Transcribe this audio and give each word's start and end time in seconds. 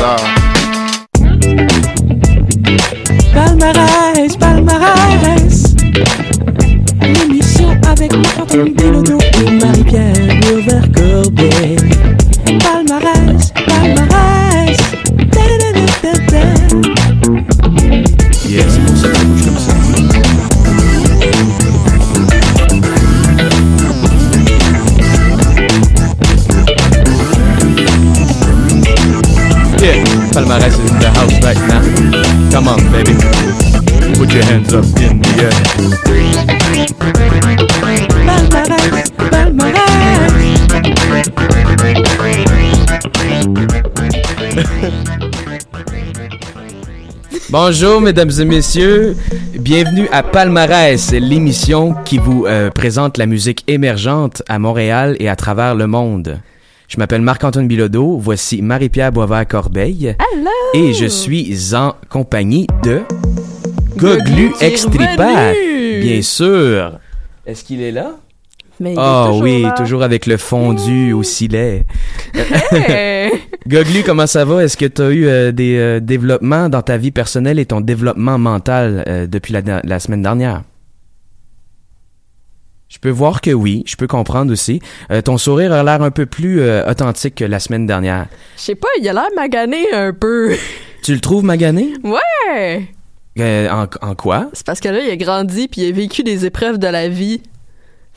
ça. 0.00 0.16
C'est 0.16 1.54
là. 1.54 1.70
Palmarès, 3.34 4.36
palmarès. 4.36 5.74
L'émission 7.02 7.70
avec 7.86 8.12
Martin 8.16 8.64
Bilodeau 8.76 9.18
et 9.34 9.50
Marie-Pierre 9.50 10.40
Beauvert-Corbeil. 10.40 11.99
Bonjour, 47.50 48.00
mesdames 48.00 48.30
et 48.38 48.44
messieurs. 48.44 49.16
Bienvenue 49.58 50.08
à 50.12 50.22
Palmarès, 50.22 51.10
l'émission 51.10 51.94
qui 52.04 52.18
vous 52.18 52.46
euh, 52.46 52.70
présente 52.70 53.18
la 53.18 53.26
musique 53.26 53.64
émergente 53.66 54.44
à 54.48 54.60
Montréal 54.60 55.16
et 55.18 55.28
à 55.28 55.34
travers 55.34 55.74
le 55.74 55.88
monde. 55.88 56.38
Je 56.86 56.96
m'appelle 56.98 57.22
Marc-Antoine 57.22 57.66
Bilodeau. 57.66 58.18
Voici 58.18 58.62
Marie-Pierre 58.62 59.10
Boisvert-Corbeil. 59.10 60.14
Allô! 60.32 60.50
Et 60.74 60.92
je 60.92 61.06
suis 61.06 61.74
en 61.74 61.96
compagnie 62.08 62.68
de 62.84 63.00
Goglu 63.96 64.52
revenu. 64.60 66.02
Bien 66.02 66.22
sûr. 66.22 67.00
Est-ce 67.46 67.64
qu'il 67.64 67.82
est 67.82 67.92
là? 67.92 68.12
Mais 68.80 68.94
Ah 68.96 69.26
toujours 69.28 69.42
oui, 69.42 69.62
là. 69.62 69.72
toujours 69.76 70.02
avec 70.02 70.24
le 70.26 70.38
fondu 70.38 71.12
au 71.12 71.22
silet. 71.22 71.84
Hey! 72.72 73.30
Goglu, 73.68 74.02
comment 74.02 74.26
ça 74.26 74.44
va? 74.46 74.64
Est-ce 74.64 74.76
que 74.78 74.86
tu 74.86 75.02
as 75.02 75.10
eu 75.10 75.26
euh, 75.26 75.52
des 75.52 75.76
euh, 75.76 76.00
développements 76.00 76.68
dans 76.70 76.80
ta 76.80 76.96
vie 76.96 77.10
personnelle 77.10 77.58
et 77.58 77.66
ton 77.66 77.80
développement 77.82 78.38
mental 78.38 79.04
euh, 79.06 79.26
depuis 79.26 79.52
la, 79.52 79.60
la 79.84 79.98
semaine 80.00 80.22
dernière? 80.22 80.62
Je 82.88 82.98
peux 82.98 83.10
voir 83.10 83.40
que 83.40 83.50
oui, 83.52 83.84
je 83.86 83.94
peux 83.96 84.08
comprendre 84.08 84.50
aussi. 84.52 84.80
Euh, 85.12 85.20
ton 85.22 85.38
sourire 85.38 85.72
a 85.72 85.84
l'air 85.84 86.02
un 86.02 86.10
peu 86.10 86.26
plus 86.26 86.60
euh, 86.60 86.84
authentique 86.90 87.36
que 87.36 87.44
la 87.44 87.60
semaine 87.60 87.86
dernière. 87.86 88.26
Je 88.56 88.62
sais 88.62 88.74
pas, 88.74 88.88
il 88.98 89.08
a 89.08 89.12
l'air 89.12 89.28
magané 89.36 89.92
un 89.92 90.12
peu. 90.12 90.54
Tu 91.02 91.14
le 91.14 91.20
trouves 91.20 91.44
magané? 91.44 91.92
Ouais! 92.04 92.88
Euh, 93.38 93.68
en, 93.70 93.86
en 94.06 94.14
quoi? 94.14 94.50
C'est 94.52 94.66
parce 94.66 94.80
que 94.80 94.88
là, 94.88 95.00
il 95.00 95.08
a 95.10 95.16
grandi 95.16 95.66
puis 95.68 95.82
il 95.82 95.88
a 95.88 95.92
vécu 95.94 96.22
des 96.22 96.44
épreuves 96.44 96.78
de 96.78 96.88
la 96.88 97.08
vie. 97.08 97.40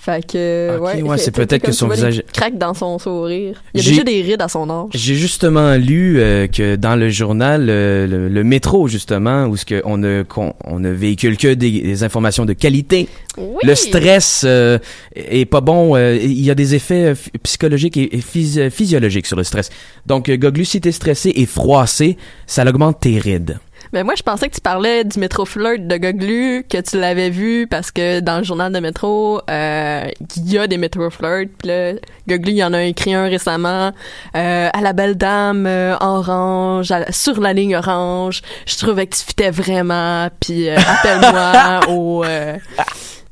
Fait 0.05 0.25
que, 0.27 0.79
ouais. 0.81 1.01
ouais, 1.01 1.17
c'est 1.17 1.31
peut-être 1.31 1.61
que 1.63 1.71
son 1.71 1.85
vois 1.85 1.95
visage- 1.95 2.23
craques 2.33 2.57
dans 2.57 2.73
son 2.73 2.99
sourire. 2.99 3.63
Il 3.73 3.81
y 3.81 3.87
a 3.87 3.89
déjà 3.89 4.03
des 4.03 4.21
rides 4.21 4.41
à 4.41 4.49
son 4.49 4.69
âge. 4.69 4.89
J'ai 4.93 5.15
justement 5.15 5.75
lu 5.75 6.19
euh, 6.19 6.47
que 6.47 6.75
dans 6.75 6.97
le 6.97 7.09
journal, 7.09 7.67
euh, 7.69 8.05
le, 8.05 8.27
le 8.27 8.43
métro 8.43 8.89
justement, 8.89 9.45
où 9.45 9.55
ce 9.55 9.63
que 9.63 9.81
on 9.85 9.97
ne 9.97 10.23
qu'on- 10.27 10.55
on 10.65 10.79
ne 10.79 10.89
véhicule 10.89 11.37
que 11.37 11.53
des, 11.53 11.71
des 11.79 12.03
informations 12.03 12.43
de 12.45 12.51
qualité. 12.51 13.07
Oui! 13.37 13.45
Le 13.63 13.75
stress 13.75 14.43
euh, 14.45 14.77
est 15.15 15.45
pas 15.45 15.61
bon. 15.61 15.95
euh, 15.95 16.17
il 16.21 16.43
y 16.43 16.51
a 16.51 16.55
des 16.55 16.75
effets 16.75 17.13
euh, 17.13 17.15
psychologiques 17.43 17.95
et, 17.95 18.13
et 18.17 18.19
phys- 18.19 18.69
physiologiques 18.71 19.25
sur 19.25 19.37
le 19.37 19.45
stress. 19.45 19.69
Donc, 20.05 20.27
euh, 20.27 20.35
Goglu, 20.35 20.65
si 20.65 20.81
t'es 20.81 20.91
stressé 20.91 21.31
et 21.33 21.45
froissé, 21.45 22.17
ça 22.45 22.63
augmente 22.67 22.99
tes 22.99 23.19
rides. 23.19 23.57
Mais 23.93 24.03
moi, 24.03 24.15
je 24.17 24.23
pensais 24.23 24.49
que 24.49 24.55
tu 24.55 24.61
parlais 24.61 25.03
du 25.03 25.19
métro 25.19 25.45
flirt 25.45 25.85
de 25.87 25.97
Goglu, 25.97 26.65
que 26.67 26.81
tu 26.81 26.99
l'avais 26.99 27.29
vu 27.29 27.67
parce 27.67 27.91
que 27.91 28.19
dans 28.21 28.39
le 28.39 28.43
journal 28.43 28.73
de 28.73 28.79
métro, 28.79 29.39
euh, 29.49 30.03
il 30.35 30.51
y 30.51 30.57
a 30.57 30.65
des 30.67 30.77
métro 30.77 31.09
flirts. 31.11 31.51
Puis 31.59 31.67
là, 31.67 31.93
Goglu, 32.27 32.51
il 32.53 32.57
y 32.57 32.63
en 32.63 32.73
a 32.73 32.83
écrit 32.83 33.13
un 33.13 33.25
récemment. 33.27 33.91
euh, 34.35 34.69
à 34.73 34.81
la 34.81 34.93
belle 34.93 35.15
dame 35.15 35.65
euh, 35.67 35.95
orange, 36.01 36.91
à- 36.91 37.11
sur 37.11 37.39
la 37.39 37.53
ligne 37.53 37.75
orange. 37.75 38.41
Je 38.65 38.75
trouvais 38.77 39.05
que 39.07 39.15
tu 39.15 39.23
fitais 39.23 39.51
vraiment. 39.51 40.27
Puis 40.39 40.67
euh, 40.69 40.75
appelle-moi 40.77 41.79
au... 41.89 42.23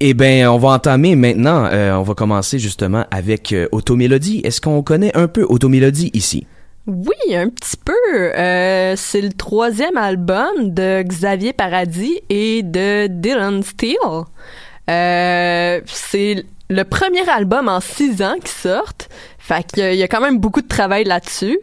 Eh 0.00 0.14
ben, 0.14 0.48
on 0.48 0.58
va 0.58 0.70
entamer 0.70 1.14
maintenant. 1.14 1.64
euh, 1.66 1.92
on 1.94 2.02
va 2.02 2.14
commencer 2.14 2.58
justement 2.58 3.04
avec 3.10 3.52
euh, 3.52 3.68
Automélodie. 3.72 4.40
Est-ce 4.44 4.60
qu'on 4.60 4.82
connaît 4.82 5.16
un 5.16 5.28
peu 5.28 5.44
Automélodie 5.44 6.10
ici? 6.12 6.46
Oui, 6.88 7.36
un 7.36 7.48
petit 7.48 7.76
peu. 7.76 7.92
C'est 8.96 9.20
le 9.20 9.32
troisième 9.32 9.96
album 9.96 10.48
de 10.74 11.02
Xavier 11.02 11.52
Paradis 11.52 12.18
et 12.28 12.64
de 12.64 13.06
Dylan 13.06 13.62
Steele. 13.62 14.24
C'est 15.86 16.44
le 16.68 16.82
premier 16.84 17.28
album 17.28 17.68
en 17.68 17.78
six 17.80 18.20
ans 18.22 18.34
qui 18.42 18.50
sort. 18.50 18.92
Fait 19.38 19.64
qu'il 19.64 19.82
y 19.82 19.86
a- 19.86 19.92
il 19.92 19.98
y 19.98 20.02
a 20.02 20.08
quand 20.08 20.20
même 20.20 20.38
beaucoup 20.38 20.62
de 20.62 20.66
travail 20.68 21.04
là-dessus. 21.04 21.58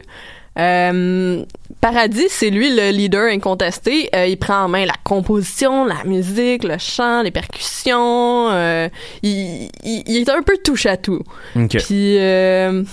Paradis, 1.82 2.28
c'est 2.30 2.50
lui 2.50 2.70
le 2.76 2.90
leader 2.92 3.30
incontesté. 3.32 4.10
Euh, 4.14 4.28
il 4.28 4.38
prend 4.38 4.64
en 4.64 4.68
main 4.68 4.86
la 4.86 4.96
composition, 5.04 5.86
la 5.86 6.04
musique, 6.04 6.64
le 6.66 6.78
chant, 6.78 7.22
les 7.24 7.32
percussions. 7.32 8.50
Euh, 8.52 8.90
il, 9.24 9.70
il- 9.84 10.04
il 10.06 10.18
est 10.18 10.30
un 10.30 10.42
peu 10.42 10.58
touche 10.64 10.86
à 10.86 10.98
tout. 10.98 11.22
Ok. 11.56 11.78
Puis 11.78 12.18
euh, 12.20 12.84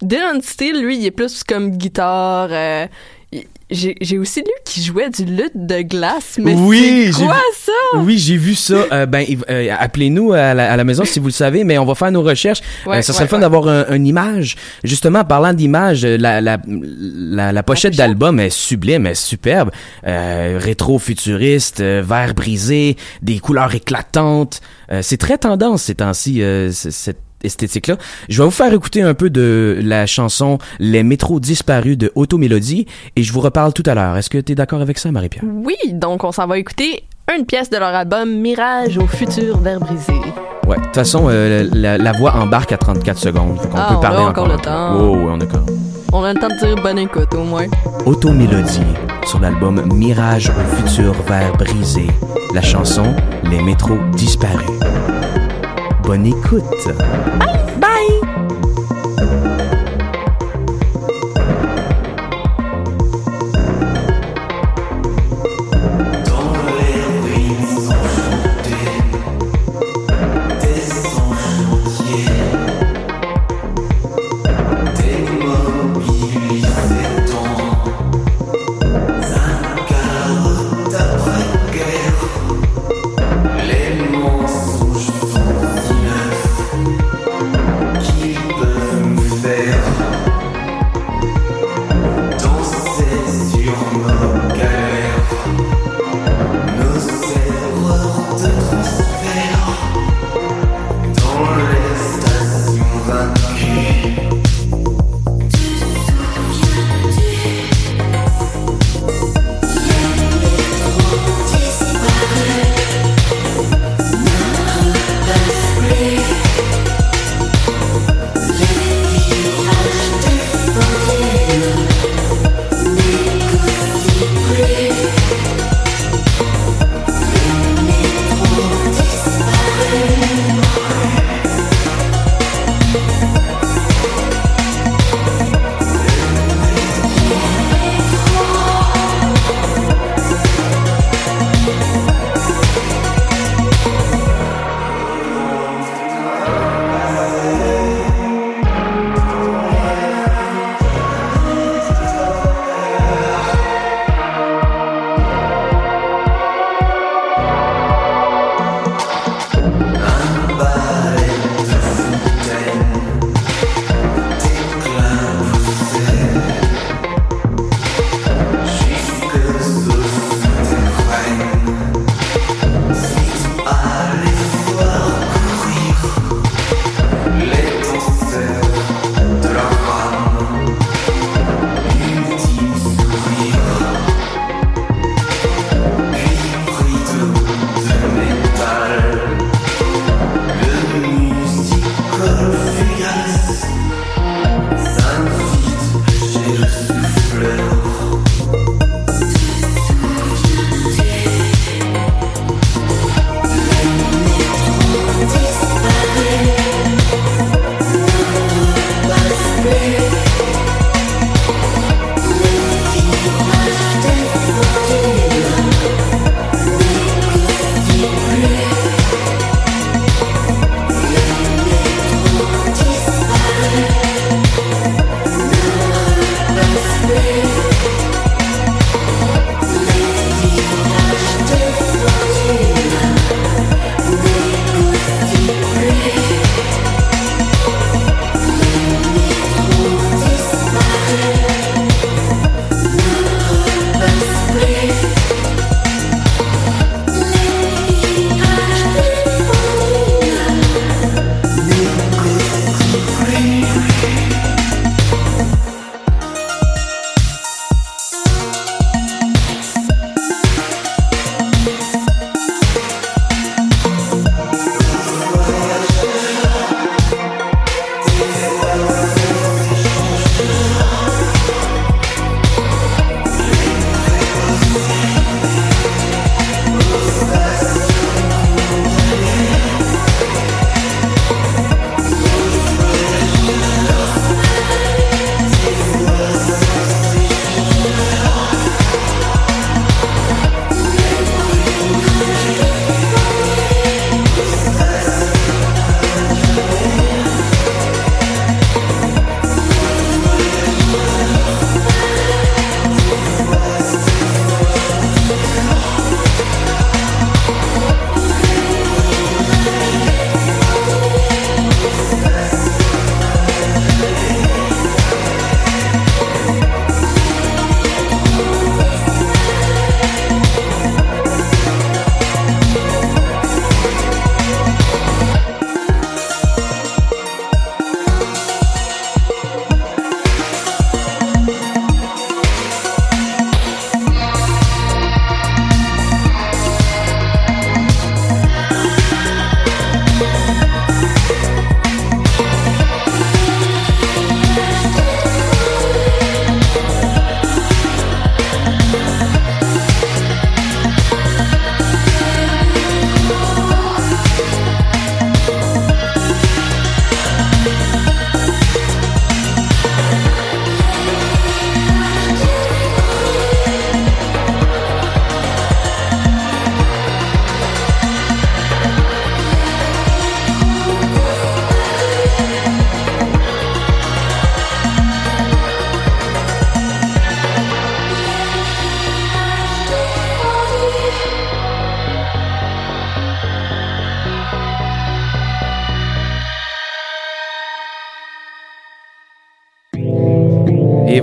Dylan 0.00 0.40
Steele, 0.42 0.80
lui, 0.80 0.96
il 0.98 1.06
est 1.06 1.10
plus 1.10 1.42
comme 1.42 1.70
guitare. 1.70 2.48
J'ai 3.68 4.18
aussi 4.18 4.40
lu 4.40 4.46
qu'il 4.64 4.82
jouait 4.84 5.10
du 5.10 5.24
luth 5.24 5.50
de 5.56 5.82
glace, 5.82 6.38
mais 6.38 6.54
Oui, 6.54 7.10
c'est 7.12 7.24
quoi 7.24 7.34
vu- 7.34 7.40
ça? 7.64 7.98
Oui, 7.98 8.16
j'ai 8.16 8.36
vu 8.36 8.54
ça. 8.54 8.74
Euh, 8.92 9.06
ben, 9.06 9.26
euh, 9.50 9.74
appelez-nous 9.76 10.32
à 10.32 10.54
la, 10.54 10.72
à 10.72 10.76
la 10.76 10.84
maison 10.84 11.04
si 11.04 11.18
vous 11.18 11.26
le 11.26 11.32
savez, 11.32 11.64
mais 11.64 11.76
on 11.76 11.84
va 11.84 11.96
faire 11.96 12.12
nos 12.12 12.22
recherches. 12.22 12.60
Ouais, 12.86 12.98
Euh, 12.98 13.02
ça 13.02 13.12
serait 13.12 13.24
ouais, 13.24 13.28
fun 13.28 13.36
ouais. 13.38 13.40
d'avoir 13.42 13.66
un- 13.66 13.92
une 13.94 14.06
image. 14.06 14.54
Justement, 14.84 15.18
en 15.20 15.24
parlant 15.24 15.52
d'image, 15.52 16.04
la, 16.06 16.40
la, 16.40 16.58
la, 16.66 17.52
la 17.52 17.62
pochette 17.64 17.96
d'album 17.96 18.38
est 18.38 18.50
sublime, 18.50 19.04
est 19.06 19.14
superbe. 19.16 19.70
Rétro-futuriste, 20.04 21.80
vert 21.82 22.34
brisé, 22.34 22.96
des 23.22 23.38
couleurs 23.38 23.74
éclatantes. 23.74 24.60
C'est 25.02 25.16
très 25.18 25.38
tendance 25.38 25.82
ces 25.84 25.96
temps-ci, 25.96 26.42
cette 26.70 27.18
esthétique-là. 27.46 27.96
Je 28.28 28.42
vais 28.42 28.44
vous 28.44 28.50
faire 28.50 28.72
écouter 28.72 29.02
un 29.02 29.14
peu 29.14 29.30
de 29.30 29.78
la 29.82 30.06
chanson 30.06 30.58
Les 30.78 31.02
métros 31.02 31.40
disparus 31.40 31.96
de 31.96 32.12
Automélodie 32.14 32.86
et 33.16 33.22
je 33.22 33.32
vous 33.32 33.40
reparle 33.40 33.72
tout 33.72 33.82
à 33.86 33.94
l'heure. 33.94 34.16
Est-ce 34.16 34.28
que 34.30 34.38
tu 34.38 34.52
es 34.52 34.54
d'accord 34.54 34.80
avec 34.82 34.98
ça, 34.98 35.10
Marie-Pierre? 35.10 35.44
Oui, 35.64 35.76
donc 35.92 36.24
on 36.24 36.32
s'en 36.32 36.46
va 36.46 36.58
écouter 36.58 37.04
une 37.36 37.44
pièce 37.46 37.70
de 37.70 37.76
leur 37.76 37.88
album 37.94 38.30
Mirage 38.40 38.98
au 38.98 39.06
futur 39.06 39.58
vert 39.58 39.80
brisé. 39.80 40.12
Ouais, 40.66 40.76
de 40.78 40.82
toute 40.82 40.94
façon, 40.94 41.26
euh, 41.28 41.68
la, 41.72 41.96
la 41.96 42.12
voix 42.12 42.34
embarque 42.36 42.72
à 42.72 42.76
34 42.76 43.18
secondes. 43.18 43.60
Fait 43.60 43.68
qu'on 43.68 43.76
Ah, 43.78 43.86
peut 43.88 43.94
on 43.96 44.00
parler 44.00 44.18
a 44.24 44.28
encore 44.28 44.48
le 44.48 44.56
temps. 44.56 44.96
Oh, 44.98 45.16
on 45.28 45.40
a 45.40 45.44
encore. 45.44 45.66
On 46.12 46.22
a 46.24 46.32
le 46.32 46.40
temps 46.40 46.48
de 46.48 46.54
dire 46.66 46.82
bonne 46.82 46.98
écoute 46.98 47.34
au 47.34 47.44
moins. 47.44 47.66
Automélodie 48.04 48.80
sur 49.26 49.38
l'album 49.40 49.82
Mirage 49.94 50.50
au 50.50 50.76
futur 50.76 51.12
vert 51.28 51.52
brisé. 51.56 52.06
La 52.54 52.62
chanson 52.62 53.14
Les 53.50 53.60
métros 53.62 53.98
disparus. 54.16 54.66
Bonne 56.06 56.26
écoute. 56.26 56.62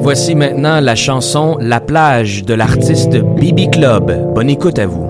Voici 0.03 0.35
maintenant 0.35 0.81
la 0.81 0.95
chanson 0.95 1.57
La 1.61 1.79
plage 1.79 2.43
de 2.43 2.53
l'artiste 2.53 3.15
Bibi 3.15 3.69
Club. 3.69 4.33
Bonne 4.33 4.49
écoute 4.49 4.77
à 4.77 4.85
vous. 4.85 5.02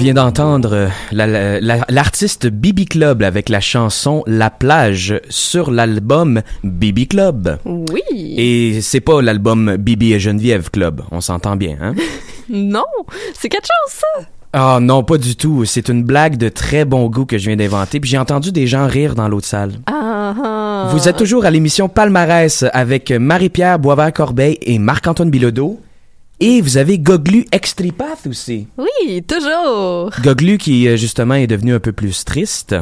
Vient 0.00 0.14
d'entendre 0.14 0.70
euh, 0.72 0.88
la- 1.12 1.26
la- 1.26 1.60
la- 1.60 1.84
l'artiste 1.90 2.46
Bibi 2.46 2.86
Club 2.86 3.22
avec 3.22 3.48
la 3.50 3.60
chanson 3.60 4.22
La 4.26 4.48
plage 4.48 5.20
sur 5.28 5.70
l'album 5.70 6.40
Bibi 6.64 7.06
Club. 7.06 7.58
Oui. 7.66 8.00
Et 8.38 8.80
c'est 8.80 9.00
pas 9.00 9.20
l'album 9.20 9.76
Bibi 9.76 10.14
et 10.14 10.18
Geneviève 10.20 10.70
Club, 10.70 11.02
on 11.10 11.20
s'entend 11.20 11.56
bien, 11.56 11.76
hein? 11.82 11.94
Non, 12.48 12.84
c'est 13.38 13.48
quelque 13.48 13.66
chose, 13.66 14.00
ça. 14.00 14.26
Ah 14.52 14.78
non, 14.80 15.04
pas 15.04 15.18
du 15.18 15.36
tout. 15.36 15.64
C'est 15.64 15.88
une 15.88 16.02
blague 16.02 16.36
de 16.36 16.48
très 16.48 16.84
bon 16.84 17.06
goût 17.08 17.24
que 17.26 17.38
je 17.38 17.46
viens 17.46 17.56
d'inventer, 17.56 18.00
puis 18.00 18.10
j'ai 18.10 18.18
entendu 18.18 18.50
des 18.50 18.66
gens 18.66 18.88
rire 18.88 19.14
dans 19.14 19.28
l'autre 19.28 19.46
salle. 19.46 19.74
Ah, 19.86 20.34
ah. 20.44 20.88
Vous 20.92 21.08
êtes 21.08 21.16
toujours 21.16 21.44
à 21.44 21.50
l'émission 21.52 21.88
Palmarès 21.88 22.64
avec 22.72 23.12
Marie-Pierre 23.12 23.78
Boisvert-Corbeil 23.78 24.58
et 24.62 24.78
Marc-Antoine 24.80 25.30
Bilodeau. 25.30 25.78
Et 26.42 26.62
vous 26.62 26.78
avez 26.78 26.98
Goglu 26.98 27.44
Extripath 27.52 28.26
aussi. 28.26 28.66
Oui, 28.78 29.22
toujours. 29.22 30.10
Goglu 30.22 30.56
qui, 30.56 30.88
euh, 30.88 30.96
justement, 30.96 31.34
est 31.34 31.46
devenu 31.46 31.74
un 31.74 31.80
peu 31.80 31.92
plus 31.92 32.24
triste. 32.24 32.74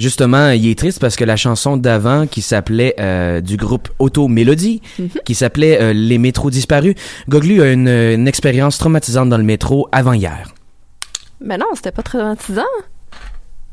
Justement, 0.00 0.50
il 0.50 0.66
est 0.66 0.78
triste 0.78 0.98
parce 0.98 1.14
que 1.14 1.24
la 1.24 1.36
chanson 1.36 1.76
d'avant 1.76 2.26
qui 2.26 2.42
s'appelait 2.42 2.94
euh, 2.98 3.40
du 3.40 3.56
groupe 3.56 3.88
Auto 4.00 4.26
Mélodie, 4.26 4.80
qui 5.24 5.34
s'appelait 5.34 5.80
euh, 5.80 5.92
Les 5.92 6.18
métros 6.18 6.50
disparus, 6.50 6.94
Goglu 7.28 7.62
a 7.62 7.70
une, 7.70 7.86
une 7.86 8.26
expérience 8.26 8.78
traumatisante 8.78 9.28
dans 9.28 9.38
le 9.38 9.44
métro 9.44 9.88
avant 9.92 10.14
hier. 10.14 10.52
Mais 11.40 11.56
non, 11.56 11.66
c'était 11.74 11.92
pas 11.92 12.02
traumatisant. 12.02 12.62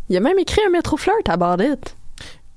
Il 0.09 0.17
a 0.17 0.19
même 0.19 0.37
écrit 0.37 0.61
un 0.67 0.69
métro 0.69 0.97
flirt 0.97 1.27
à 1.27 1.33
About 1.33 1.63
It. 1.63 1.95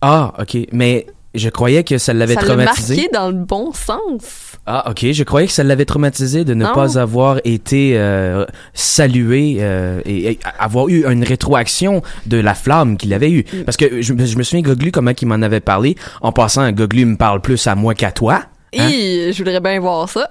Ah, 0.02 0.34
ok, 0.38 0.66
mais 0.72 1.06
je 1.34 1.48
croyais 1.48 1.84
que 1.84 1.96
ça 1.98 2.12
l'avait 2.12 2.34
Ça 2.34 2.40
l'a 2.40 2.46
traumatisé. 2.48 2.96
marqué 2.96 3.10
dans 3.12 3.28
le 3.28 3.44
bon 3.44 3.72
sens. 3.72 4.56
Ah, 4.66 4.90
ok. 4.90 5.12
Je 5.12 5.22
croyais 5.24 5.46
que 5.46 5.52
ça 5.52 5.62
l'avait 5.62 5.84
traumatisé 5.84 6.44
de 6.44 6.54
ne 6.54 6.64
Non. 6.64 6.72
pas 6.74 6.98
avoir 6.98 7.38
été 7.44 7.92
euh, 7.96 8.44
salué 8.74 9.56
euh, 9.60 10.00
et, 10.04 10.32
et 10.32 10.38
avoir 10.58 10.88
eu 10.88 11.04
une 11.10 11.22
rétroaction 11.24 12.02
de 12.26 12.36
la 12.38 12.54
flamme 12.54 12.96
qu'il 12.96 13.14
avait 13.14 13.30
eue. 13.30 13.44
Mm. 13.52 13.62
Parce 13.64 13.76
que 13.76 14.02
je, 14.02 14.12
me- 14.12 14.26
je 14.26 14.36
me 14.36 14.42
souviens, 14.42 14.62
Goglu, 14.62 14.90
comment 14.90 15.12
il 15.20 15.28
m'en 15.28 15.34
avait 15.42 15.60
parlé. 15.60 15.94
En 16.20 16.32
passant, 16.32 16.70
Goglu 16.72 17.04
me 17.04 17.16
parle 17.16 17.40
plus 17.40 17.64
à 17.66 17.74
moi 17.74 17.94
qu'à 17.94 18.10
toi. 18.12 18.42
Hein? 18.76 18.88
Et 18.90 19.32
je 19.32 19.38
voudrais 19.38 19.60
bien 19.60 19.78
voir 19.80 20.08
ça. 20.08 20.30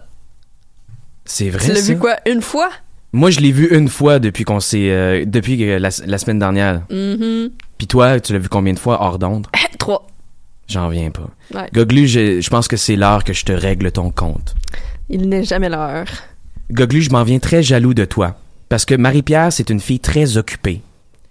C'est 1.25 1.49
vrai, 1.49 1.63
tu 1.65 1.71
l'as 1.73 1.81
ça? 1.81 1.93
vu 1.93 1.99
quoi, 1.99 2.15
une 2.27 2.41
fois? 2.41 2.69
Moi, 3.11 3.29
je 3.31 3.39
l'ai 3.39 3.51
vu 3.51 3.67
une 3.75 3.87
fois 3.87 4.19
depuis 4.19 4.43
qu'on 4.43 4.59
s'est... 4.59 4.89
euh, 4.91 5.23
depuis 5.25 5.57
la, 5.79 5.89
la 6.05 6.17
semaine 6.17 6.39
dernière. 6.39 6.81
Mhm. 6.91 7.49
Puis 7.77 7.87
toi, 7.87 8.19
tu 8.19 8.33
l'as 8.33 8.39
vu 8.39 8.49
combien 8.49 8.73
de 8.73 8.79
fois 8.79 9.01
hors 9.01 9.17
d'onde? 9.17 9.47
Trois. 9.79 10.05
J'en 10.69 10.87
reviens 10.87 11.09
pas. 11.09 11.29
Ouais. 11.53 11.67
Goglu, 11.73 12.07
je, 12.07 12.39
je 12.41 12.49
pense 12.49 12.67
que 12.67 12.77
c'est 12.77 12.95
l'heure 12.95 13.23
que 13.23 13.33
je 13.33 13.43
te 13.43 13.51
règle 13.51 13.91
ton 13.91 14.11
compte. 14.11 14.55
Il 15.09 15.27
n'est 15.27 15.43
jamais 15.43 15.67
l'heure. 15.67 16.07
Goglu, 16.71 17.01
je 17.01 17.09
m'en 17.09 17.23
viens 17.23 17.39
très 17.39 17.63
jaloux 17.63 17.95
de 17.95 18.05
toi. 18.05 18.35
Parce 18.69 18.85
que 18.85 18.93
Marie-Pierre, 18.93 19.51
c'est 19.51 19.71
une 19.71 19.79
fille 19.79 19.99
très 19.99 20.37
occupée. 20.37 20.81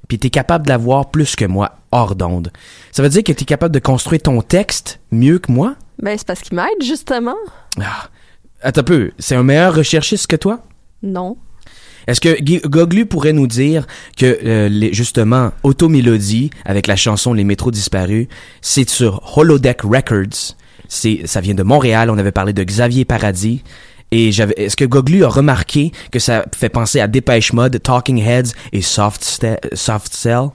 Puis 0.08 0.18
t'es 0.18 0.30
capable 0.30 0.64
de 0.64 0.70
la 0.70 0.76
voir 0.76 1.10
plus 1.10 1.36
que 1.36 1.44
moi, 1.44 1.78
hors 1.92 2.16
d'onde. 2.16 2.50
Ça 2.90 3.02
veut 3.02 3.08
dire 3.08 3.22
que 3.22 3.32
t'es 3.32 3.44
capable 3.44 3.74
de 3.74 3.78
construire 3.78 4.22
ton 4.22 4.42
texte 4.42 4.98
mieux 5.12 5.38
que 5.38 5.52
moi? 5.52 5.76
Ben, 6.02 6.18
c'est 6.18 6.26
parce 6.26 6.40
qu'il 6.40 6.56
m'aide, 6.56 6.82
justement. 6.82 7.36
Ah. 7.80 8.08
Attends 8.60 8.80
un 8.80 8.84
peu, 8.84 9.12
c'est 9.20 9.36
un 9.36 9.44
meilleur 9.44 9.74
recherchiste 9.74 10.26
que 10.26 10.34
toi? 10.34 10.60
Non. 11.02 11.36
Est-ce 12.08 12.20
que 12.20 12.66
Goglu 12.66 13.06
pourrait 13.06 13.32
nous 13.34 13.46
dire 13.46 13.86
que, 14.16 14.38
euh, 14.44 14.68
les- 14.68 14.92
justement, 14.92 15.52
Automélodie, 15.62 16.50
avec 16.64 16.86
la 16.88 16.96
chanson 16.96 17.32
Les 17.34 17.44
métros 17.44 17.70
disparus, 17.70 18.26
c'est 18.62 18.88
sur 18.88 19.36
Holodeck 19.36 19.82
Records. 19.82 20.56
C'est, 20.88 21.20
ça 21.26 21.40
vient 21.40 21.54
de 21.54 21.62
Montréal, 21.62 22.08
on 22.10 22.18
avait 22.18 22.32
parlé 22.32 22.52
de 22.52 22.64
Xavier 22.64 23.04
Paradis. 23.04 23.62
Et 24.10 24.32
j'avais, 24.32 24.54
est-ce 24.56 24.74
que 24.76 24.86
Goglu 24.86 25.22
a 25.22 25.28
remarqué 25.28 25.92
que 26.10 26.18
ça 26.18 26.46
fait 26.56 26.70
penser 26.70 26.98
à 26.98 27.06
Dépêche 27.06 27.52
Mode, 27.52 27.80
Talking 27.82 28.18
Heads 28.18 28.52
et 28.72 28.80
Soft, 28.80 29.22
Soft 29.74 30.14
Cell? 30.14 30.48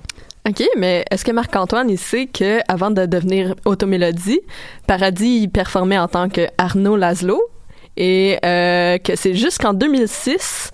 OK, 0.49 0.63
mais 0.75 1.05
est-ce 1.11 1.23
que 1.23 1.31
Marc-Antoine, 1.31 1.89
il 1.89 1.99
sait 1.99 2.25
que 2.25 2.59
avant 2.67 2.89
de 2.91 3.05
devenir 3.05 3.53
Automélodie, 3.63 4.41
Paradis, 4.87 5.41
il 5.43 5.49
performait 5.49 5.99
en 5.99 6.07
tant 6.07 6.27
que 6.29 6.47
Arnaud 6.57 6.97
Laszlo 6.97 7.39
et 7.95 8.39
euh, 8.43 8.97
que 8.97 9.15
c'est 9.15 9.35
jusqu'en 9.35 9.73
2006 9.73 10.71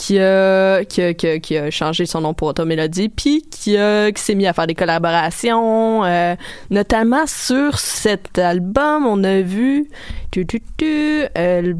qui 0.00 0.18
a, 0.18 1.70
changé 1.70 2.06
son 2.06 2.22
nom 2.22 2.32
pour 2.32 2.48
Automélodie, 2.48 3.10
puis 3.10 3.42
qui, 3.42 3.76
qui 3.76 4.22
s'est 4.22 4.34
mis 4.34 4.46
à 4.46 4.52
faire 4.54 4.66
des 4.66 4.74
collaborations, 4.74 6.04
euh, 6.04 6.34
notamment 6.70 7.26
sur 7.26 7.78
cet 7.78 8.38
album, 8.38 9.06
on 9.06 9.22
a 9.24 9.42
vu 9.42 9.90
tu, 10.30 10.46
tu, 10.46 10.62
tu, 10.78 11.24
euh, 11.36 11.74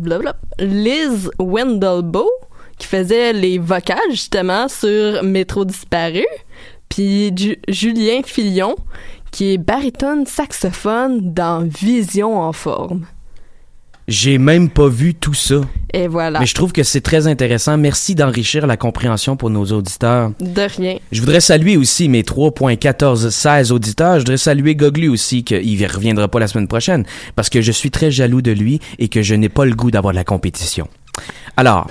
Liz 0.58 1.30
Wendelbo, 1.38 2.28
qui 2.78 2.86
faisait 2.86 3.32
les 3.32 3.58
vocales, 3.58 3.98
justement, 4.10 4.68
sur 4.68 5.22
Métro 5.22 5.64
Disparu, 5.64 6.26
puis 6.88 7.32
Ju- 7.34 7.58
Julien 7.68 8.20
Filion, 8.24 8.76
qui 9.30 9.54
est 9.54 9.58
baryton 9.58 10.24
saxophone 10.26 11.32
dans 11.32 11.60
Vision 11.66 12.38
en 12.38 12.52
forme. 12.52 13.06
J'ai 14.10 14.38
même 14.38 14.68
pas 14.68 14.88
vu 14.88 15.14
tout 15.14 15.34
ça. 15.34 15.60
Et 15.94 16.08
voilà. 16.08 16.40
Mais 16.40 16.46
je 16.46 16.54
trouve 16.54 16.72
que 16.72 16.82
c'est 16.82 17.00
très 17.00 17.28
intéressant. 17.28 17.76
Merci 17.78 18.16
d'enrichir 18.16 18.66
la 18.66 18.76
compréhension 18.76 19.36
pour 19.36 19.50
nos 19.50 19.64
auditeurs. 19.66 20.32
De 20.40 20.62
rien. 20.62 20.96
Je 21.12 21.20
voudrais 21.20 21.40
saluer 21.40 21.76
aussi 21.76 22.08
mes 22.08 22.22
3.1416 22.22 23.70
auditeurs. 23.70 24.14
Je 24.14 24.18
voudrais 24.18 24.36
saluer 24.36 24.74
Goglu 24.74 25.08
aussi, 25.08 25.44
qu'il 25.44 25.80
ne 25.80 25.86
reviendra 25.86 26.26
pas 26.26 26.40
la 26.40 26.48
semaine 26.48 26.66
prochaine, 26.66 27.04
parce 27.36 27.48
que 27.48 27.62
je 27.62 27.70
suis 27.70 27.92
très 27.92 28.10
jaloux 28.10 28.42
de 28.42 28.50
lui 28.50 28.80
et 28.98 29.06
que 29.06 29.22
je 29.22 29.36
n'ai 29.36 29.48
pas 29.48 29.64
le 29.64 29.76
goût 29.76 29.92
d'avoir 29.92 30.12
de 30.12 30.16
la 30.16 30.24
compétition. 30.24 30.88
Alors, 31.56 31.86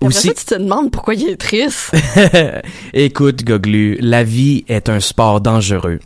aussi... 0.00 0.28
ça, 0.28 0.34
tu 0.34 0.44
te 0.46 0.54
demandes 0.54 0.90
pourquoi 0.90 1.12
il 1.12 1.28
est 1.28 1.36
triste. 1.36 1.94
Écoute, 2.94 3.44
Goglu, 3.44 3.98
la 4.00 4.24
vie 4.24 4.64
est 4.66 4.88
un 4.88 5.00
sport 5.00 5.42
dangereux. 5.42 5.98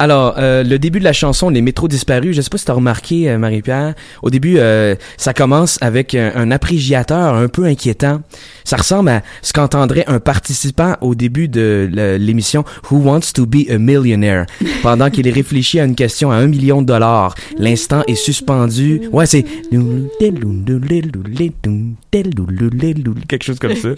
Alors, 0.00 0.34
euh, 0.38 0.62
le 0.62 0.78
début 0.78 1.00
de 1.00 1.04
la 1.04 1.12
chanson, 1.12 1.50
Les 1.50 1.60
métros 1.60 1.88
disparus, 1.88 2.36
je 2.36 2.40
sais 2.40 2.50
pas 2.50 2.58
si 2.58 2.64
t'as 2.64 2.72
remarqué, 2.72 3.28
euh, 3.28 3.36
Marie-Pierre, 3.38 3.94
au 4.22 4.30
début, 4.30 4.58
euh, 4.58 4.94
ça 5.16 5.34
commence 5.34 5.76
avec 5.80 6.14
un, 6.14 6.30
un 6.36 6.52
apprégiateur 6.52 7.34
un 7.34 7.48
peu 7.48 7.64
inquiétant. 7.64 8.20
Ça 8.62 8.76
ressemble 8.76 9.08
à 9.08 9.22
ce 9.42 9.52
qu'entendrait 9.52 10.04
un 10.06 10.20
participant 10.20 10.96
au 11.00 11.16
début 11.16 11.48
de 11.48 11.88
l'émission 12.20 12.64
Who 12.90 12.98
Wants 12.98 13.32
to 13.34 13.44
be 13.46 13.68
a 13.70 13.78
Millionaire, 13.78 14.46
pendant 14.84 15.10
qu'il 15.10 15.28
réfléchit 15.28 15.80
à 15.80 15.84
une 15.84 15.96
question 15.96 16.30
à 16.30 16.36
un 16.36 16.46
million 16.46 16.80
de 16.80 16.86
dollars. 16.86 17.34
L'instant 17.58 18.04
est 18.06 18.14
suspendu. 18.14 19.02
Ouais, 19.12 19.26
c'est 19.26 19.44
quelque 23.28 23.42
chose 23.44 23.58
comme 23.58 23.74
ça. 23.74 23.88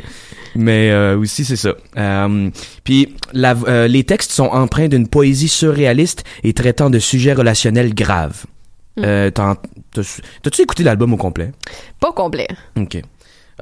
Mais 0.57 0.91
euh, 0.91 1.17
aussi, 1.19 1.45
c'est 1.45 1.57
ça. 1.57 1.75
Euh, 1.97 2.51
puis, 2.85 3.15
la- 3.33 3.55
euh, 3.69 3.87
les 3.87 4.03
textes 4.05 4.33
sont 4.33 4.47
empreints 4.47 4.89
d'une 4.89 5.07
poésie 5.07 5.49
surréaliste 5.49 5.89
et 6.44 6.53
traitant 6.53 6.90
de 6.90 6.98
sujets 6.98 7.33
relationnels 7.33 7.94
graves. 7.94 8.44
Euh, 8.98 9.31
t'en- 9.31 9.57
t'as- 9.92 10.20
T'as-tu 10.42 10.62
écouté 10.62 10.83
l'album 10.83 11.12
au 11.14 11.16
complet? 11.16 11.53
Pas 12.00 12.12
complet. 12.12 12.48
OK. 12.76 13.00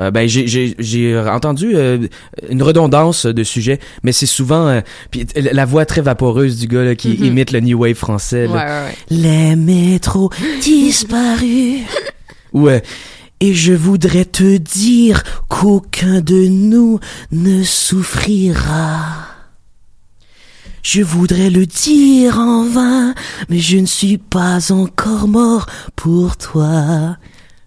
Euh, 0.00 0.10
ben 0.12 0.28
j'ai 0.28 1.18
entendu 1.28 1.72
euh, 1.74 1.98
une 2.48 2.62
redondance 2.62 3.26
de 3.26 3.42
sujets 3.42 3.80
mais 4.04 4.12
c'est 4.12 4.26
souvent 4.26 4.68
euh, 4.68 4.80
puis 5.10 5.26
la 5.34 5.64
voix 5.64 5.86
très 5.86 6.02
vaporeuse 6.02 6.56
du 6.60 6.68
gars 6.68 6.84
là, 6.84 6.94
qui 6.94 7.16
Mhm. 7.18 7.24
imite 7.24 7.50
le 7.50 7.58
new 7.60 7.78
wave 7.80 7.94
français 7.96 8.46
là. 8.46 8.52
Ouais, 8.52 8.58
ouais, 8.58 8.86
ouais. 8.86 8.94
Les 9.50 9.56
métros 9.56 10.30
disparus. 10.62 11.80
Ouais. 12.52 12.82
Et 13.40 13.54
je 13.54 13.72
voudrais 13.72 14.24
te 14.24 14.56
dire 14.56 15.22
qu'aucun 15.48 16.20
de 16.20 16.46
nous 16.46 17.00
ne 17.32 17.62
souffrira. 17.62 19.27
Je 20.82 21.02
voudrais 21.02 21.50
le 21.50 21.66
dire 21.66 22.38
en 22.38 22.64
vain, 22.64 23.14
mais 23.48 23.58
je 23.58 23.78
ne 23.78 23.86
suis 23.86 24.18
pas 24.18 24.72
encore 24.72 25.28
mort 25.28 25.66
pour 25.96 26.36
toi. 26.36 27.16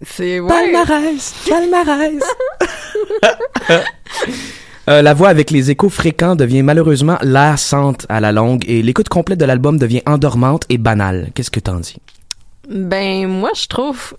C'est 0.04 0.40
ouais. 0.40 0.48
Palmarès, 0.48 1.34
palmarès. 1.48 2.22
Euh, 4.90 5.00
la 5.00 5.14
voix 5.14 5.28
avec 5.28 5.52
les 5.52 5.70
échos 5.70 5.88
fréquents 5.88 6.34
devient 6.34 6.62
malheureusement 6.62 7.16
lassante 7.22 8.04
à 8.08 8.18
la 8.18 8.32
longue 8.32 8.64
et 8.66 8.82
l'écoute 8.82 9.08
complète 9.08 9.38
de 9.38 9.44
l'album 9.44 9.78
devient 9.78 10.02
endormante 10.06 10.64
et 10.70 10.76
banale. 10.78 11.30
Qu'est-ce 11.34 11.52
que 11.52 11.60
t'en 11.60 11.78
dis? 11.78 11.98
Ben, 12.68 13.28
moi, 13.28 13.50
je 13.54 13.68
trouve, 13.68 14.14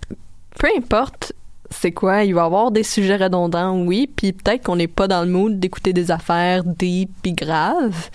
peu 0.58 0.68
importe 0.74 1.34
c'est 1.80 1.92
quoi, 1.92 2.24
il 2.24 2.34
va 2.34 2.42
y 2.42 2.44
avoir 2.44 2.70
des 2.70 2.82
sujets 2.82 3.16
redondants, 3.16 3.76
oui, 3.80 4.10
puis 4.14 4.32
peut-être 4.32 4.62
qu'on 4.64 4.76
n'est 4.76 4.86
pas 4.88 5.06
dans 5.08 5.22
le 5.22 5.30
mood 5.30 5.58
d'écouter 5.60 5.92
des 5.92 6.10
affaires 6.10 6.62
deep 6.64 7.10
puis 7.22 7.32
graves. 7.32 8.08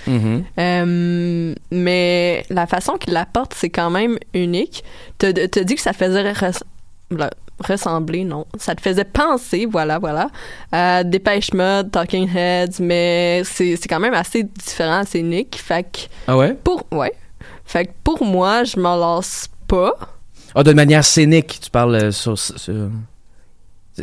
Euh, 0.57 1.53
mais 1.71 2.45
la 2.49 2.67
façon 2.67 2.93
qu'il 2.93 3.13
l'apporte, 3.13 3.53
c'est 3.55 3.69
quand 3.69 3.89
même 3.89 4.17
unique. 4.33 4.83
T'as 5.17 5.33
t'as 5.33 5.63
dit 5.63 5.75
que 5.75 5.81
ça 5.81 5.93
faisait 5.93 6.31
res- 6.31 6.63
ressembler, 7.67 8.23
non. 8.23 8.45
Ça 8.57 8.75
te 8.75 8.81
faisait 8.81 9.03
penser, 9.03 9.65
voilà, 9.65 9.99
voilà, 9.99 10.29
à 10.71 11.03
Dépêche 11.03 11.53
Mode, 11.53 11.91
Talking 11.91 12.29
Heads, 12.35 12.79
mais 12.79 13.41
c'est 13.45 13.75
c'est 13.75 13.87
quand 13.87 13.99
même 13.99 14.13
assez 14.13 14.43
différent, 14.43 14.99
assez 14.99 15.19
unique. 15.19 15.57
Fait 15.63 15.83
que 15.83 15.99
Ah 16.27 16.37
ouais? 16.37 16.53
pour, 16.63 16.83
ouais. 16.91 17.13
Fait 17.65 17.85
que 17.85 17.91
pour 18.03 18.23
moi, 18.25 18.63
je 18.63 18.79
m'en 18.79 18.95
lasse 18.95 19.47
pas. 19.67 19.93
Ah, 20.55 20.63
de 20.63 20.73
manière 20.73 21.03
scénique, 21.05 21.59
tu 21.61 21.69
parles 21.69 21.95
euh, 21.95 22.11
sur... 22.11 22.37
sur- 22.39 22.89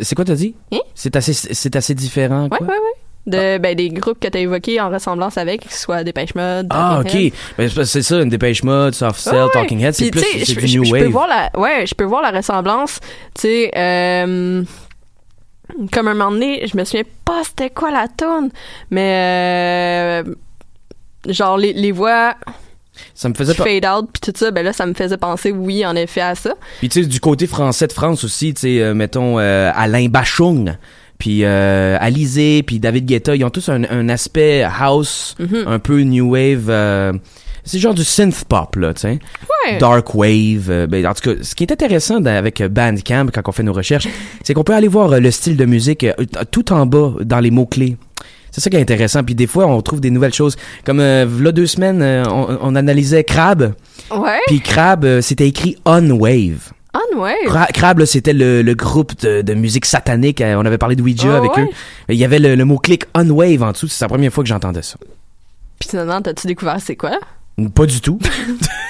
C'est 0.03 0.15
quoi 0.15 0.25
t'as 0.25 0.35
dit? 0.35 0.55
Hein? 0.73 0.79
C'est 0.95 1.17
assez, 1.17 1.33
c'est 1.33 1.77
assez 1.77 1.95
différent, 1.95 2.49
quoi? 2.49 2.61
ouais, 2.67 2.73
ouais. 2.75 2.79
De, 3.27 3.59
ben, 3.59 3.75
des 3.75 3.89
groupes 3.89 4.21
que 4.21 4.29
tu 4.29 4.39
as 4.39 4.41
évoqués 4.41 4.81
en 4.81 4.89
ressemblance 4.89 5.37
avec, 5.37 5.67
que 5.67 5.73
ce 5.75 5.81
soit 5.81 6.05
Dépêche 6.05 6.37
Mode. 6.37 6.69
Ah, 6.71 7.01
Talking 7.03 7.33
ok. 7.33 7.35
Ben, 7.59 7.85
c'est- 7.85 8.03
ça, 8.03 8.21
une 8.23 8.29
Dépêche 8.29 8.63
Mode, 8.63 8.95
Soft 8.95 9.19
Cell, 9.19 9.35
Ouais. 9.35 9.51
Talking 9.53 9.81
Head, 9.83 9.95
c'est 9.95 10.13
plus 10.13 10.23
c'est 10.45 10.55
du 10.55 10.79
New 10.79 10.93
Wave. 10.93 11.03
peux 11.03 11.09
voir 11.11 11.27
la, 11.27 11.51
ouais, 11.61 11.85
je 11.89 11.95
peux 11.97 12.05
voir 12.05 12.23
la 12.23 12.31
ressemblance. 12.31 13.01
Tu 13.35 13.41
sais, 13.43 13.71
euh, 13.77 14.63
comme 15.93 16.07
un 16.07 16.15
moment 16.15 16.31
donné, 16.31 16.69
je 16.69 16.77
me 16.77 16.85
souviens 16.85 17.03
pas 17.25 17.43
c'était 17.43 17.71
quoi 17.71 17.91
la 17.91 18.07
tune, 18.07 18.51
mais 18.91 20.23
euh, 20.25 20.35
genre 21.29 21.57
les, 21.57 21.73
les 21.73 21.91
voix 21.91 22.37
Ça 23.15 23.29
me 23.29 23.35
faisait 23.35 23.55
fade 23.55 23.85
out 23.87 24.09
puis 24.13 24.21
tout 24.33 24.39
ça, 24.39 24.51
ben 24.51 24.65
là 24.65 24.73
ça 24.73 24.87
me 24.87 24.95
faisait 24.95 25.17
penser 25.17 25.51
oui 25.53 25.85
en 25.87 25.95
effet 25.97 26.21
à 26.21 26.35
ça. 26.35 26.55
Puis 26.79 26.89
tu 26.89 27.03
sais, 27.03 27.09
du 27.09 27.21
côté 27.21 27.47
français 27.47 27.87
de 27.87 27.93
France 27.93 28.25
aussi, 28.25 28.55
tu 28.55 28.61
sais, 28.63 28.81
euh, 28.81 28.95
mettons 28.95 29.39
euh, 29.39 29.71
Alain 29.75 30.07
Bachung, 30.09 30.77
puis 31.19 31.45
euh, 31.45 31.97
Alizé, 32.01 32.63
puis 32.63 32.79
David 32.79 33.07
Guetta, 33.07 33.35
ils 33.37 33.45
ont 33.45 33.51
tous 33.51 33.69
un, 33.69 33.85
un 33.85 34.09
aspect 34.09 34.63
house, 34.63 35.35
Mhm. 35.39 35.65
un 35.67 35.79
peu 35.79 36.01
new 36.03 36.33
wave. 36.33 36.67
euh, 36.69 37.13
c'est 37.69 37.81
genre 37.81 37.95
du 37.95 38.05
synth 38.05 38.45
pop 38.45 38.77
là, 38.77 38.95
tu 38.95 39.01
sais. 39.01 39.19
Ouais. 39.67 39.79
Dark 39.79 40.15
wave. 40.15 40.71
euh, 40.71 40.87
ben, 40.87 41.05
en 41.05 41.15
tout 41.15 41.31
cas, 41.35 41.43
ce 41.43 41.55
qui 41.57 41.65
est 41.65 41.73
intéressant 41.73 42.25
avec 42.25 42.63
Bandcamp 42.63 43.27
quand 43.35 43.43
on 43.49 43.53
fait 43.53 43.65
nos 43.65 43.73
recherches, 43.73 44.07
c'est 44.45 44.55
qu'on 44.55 44.63
peut 44.63 44.75
aller 44.75 44.87
voir 44.87 45.09
le 45.09 45.31
style 45.33 45.57
de 45.57 45.65
musique 45.65 46.07
tout 46.53 46.73
en 46.73 46.87
bas 46.87 47.15
dans 47.25 47.41
les 47.41 47.51
mots 47.51 47.67
clés. 47.67 47.97
C'est 48.57 48.63
ça 48.63 48.71
qui 48.71 48.77
est 48.77 48.81
intéressant. 48.81 49.23
Puis 49.23 49.35
des 49.35 49.47
fois, 49.47 49.67
on 49.67 49.83
trouve 49.83 50.01
des 50.01 50.09
nouvelles 50.09 50.33
choses. 50.33 50.57
Comme 50.87 51.01
euh, 51.01 51.27
là 51.43 51.53
deux 51.53 51.67
semaines, 51.67 52.01
euh, 52.01 52.25
on, 52.27 52.57
on 52.63 52.75
analysait 52.75 53.23
Crab. 53.23 53.75
Ouais. 54.11 54.39
Puis 54.47 54.61
Crab, 54.63 55.05
euh, 55.05 55.21
c'était 55.21 55.47
écrit 55.47 55.77
on 55.85 56.09
wave. 56.13 56.71
Ah 56.95 57.01
ouais. 57.19 57.37
Cra- 57.47 57.71
Crab, 57.71 57.99
là, 57.99 58.07
c'était 58.07 58.33
le, 58.33 58.63
le 58.63 58.75
groupe 58.75 59.13
de, 59.21 59.43
de 59.43 59.53
musique 59.53 59.85
satanique. 59.85 60.41
Euh, 60.41 60.55
On 60.57 60.65
avait 60.65 60.79
parlé 60.79 60.97
de 60.97 61.03
Ouija 61.03 61.35
Ah 61.35 61.37
avec 61.37 61.55
ouais? 61.55 61.65
eux. 61.65 61.69
Il 62.09 62.17
y 62.17 62.25
avait 62.25 62.39
le, 62.39 62.55
le 62.55 62.65
mot 62.65 62.79
clic 62.79 63.05
on 63.15 63.29
wave 63.29 63.63
en 63.63 63.73
dessous. 63.73 63.89
C'est 63.89 64.03
la 64.03 64.09
première 64.09 64.33
fois 64.33 64.43
que 64.43 64.49
j'entendais 64.49 64.81
ça. 64.81 64.97
Puis 65.79 65.91
finalement, 65.91 66.23
t'as-tu 66.23 66.47
découvert 66.47 66.79
c'est 66.81 66.97
quoi? 66.97 67.19
Pas 67.75 67.85
du 67.85 68.01
tout. 68.01 68.19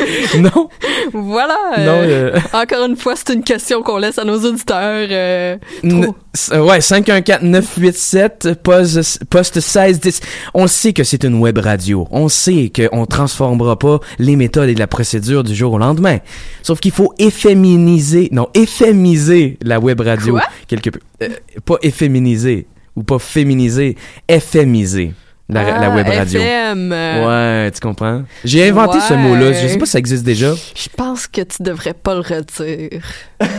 non. 0.38 0.68
Voilà. 1.12 1.56
Non, 1.78 2.00
euh, 2.02 2.32
euh, 2.34 2.38
Encore 2.52 2.84
une 2.86 2.96
fois, 2.96 3.14
c'est 3.16 3.32
une 3.34 3.42
question 3.44 3.82
qu'on 3.82 3.98
laisse 3.98 4.18
à 4.18 4.24
nos 4.24 4.38
auditeurs. 4.38 5.08
euh, 5.10 5.56
trop. 5.88 6.14
s- 6.34 6.50
ouais, 6.54 6.80
514-987, 6.80 8.54
poste, 8.56 9.24
poste 9.26 9.56
1610. 9.56 10.20
On 10.54 10.66
sait 10.66 10.92
que 10.92 11.04
c'est 11.04 11.24
une 11.24 11.34
web 11.40 11.58
radio. 11.58 12.06
On 12.10 12.28
sait 12.28 12.70
qu'on 12.74 13.06
transformera 13.06 13.78
pas 13.78 14.00
les 14.18 14.36
méthodes 14.36 14.68
et 14.68 14.74
la 14.74 14.86
procédure 14.86 15.44
du 15.44 15.54
jour 15.54 15.72
au 15.74 15.78
lendemain. 15.78 16.18
Sauf 16.62 16.80
qu'il 16.80 16.92
faut 16.92 17.12
efféminiser, 17.18 18.28
non, 18.32 18.48
effémiser 18.54 19.58
la 19.62 19.78
web 19.80 20.00
radio. 20.00 20.34
Quoi? 20.34 20.42
Quelque 20.68 20.90
peu. 20.90 21.00
Euh, 21.22 21.28
pas 21.64 21.76
efféminiser 21.82 22.66
ou 22.96 23.02
pas 23.02 23.18
féminiser, 23.18 23.96
effémiser 24.28 25.12
la, 25.52 25.62
la 25.80 25.92
Ah, 25.92 25.94
web 25.94 26.06
radio. 26.06 26.40
FM, 26.40 26.90
Ouais, 26.92 27.70
tu 27.72 27.80
comprends? 27.80 28.22
J'ai 28.44 28.68
inventé 28.68 28.98
ce 29.00 29.14
mot-là. 29.14 29.52
Je 29.52 29.66
sais 29.68 29.78
pas 29.78 29.86
si 29.86 29.92
ça 29.92 29.98
existe 29.98 30.24
déjà. 30.24 30.54
Je 30.74 30.88
pense 30.96 31.26
que 31.26 31.40
tu 31.42 31.62
devrais 31.62 31.94
pas 31.94 32.14
le 32.14 32.20
retirer. 32.20 33.00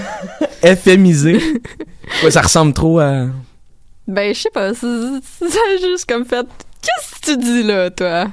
FMiser. 0.64 1.40
ouais, 2.24 2.32
ça 2.32 2.42
ressemble 2.42 2.74
trop 2.74 3.00
à... 3.00 3.26
Ben, 4.08 4.34
je 4.34 4.42
sais 4.42 4.50
pas. 4.54 4.74
c'est- 4.74 4.88
C'est 5.40 5.80
juste 5.82 6.06
comme 6.10 6.26
fait. 6.26 6.46
Qu'est-ce 6.82 7.20
que 7.36 7.40
tu 7.40 7.44
dis 7.46 7.64
là, 7.64 7.90
toi? 7.92 8.28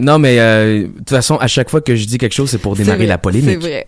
Non, 0.00 0.18
mais 0.18 0.38
euh, 0.40 0.82
de 0.82 0.86
toute 0.98 1.10
façon, 1.10 1.36
à 1.36 1.46
chaque 1.46 1.70
fois 1.70 1.80
que 1.80 1.94
je 1.96 2.04
dis 2.06 2.18
quelque 2.18 2.32
chose, 2.34 2.50
c'est 2.50 2.58
pour 2.58 2.74
démarrer 2.76 2.98
vrai, 2.98 3.06
la 3.06 3.18
polémique. 3.18 3.58
C'est 3.62 3.68
vrai. 3.68 3.86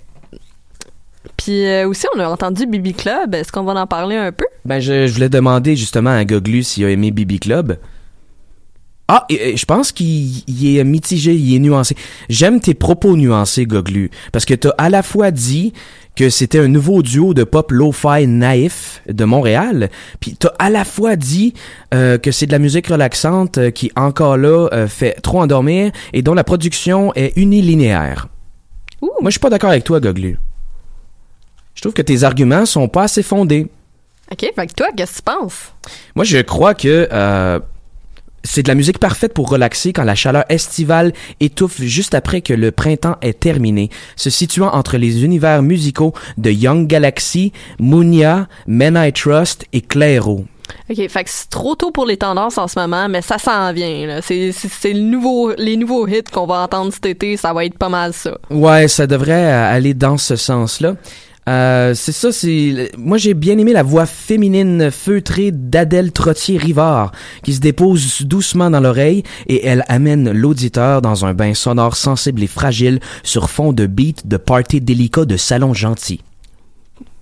Puis 1.36 1.66
euh, 1.66 1.88
aussi, 1.88 2.06
on 2.16 2.20
a 2.20 2.28
entendu 2.28 2.66
Bibi 2.66 2.94
Club. 2.94 3.34
Est-ce 3.34 3.50
qu'on 3.52 3.62
va 3.64 3.74
en 3.74 3.86
parler 3.86 4.16
un 4.16 4.32
peu? 4.32 4.44
Ben, 4.64 4.80
je, 4.80 5.06
je 5.06 5.12
voulais 5.12 5.28
demander 5.28 5.76
justement 5.76 6.10
à 6.10 6.24
Goglu 6.24 6.62
s'il 6.62 6.84
a 6.84 6.90
aimé 6.90 7.10
Bibi 7.10 7.38
Club. 7.40 7.78
Ah, 9.10 9.24
et- 9.30 9.50
et 9.52 9.56
je 9.56 9.64
pense 9.64 9.90
qu'il 9.90 10.42
il 10.46 10.76
est 10.76 10.84
mitigé, 10.84 11.34
il 11.34 11.56
est 11.56 11.58
nuancé. 11.60 11.96
J'aime 12.28 12.60
tes 12.60 12.74
propos 12.74 13.16
nuancés, 13.16 13.64
Goglu, 13.64 14.10
parce 14.32 14.44
que 14.44 14.52
t'as 14.54 14.70
à 14.76 14.90
la 14.90 15.02
fois 15.02 15.30
dit 15.30 15.72
que 16.14 16.28
c'était 16.30 16.58
un 16.58 16.68
nouveau 16.68 17.00
duo 17.02 17.32
de 17.32 17.44
pop 17.44 17.70
lo-fi 17.70 18.26
naïf 18.26 19.02
de 19.08 19.24
Montréal, 19.24 19.88
puis 20.20 20.36
t'as 20.38 20.52
à 20.58 20.68
la 20.68 20.84
fois 20.84 21.16
dit 21.16 21.54
euh, 21.94 22.18
que 22.18 22.32
c'est 22.32 22.46
de 22.46 22.52
la 22.52 22.58
musique 22.58 22.88
relaxante 22.88 23.56
euh, 23.58 23.70
qui 23.70 23.90
encore 23.96 24.36
là 24.36 24.68
euh, 24.72 24.88
fait 24.88 25.12
trop 25.22 25.40
endormir 25.40 25.90
et 26.12 26.20
dont 26.22 26.34
la 26.34 26.44
production 26.44 27.14
est 27.14 27.32
unilinéaire. 27.36 28.26
Moi, 29.00 29.12
je 29.26 29.30
suis 29.30 29.40
pas 29.40 29.48
d'accord 29.50 29.70
avec 29.70 29.84
toi, 29.84 30.00
Goglu. 30.00 30.38
Je 31.74 31.80
trouve 31.80 31.94
que 31.94 32.02
tes 32.02 32.24
arguments 32.24 32.66
sont 32.66 32.88
pas 32.88 33.04
assez 33.04 33.22
fondés. 33.22 33.68
OK, 34.32 34.40
fait 34.54 34.66
que 34.66 34.72
toi, 34.74 34.88
qu'est-ce 34.96 35.12
que 35.12 35.16
tu 35.18 35.22
penses? 35.22 35.72
Moi, 36.16 36.24
je 36.24 36.38
crois 36.38 36.74
que 36.74 37.08
euh, 37.12 37.60
C'est 38.50 38.62
de 38.62 38.68
la 38.68 38.74
musique 38.74 38.98
parfaite 38.98 39.34
pour 39.34 39.50
relaxer 39.50 39.92
quand 39.92 40.04
la 40.04 40.14
chaleur 40.14 40.44
estivale 40.48 41.12
étouffe 41.38 41.82
juste 41.82 42.14
après 42.14 42.40
que 42.40 42.54
le 42.54 42.70
printemps 42.72 43.16
est 43.20 43.38
terminé, 43.38 43.90
se 44.16 44.30
situant 44.30 44.72
entre 44.74 44.96
les 44.96 45.22
univers 45.22 45.62
musicaux 45.62 46.14
de 46.38 46.50
Young 46.50 46.86
Galaxy, 46.86 47.52
Munia, 47.78 48.48
Men 48.66 48.98
I 49.00 49.12
Trust 49.12 49.66
et 49.74 49.82
Clairo. 49.82 50.46
OK, 50.90 50.96
fait 51.08 51.24
que 51.24 51.30
c'est 51.30 51.50
trop 51.50 51.74
tôt 51.74 51.90
pour 51.90 52.06
les 52.06 52.16
tendances 52.16 52.56
en 52.58 52.68
ce 52.68 52.78
moment, 52.78 53.06
mais 53.08 53.20
ça 53.22 53.36
s'en 53.38 53.70
vient. 53.74 54.06
là. 54.06 54.22
C'est 54.22 54.52
c'est- 54.52 54.68
c'est 54.70 54.92
le 54.94 55.00
nouveau, 55.00 55.52
les 55.58 55.76
nouveaux 55.76 56.06
hits 56.08 56.22
qu'on 56.32 56.46
va 56.46 56.60
entendre 56.62 56.90
cet 56.92 57.04
été, 57.06 57.36
ça 57.36 57.52
va 57.52 57.66
être 57.66 57.76
pas 57.76 57.88
mal 57.90 58.14
ça. 58.14 58.36
Ouais, 58.50 58.88
ça 58.88 59.06
devrait 59.06 59.44
aller 59.52 59.92
dans 59.94 60.16
ce 60.16 60.36
sens-là. 60.36 60.96
Euh, 61.48 61.94
c'est 61.94 62.12
ça, 62.12 62.30
c'est. 62.30 62.90
Moi, 62.96 63.16
j'ai 63.16 63.34
bien 63.34 63.56
aimé 63.58 63.72
la 63.72 63.82
voix 63.82 64.06
féminine 64.06 64.90
feutrée 64.90 65.50
d'Adèle 65.50 66.12
Trottier-Rivard, 66.12 67.12
qui 67.42 67.54
se 67.54 67.60
dépose 67.60 68.22
doucement 68.22 68.70
dans 68.70 68.80
l'oreille 68.80 69.22
et 69.46 69.66
elle 69.66 69.84
amène 69.88 70.30
l'auditeur 70.30 71.00
dans 71.00 71.24
un 71.24 71.34
bain 71.34 71.54
sonore 71.54 71.96
sensible 71.96 72.42
et 72.42 72.46
fragile 72.46 73.00
sur 73.22 73.48
fond 73.50 73.72
de 73.72 73.86
beat 73.86 74.26
de 74.26 74.36
party 74.36 74.80
délicat 74.80 75.24
de 75.24 75.36
salon 75.36 75.72
gentil. 75.74 76.20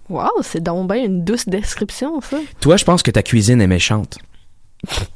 Wow, 0.09 0.29
c'est 0.43 0.63
donc 0.63 0.91
bien 0.93 1.05
une 1.05 1.25
douce 1.25 1.49
description, 1.49 2.21
ça. 2.21 2.39
Toi, 2.61 2.77
je 2.77 2.85
pense 2.85 3.03
que 3.03 3.11
ta 3.11 3.23
cuisine 3.23 3.61
est 3.61 3.67
méchante. 3.67 4.19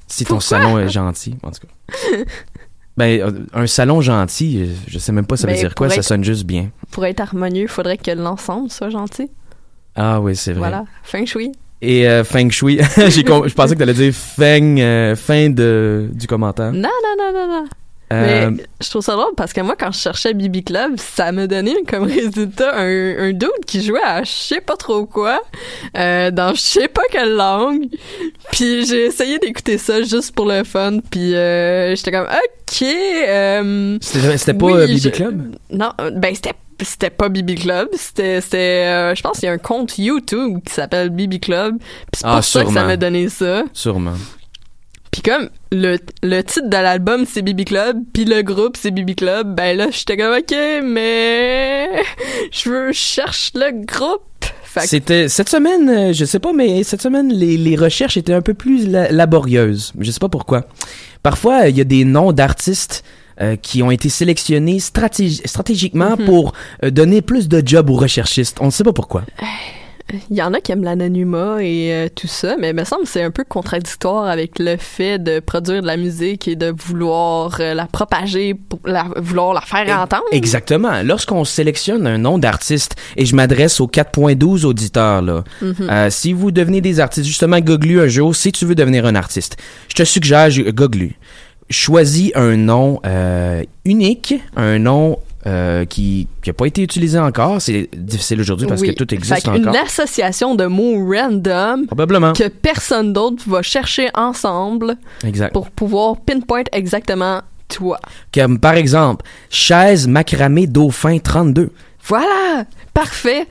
Si 0.09 0.25
ton 0.25 0.37
Pourquoi? 0.39 0.41
salon 0.59 0.79
est 0.79 0.89
gentil, 0.89 1.37
en 1.43 1.51
tout 1.51 1.61
cas. 1.67 2.19
Ben, 3.01 3.21
euh, 3.23 3.31
un 3.55 3.67
salon 3.67 4.03
gentil, 4.03 4.69
je 4.87 4.99
sais 4.99 5.11
même 5.11 5.25
pas 5.25 5.37
ça 5.37 5.47
veut 5.47 5.55
Ben, 5.55 5.59
dire 5.59 5.75
quoi, 5.75 5.89
ça 5.89 6.03
sonne 6.03 6.23
juste 6.23 6.45
bien. 6.45 6.71
Pour 6.91 7.07
être 7.07 7.21
harmonieux, 7.21 7.63
il 7.63 7.69
faudrait 7.69 7.97
que 7.97 8.11
l'ensemble 8.11 8.71
soit 8.71 8.91
gentil. 8.91 9.31
Ah 9.97 10.21
oui, 10.21 10.37
c'est 10.37 10.53
vrai. 10.53 10.69
Voilà, 10.69 10.85
feng 11.03 11.25
shui. 11.25 11.53
Et 11.83 12.07
euh, 12.07 12.25
Feng 12.25 12.51
Shui, 12.51 12.79
je 12.97 13.55
pensais 13.55 13.75
que 13.75 13.79
t'allais 13.79 13.95
dire 13.95 14.13
Feng, 14.13 14.79
euh, 14.79 15.17
fin 15.17 15.49
de, 15.49 16.11
du 16.13 16.27
commentaire. 16.27 16.73
Non, 16.73 16.91
non, 17.03 17.17
non, 17.19 17.33
non, 17.33 17.49
non. 17.49 17.65
Euh, 18.13 18.51
Mais 18.51 18.65
je 18.83 18.91
trouve 18.91 19.03
ça 19.03 19.13
drôle 19.15 19.35
parce 19.37 19.53
que 19.53 19.61
moi, 19.61 19.77
quand 19.79 19.93
je 19.93 19.99
cherchais 19.99 20.35
Bibi 20.35 20.65
Club, 20.65 20.95
ça 20.99 21.31
me 21.31 21.47
donnait 21.47 21.83
comme 21.89 22.03
résultat 22.09 22.77
un, 22.77 23.19
un 23.29 23.33
dude 23.33 23.49
qui 23.67 23.83
jouait 23.83 24.03
à 24.05 24.25
je 24.25 24.31
sais 24.31 24.61
pas 24.61 24.77
trop 24.77 25.07
quoi, 25.07 25.41
euh, 25.97 26.31
dans 26.33 26.53
je 26.55 26.61
sais 26.61 26.89
pas 26.89 27.03
quelle 27.11 27.35
langue. 27.37 27.87
Puis 28.51 28.85
j'ai 28.87 29.07
essayé 29.07 29.39
d'écouter 29.39 29.79
ça 29.79 30.03
juste 30.03 30.35
pour 30.35 30.47
le 30.47 30.65
fun. 30.65 30.99
Puis 31.11 31.35
euh, 31.37 31.95
j'étais 31.95 32.11
comme, 32.11 32.27
OK. 32.27 32.83
euh, 32.83 33.99
C'était 34.01 34.55
pas 34.55 34.67
oui, 34.67 34.73
euh, 34.75 34.87
Bibi 34.87 35.01
je- 35.01 35.09
Club? 35.11 35.57
Non, 35.71 35.93
euh, 36.01 36.11
ben 36.11 36.35
c'était 36.35 36.55
c'était 36.83 37.11
pas 37.11 37.29
Bibi 37.29 37.57
Club, 37.57 37.89
c'était 37.93 38.41
c'était 38.41 38.57
euh, 38.87 39.15
je 39.15 39.21
pense 39.23 39.39
qu'il 39.39 39.47
y 39.47 39.51
a 39.51 39.53
un 39.53 39.59
compte 39.59 39.99
YouTube 39.99 40.61
qui 40.67 40.73
s'appelle 40.73 41.11
Bibi 41.11 41.39
Club. 41.39 41.77
Puis 41.79 41.87
c'est 42.15 42.23
pour 42.27 42.37
Ah, 42.37 42.43
ça 42.43 42.65
que 42.65 42.73
ça 42.73 42.85
m'a 42.85 42.97
donné 42.97 43.29
ça. 43.29 43.65
Sûrement. 43.73 44.15
Puis 45.11 45.23
comme 45.23 45.51
le, 45.73 45.99
le 46.23 46.41
titre 46.43 46.69
de 46.69 46.77
l'album 46.77 47.25
c'est 47.29 47.43
Bibi 47.43 47.65
Club, 47.65 47.99
puis 48.13 48.25
le 48.25 48.43
groupe 48.43 48.77
c'est 48.77 48.91
Bibi 48.93 49.17
Club, 49.17 49.55
ben 49.57 49.77
là 49.77 49.89
j'étais 49.91 50.17
comme 50.17 50.33
ok, 50.37 50.55
mais 50.85 51.89
je 52.53 52.71
veux 52.71 52.93
cherche 52.93 53.51
le 53.55 53.85
groupe. 53.85 54.23
C'était 54.87 55.29
cette 55.29 55.49
semaine, 55.49 55.89
euh, 55.89 56.13
je 56.13 56.25
sais 56.25 56.39
pas, 56.39 56.53
mais 56.53 56.85
cette 56.85 57.03
semaine 57.03 57.33
les, 57.33 57.57
les 57.57 57.75
recherches 57.75 58.17
étaient 58.17 58.33
un 58.33 58.41
peu 58.41 58.55
plus 58.55 58.89
la- 58.89 59.11
laborieuses. 59.11 59.93
Je 59.99 60.11
sais 60.13 60.21
pas 60.21 60.29
pourquoi. 60.29 60.65
Parfois, 61.25 61.69
il 61.69 61.77
y 61.77 61.81
a 61.81 61.85
des 61.85 62.05
noms 62.05 62.31
d'artistes 62.33 63.03
euh, 63.41 63.57
qui 63.57 63.83
ont 63.83 63.91
été 63.91 64.09
sélectionnés 64.09 64.79
stratégi- 64.79 65.45
stratégiquement 65.45 66.17
Mhm. 66.17 66.25
pour 66.25 66.53
euh, 66.85 66.91
donner 66.93 67.21
plus 67.21 67.49
de 67.49 67.61
job 67.67 67.91
aux 67.91 67.97
recherchistes. 67.97 68.59
On 68.61 68.67
ne 68.67 68.71
sait 68.71 68.85
pas 68.85 68.93
pourquoi. 68.93 69.25
Il 70.31 70.37
y 70.37 70.43
en 70.43 70.53
a 70.55 70.61
qui 70.61 70.73
aiment 70.73 70.85
l'anonymat 70.85 71.57
et 71.63 71.93
euh, 71.93 72.09
tout 72.15 72.27
ça, 72.27 72.57
mais 72.59 72.71
il 72.71 72.77
me 72.77 72.85
semble 72.85 73.03
que 73.05 73.09
c'est 73.09 73.23
un 73.23 73.31
peu 73.31 73.45
contradictoire 73.49 74.27
avec 74.27 74.59
le 74.59 74.77
fait 74.77 75.19
de 75.19 75.41
produire 75.41 75.83
de 75.83 75.87
la 75.87 75.97
musique 75.97 76.49
et 76.49 76.57
de 76.57 76.73
vouloir 76.77 77.57
euh, 77.61 77.75
la 77.75 77.87
propager, 77.87 78.55
pour 78.55 78.81
la, 78.85 79.07
vouloir 79.17 79.55
la 79.55 79.61
faire 79.61 79.99
entendre. 79.99 80.25
Exactement. 80.33 81.03
Lorsqu'on 81.03 81.45
sélectionne 81.45 82.07
un 82.07 82.19
nom 82.19 82.39
d'artiste, 82.39 82.97
et 83.17 83.25
je 83.27 83.35
m'adresse 83.37 83.81
aux 83.81 83.87
4.12 83.89 84.65
auditeurs, 84.65 85.23
là, 85.23 85.45
Mhm. 85.63 85.75
euh, 85.91 86.11
si 86.11 86.33
vous 86.33 86.51
devenez 86.51 86.81
des 86.81 87.01
artistes, 87.01 87.27
justement, 87.27 87.61
Goglu 87.61 88.01
un 88.01 88.09
jour, 88.09 88.35
si 88.35 88.53
tu 88.53 88.65
veux 88.65 88.75
devenir 88.75 89.07
un 89.07 89.15
artiste, 89.15 89.57
je 89.89 89.95
te 89.95 90.05
suggère 90.05 90.49
Goglu. 90.73 91.17
Choisis 91.69 92.33
un 92.35 92.57
nom 92.57 93.01
unique, 93.85 94.35
un 94.57 94.79
nom 94.81 95.19
euh, 95.47 95.85
qui 95.87 96.29
n'a 96.47 96.53
pas 96.53 96.67
été 96.67 96.83
utilisé 96.83 97.19
encore. 97.19 97.63
C'est 97.63 97.89
difficile 97.97 98.41
aujourd'hui 98.41 98.67
parce 98.67 98.81
Oui. 98.83 98.89
que 98.89 98.93
tout 98.95 99.13
existe 99.15 99.43
Fait 99.43 99.49
encore. 99.49 99.75
association 99.77 100.55
de 100.55 100.67
mots 100.67 101.07
random 101.11 101.87
Probablement. 101.87 102.33
que 102.35 102.49
personne 102.49 103.13
d'autre 103.13 103.43
va 103.47 103.63
chercher 103.63 104.09
ensemble 104.15 104.97
Exact. 105.25 105.53
pour 105.53 105.71
pouvoir 105.71 106.17
pinpoint 106.21 106.65
exactement 106.73 107.41
toi. 107.69 107.99
Comme 108.35 108.59
par 108.59 108.75
exemple, 108.75 109.25
chaise 109.49 110.07
macramé 110.09 110.67
dauphin 110.67 111.19
32. 111.19 111.71
Voilà! 112.05 112.65
Parfait! 112.93 113.47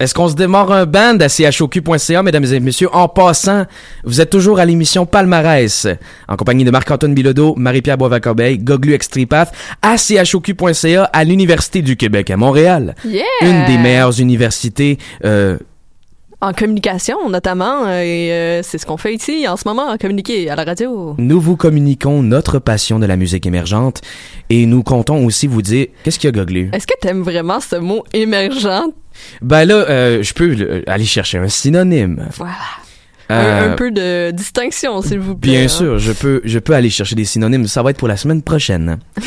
Est-ce 0.00 0.14
qu'on 0.14 0.28
se 0.30 0.34
démarre 0.34 0.72
un 0.72 0.86
band 0.86 1.18
à 1.20 1.28
choq.ca, 1.28 2.22
mesdames 2.22 2.46
et 2.46 2.58
messieurs? 2.58 2.88
En 2.94 3.06
passant, 3.06 3.66
vous 4.02 4.22
êtes 4.22 4.30
toujours 4.30 4.58
à 4.58 4.64
l'émission 4.64 5.04
Palmarès, 5.04 5.86
en 6.26 6.36
compagnie 6.36 6.64
de 6.64 6.70
Marc-Antoine 6.70 7.12
Bilodeau, 7.12 7.54
Marie-Pierre 7.58 7.98
Boisvert-Corbeil, 7.98 8.58
Goglu 8.60 8.94
Extripath, 8.94 9.52
à 9.82 9.98
choq.ca, 9.98 11.04
à 11.04 11.24
l'Université 11.24 11.82
du 11.82 11.98
Québec 11.98 12.30
à 12.30 12.38
Montréal. 12.38 12.94
Yeah! 13.04 13.24
Une 13.42 13.66
des 13.66 13.76
meilleures 13.76 14.18
universités 14.18 14.96
euh, 15.26 15.58
En 16.42 16.54
communication, 16.54 17.28
notamment, 17.28 17.84
euh, 17.84 18.00
et 18.00 18.32
euh, 18.32 18.62
c'est 18.62 18.78
ce 18.78 18.86
qu'on 18.86 18.96
fait 18.96 19.14
ici 19.14 19.46
en 19.46 19.58
ce 19.58 19.68
moment, 19.68 19.94
communiquer 19.98 20.48
à 20.48 20.56
la 20.56 20.64
radio. 20.64 21.14
Nous 21.18 21.38
vous 21.40 21.56
communiquons 21.56 22.22
notre 22.22 22.58
passion 22.58 22.98
de 22.98 23.04
la 23.04 23.16
musique 23.16 23.44
émergente 23.44 24.00
et 24.48 24.64
nous 24.64 24.82
comptons 24.82 25.26
aussi 25.26 25.46
vous 25.46 25.60
dire 25.60 25.88
qu'est-ce 26.02 26.18
qu'il 26.18 26.28
y 26.28 26.32
a 26.32 26.32
Goglu. 26.32 26.70
Est-ce 26.72 26.86
que 26.86 26.98
t'aimes 26.98 27.22
vraiment 27.22 27.60
ce 27.60 27.76
mot 27.76 28.04
émergent? 28.14 28.86
Ben 29.42 29.66
là, 29.66 29.74
euh, 29.90 30.22
je 30.22 30.32
peux 30.32 30.56
euh, 30.58 30.82
aller 30.86 31.04
chercher 31.04 31.36
un 31.36 31.48
synonyme. 31.48 32.26
Voilà. 32.36 32.52
Euh, 33.30 33.68
Un, 33.68 33.72
un 33.72 33.76
peu 33.76 33.90
de 33.90 34.30
distinction, 34.32 35.02
s'il 35.02 35.20
vous 35.20 35.36
plaît. 35.36 35.50
Bien 35.52 35.64
hein. 35.64 35.68
sûr, 35.68 35.98
je 35.98 36.12
peux, 36.12 36.40
je 36.44 36.58
peux 36.58 36.72
aller 36.72 36.90
chercher 36.90 37.14
des 37.14 37.24
synonymes. 37.26 37.66
Ça 37.66 37.82
va 37.82 37.90
être 37.90 37.98
pour 37.98 38.08
la 38.08 38.16
semaine 38.16 38.42
prochaine. 38.42 38.98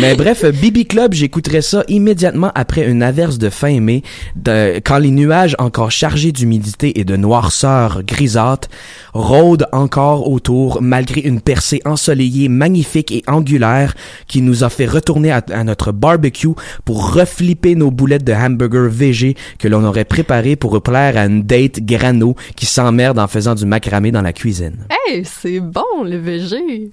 Mais 0.00 0.14
bref, 0.14 0.44
Bibi 0.46 0.86
Club, 0.86 1.12
j'écouterai 1.12 1.60
ça 1.60 1.84
immédiatement 1.86 2.50
après 2.54 2.88
une 2.88 3.02
averse 3.02 3.36
de 3.38 3.50
fin 3.50 3.78
mai, 3.78 4.02
de- 4.36 4.78
quand 4.84 4.98
les 4.98 5.10
nuages 5.10 5.54
encore 5.58 5.90
chargés 5.90 6.32
d'humidité 6.32 6.98
et 6.98 7.04
de 7.04 7.14
noirceur 7.16 8.02
grisâtre 8.02 8.68
rôdent 9.12 9.66
encore 9.72 10.30
autour, 10.30 10.80
malgré 10.80 11.20
une 11.20 11.40
percée 11.42 11.82
ensoleillée 11.84 12.48
magnifique 12.48 13.12
et 13.12 13.22
angulaire 13.26 13.94
qui 14.26 14.40
nous 14.40 14.64
a 14.64 14.70
fait 14.70 14.86
retourner 14.86 15.30
à, 15.30 15.42
à 15.52 15.62
notre 15.62 15.92
barbecue 15.92 16.48
pour 16.86 17.12
reflipper 17.14 17.74
nos 17.74 17.90
boulettes 17.90 18.24
de 18.24 18.32
hamburger 18.32 18.88
VG 18.90 19.36
que 19.58 19.68
l'on 19.68 19.84
aurait 19.84 20.06
préparées 20.06 20.56
pour 20.56 20.80
plaire 20.82 21.16
à 21.18 21.26
une 21.26 21.42
date 21.42 21.80
grano 21.80 22.34
qui 22.56 22.64
s'emmerde 22.66 23.18
en 23.18 23.28
faisant 23.28 23.54
du 23.54 23.66
macramé 23.66 24.10
dans 24.10 24.22
la 24.22 24.32
cuisine. 24.32 24.86
Hey, 24.90 25.22
c'est 25.24 25.60
bon, 25.60 25.82
le 26.04 26.16
VG. 26.16 26.90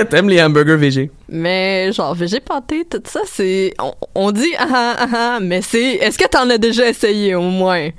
T'aimes 0.10 0.28
les 0.28 0.42
hamburgers 0.42 0.76
VG? 0.76 1.10
Mais 1.30 1.90
genre, 1.92 2.14
VG 2.14 2.33
pâté, 2.40 2.84
tout 2.88 3.02
ça, 3.04 3.20
c'est... 3.26 3.74
On, 3.80 3.92
on 4.14 4.32
dit 4.32 4.52
ah 4.58 4.66
ah 4.72 4.96
ah 4.98 5.08
ah, 5.14 5.38
mais 5.42 5.62
c'est... 5.62 5.94
Est-ce 5.94 6.18
que 6.18 6.26
t'en 6.28 6.48
as 6.50 6.58
déjà 6.58 6.88
essayé, 6.88 7.34
au 7.34 7.42
moins? 7.42 7.90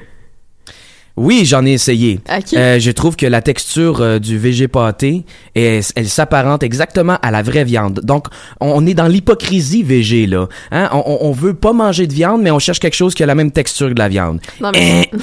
Oui, 1.17 1.45
j'en 1.45 1.65
ai 1.65 1.71
essayé. 1.71 2.19
Euh, 2.55 2.77
je 2.77 2.91
trouve 2.91 3.15
que 3.15 3.25
la 3.25 3.41
texture 3.41 4.01
euh, 4.01 4.19
du 4.19 4.37
VG 4.37 4.67
pâté, 4.67 5.23
est- 5.55 5.93
elle 5.95 6.09
s'apparente 6.09 6.61
exactement 6.61 7.17
à 7.21 7.31
la 7.31 7.41
vraie 7.41 7.63
viande. 7.63 8.01
Donc, 8.03 8.27
on, 8.59 8.85
est 8.85 8.93
dans 8.93 9.07
l'hypocrisie 9.07 9.81
VG, 9.81 10.27
là. 10.27 10.47
Hein? 10.71 10.89
On, 10.91 11.19
on- 11.21 11.31
veut 11.31 11.53
pas 11.53 11.71
manger 11.71 12.05
de 12.07 12.13
viande, 12.13 12.41
mais 12.41 12.51
on 12.51 12.59
cherche 12.59 12.79
quelque 12.79 12.95
chose 12.95 13.13
qui 13.15 13.23
a 13.23 13.25
la 13.27 13.35
même 13.35 13.51
texture 13.51 13.89
que 13.93 13.97
la 13.97 14.09
viande. 14.09 14.41
Non, 14.59 14.71
mais... 14.73 15.09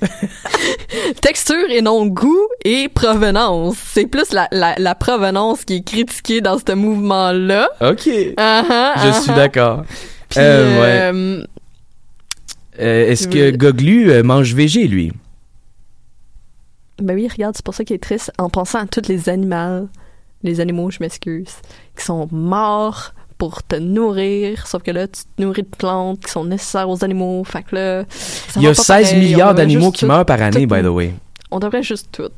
Texture 1.22 1.70
et 1.70 1.82
non 1.82 2.06
goût 2.06 2.46
et 2.64 2.88
provenance. 2.88 3.76
C'est 3.78 4.06
plus 4.06 4.32
la, 4.32 4.48
la, 4.50 4.74
la 4.78 4.94
provenance 4.94 5.64
qui 5.64 5.76
est 5.76 5.86
critiquée 5.86 6.40
dans 6.40 6.58
ce 6.58 6.72
mouvement-là. 6.72 7.68
OK. 7.80 8.08
Ah 8.36 8.64
ah, 8.68 8.94
Je 9.04 9.20
suis 9.20 9.30
ah. 9.32 9.36
d'accord. 9.36 9.84
Euh, 10.36 10.80
ouais. 10.80 11.14
euh, 11.14 11.44
Euh, 12.80 13.10
Est-ce 13.10 13.28
que. 13.28 13.50
Goglu 13.50 14.22
mange 14.22 14.54
VG, 14.54 14.86
lui? 14.86 15.12
Ben 16.98 17.14
oui, 17.14 17.28
regarde, 17.28 17.56
c'est 17.56 17.64
pour 17.64 17.74
ça 17.74 17.84
qu'il 17.84 17.96
est 17.96 18.02
triste 18.02 18.30
en 18.38 18.50
pensant 18.50 18.80
à 18.80 18.86
tous 18.86 19.08
les 19.08 19.28
animaux, 19.28 19.88
les 20.42 20.60
animaux, 20.60 20.90
je 20.90 20.98
m'excuse, 21.00 21.54
qui 21.96 22.04
sont 22.04 22.28
morts 22.30 23.14
pour 23.40 23.62
te 23.64 23.74
nourrir, 23.76 24.66
sauf 24.66 24.82
que 24.82 24.90
là, 24.92 25.08
tu 25.08 25.22
te 25.22 25.42
nourris 25.42 25.62
de 25.62 25.68
plantes 25.76 26.20
qui 26.26 26.30
sont 26.30 26.44
nécessaires 26.44 26.88
aux 26.88 27.02
animaux, 27.02 27.42
fait 27.44 27.62
que 27.62 27.74
là, 27.74 28.04
ça 28.08 28.60
Il 28.60 28.62
y 28.62 28.66
a 28.66 28.70
va 28.70 28.76
pas 28.76 28.82
16 28.82 28.86
pareil. 28.86 29.16
On 29.16 29.18
milliards 29.30 29.54
d'animaux 29.54 29.90
qui 29.90 30.00
tout- 30.00 30.06
meurent 30.06 30.26
par 30.26 30.40
année, 30.42 30.66
tout- 30.66 30.74
by 30.74 30.82
the 30.82 30.86
way. 30.88 31.14
On 31.50 31.58
devrait 31.58 31.82
juste 31.82 32.08
tout. 32.12 32.28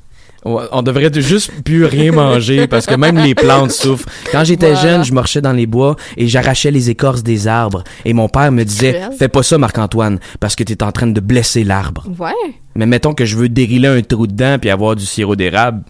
On 0.45 0.83
devrait 0.83 1.11
de- 1.11 1.21
juste 1.21 1.53
plus 1.65 1.85
rien 1.85 2.11
manger 2.25 2.67
parce 2.67 2.87
que 2.87 2.95
même 2.95 3.17
les 3.19 3.35
plantes 3.35 3.71
souffrent. 3.71 4.09
Quand 4.33 4.43
j'étais 4.45 4.73
Voilà. 4.73 4.83
jeune, 4.83 5.05
je 5.05 5.13
marchais 5.13 5.41
dans 5.41 5.53
les 5.53 5.67
bois 5.67 5.95
et 6.17 6.27
j'arrachais 6.27 6.71
les 6.73 6.91
écorces 6.91 7.23
des 7.23 7.47
arbres. 7.47 7.85
Et 8.05 8.13
mon 8.13 8.29
père 8.29 8.51
me 8.51 8.65
disait, 8.65 9.03
fais 9.19 9.29
pas 9.29 9.43
ça 9.45 9.57
Marc-Antoine 9.59 10.19
parce 10.41 10.57
que 10.57 10.65
t'es 10.65 10.83
en 10.83 10.91
train 10.91 11.07
de 11.09 11.21
blesser 11.21 11.63
l'arbre. 11.63 12.07
Ouais. 12.19 12.33
Mais 12.75 12.87
mettons 12.87 13.15
que 13.15 13.25
je 13.25 13.37
veux 13.37 13.49
dériler 13.49 13.87
un 13.89 14.03
trou 14.03 14.27
dedans 14.27 14.57
puis 14.61 14.71
avoir 14.71 14.97
du 14.97 15.05
sirop 15.07 15.37
d'érable. 15.37 15.83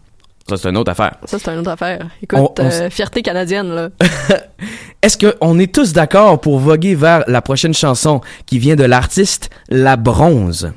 Ça, 0.49 0.57
c'est 0.57 0.69
une 0.69 0.77
autre 0.77 0.91
affaire. 0.91 1.17
Ça, 1.25 1.39
c'est 1.39 1.51
une 1.51 1.59
autre 1.61 1.71
affaire. 1.71 2.09
Écoute, 2.23 2.39
On- 2.39 2.53
on 2.63 2.65
euh, 2.67 2.91
fierté 2.91 3.23
canadienne, 3.23 3.69
là. 3.69 3.89
Est-ce 5.03 5.17
qu'on 5.19 5.59
est 5.59 5.73
tous 5.73 5.93
d'accord 5.93 6.41
pour 6.41 6.59
voguer 6.59 6.95
vers 6.95 7.25
la 7.29 7.43
prochaine 7.43 7.75
chanson 7.75 8.21
qui 8.47 8.59
vient 8.59 8.77
de 8.77 8.85
l'artiste 8.85 9.51
La 9.69 9.97
Bronze? 9.97 10.73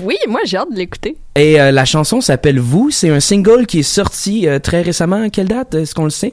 Oui, 0.00 0.16
moi, 0.28 0.40
j'ai 0.44 0.56
hâte 0.56 0.72
de 0.72 0.76
l'écouter. 0.76 1.16
Et 1.34 1.60
euh, 1.60 1.70
la 1.70 1.84
chanson 1.84 2.20
s'appelle 2.20 2.58
Vous. 2.60 2.90
C'est 2.90 3.10
un 3.10 3.20
single 3.20 3.66
qui 3.66 3.80
est 3.80 3.82
sorti 3.82 4.46
euh, 4.48 4.58
très 4.58 4.80
récemment. 4.82 5.28
Quelle 5.28 5.48
date? 5.48 5.74
Est-ce 5.74 5.94
qu'on 5.94 6.04
le 6.04 6.10
sait? 6.10 6.32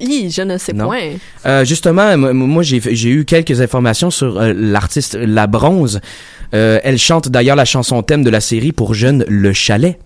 Hi, 0.00 0.28
je 0.30 0.42
ne 0.42 0.58
sais 0.58 0.72
Non. 0.72 0.86
point. 0.86 1.00
Euh, 1.46 1.64
justement, 1.64 2.16
moi 2.16 2.64
j'ai 2.64 3.08
eu 3.10 3.24
quelques 3.24 3.60
informations 3.60 4.10
sur 4.10 4.40
l'artiste 4.40 5.14
La 5.14 5.46
Bronze. 5.46 6.00
Elle 6.50 6.98
chante 6.98 7.28
d'ailleurs 7.28 7.54
la 7.56 7.64
chanson 7.64 8.02
thème 8.02 8.24
de 8.24 8.30
la 8.30 8.40
série 8.40 8.72
pour 8.72 8.94
jeunes 8.94 9.24
Le 9.28 9.52
Chalet. 9.52 9.98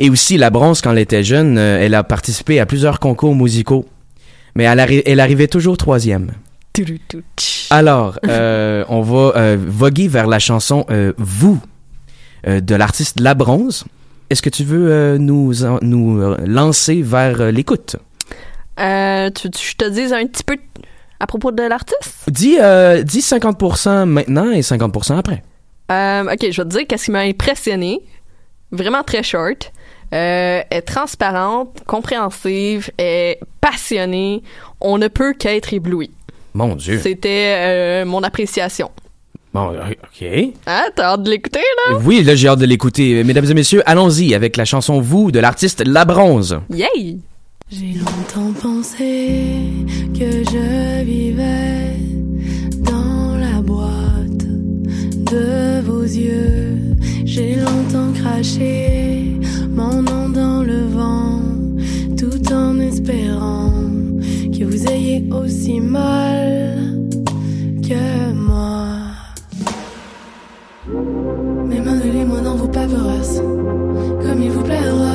Et 0.00 0.08
aussi 0.10 0.36
La 0.38 0.48
Bronze 0.50 0.80
quand 0.80 0.90
elle 0.92 0.98
était 0.98 1.22
jeune, 1.22 1.58
euh, 1.58 1.78
elle 1.80 1.94
a 1.94 2.02
participé 2.02 2.58
à 2.58 2.66
plusieurs 2.66 2.98
concours 3.00 3.34
musicaux, 3.36 3.84
mais 4.56 4.64
elle, 4.64 4.78
arri- 4.78 5.02
elle 5.06 5.20
arrivait 5.20 5.46
toujours 5.46 5.76
troisième. 5.76 6.32
Alors, 7.70 8.18
euh, 8.28 8.84
on 8.88 9.02
va 9.02 9.32
euh, 9.36 9.56
voguer 9.60 10.08
vers 10.08 10.26
la 10.26 10.38
chanson 10.38 10.86
euh, 10.90 11.12
Vous 11.18 11.60
de 12.46 12.74
l'artiste 12.74 13.20
La 13.20 13.34
Bronze. 13.34 13.84
Est-ce 14.30 14.40
que 14.40 14.48
tu 14.48 14.64
veux 14.64 15.18
nous 15.18 15.52
nous 15.82 16.34
lancer 16.46 17.02
vers 17.02 17.52
l'écoute? 17.52 17.96
Tu, 18.78 19.50
tu- 19.50 19.66
je 19.70 19.74
te 19.76 19.88
dis 19.90 20.14
un 20.14 20.24
petit 20.26 20.44
peu 20.44 20.56
à 21.18 21.26
propos 21.26 21.50
de 21.52 21.62
l'artiste? 21.62 22.30
Dis, 22.30 22.56
dis 23.04 23.20
50% 23.20 24.06
maintenant 24.06 24.50
et 24.52 24.60
50% 24.62 25.18
après. 25.18 25.42
Ok, 25.90 26.46
je 26.50 26.62
vais 26.62 26.68
te 26.68 26.68
dire 26.68 26.86
qu'est-ce 26.88 27.06
qui 27.06 27.10
m'a 27.10 27.20
impressionné. 27.20 28.00
Vraiment 28.72 29.02
très 29.02 29.22
short. 29.22 29.70
Euh, 30.12 30.62
est 30.70 30.82
transparente, 30.82 31.82
compréhensive, 31.86 32.90
est 32.98 33.38
passionnée. 33.60 34.42
On 34.80 34.98
ne 34.98 35.06
peut 35.06 35.34
qu'être 35.34 35.72
ébloui. 35.72 36.10
Mon 36.54 36.74
Dieu. 36.74 36.98
C'était 37.00 37.54
euh, 37.56 38.04
mon 38.04 38.22
appréciation. 38.24 38.90
Bon, 39.54 39.72
euh, 39.72 39.90
OK. 39.90 40.26
Ah, 40.66 40.86
t'as 40.94 41.12
hâte 41.12 41.22
de 41.22 41.30
l'écouter, 41.30 41.60
là? 41.60 41.98
Oui, 42.04 42.22
là, 42.24 42.34
j'ai 42.34 42.48
hâte 42.48 42.58
de 42.58 42.66
l'écouter. 42.66 43.22
Mesdames 43.22 43.46
et 43.50 43.54
messieurs, 43.54 43.82
allons-y 43.86 44.34
avec 44.34 44.56
la 44.56 44.64
chanson 44.64 45.00
Vous 45.00 45.30
de 45.30 45.38
l'artiste 45.38 45.82
La 45.86 46.04
Bronze. 46.04 46.58
Yay! 46.70 47.18
J'ai 47.70 47.94
longtemps 47.98 48.52
pensé 48.60 49.62
que 50.12 50.42
je 50.50 51.04
vivais 51.04 51.96
dans 52.78 53.36
la 53.36 53.60
boîte 53.62 54.44
de 55.30 55.80
vos 55.82 56.02
yeux. 56.02 56.96
J'ai 57.24 57.54
longtemps 57.54 58.12
craché 58.12 59.36
aussi 65.70 65.80
mal 65.80 66.98
que 67.86 68.32
moi. 68.32 68.86
Mais 71.68 71.80
mandez-les-moi 71.80 72.40
dans 72.40 72.56
vos 72.56 72.68
paperasses, 72.68 73.40
comme 74.22 74.42
il 74.42 74.50
vous 74.50 74.62
plaira. 74.62 75.09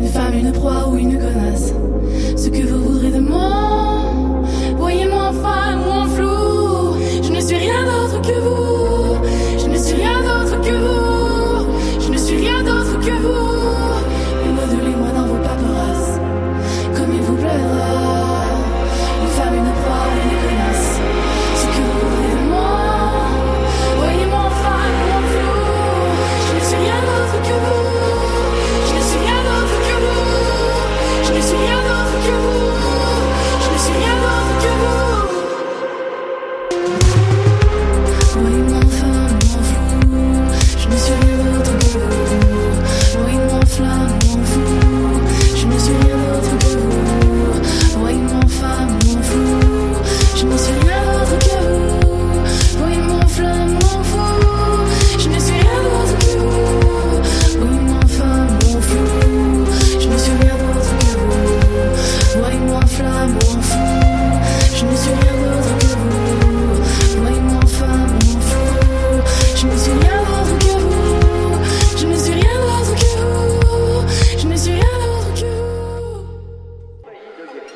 Une 0.00 0.08
femme, 0.08 0.34
une 0.34 0.52
proie 0.52 0.88
ou 0.88 0.96
une 0.96 1.18
connasse. 1.18 1.72
Ce 2.36 2.48
que 2.48 2.66
vous 2.66 2.82
voudrez 2.84 3.10
de 3.10 3.20
moi. 3.20 3.50
Voyez-moi 4.76 5.28
en 5.28 5.32
femme 5.32 5.80
ou 5.86 5.90
en 5.90 6.06
flou. 6.06 6.96
Je 7.22 7.32
ne 7.32 7.40
suis 7.40 7.56
rien 7.56 7.84
d'autre 7.84 8.20
que 8.22 8.40
vous. 8.40 8.47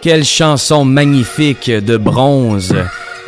Quelle 0.02 0.24
chanson 0.24 0.84
magnifique 0.84 1.70
de 1.70 1.96
bronze. 1.96 2.74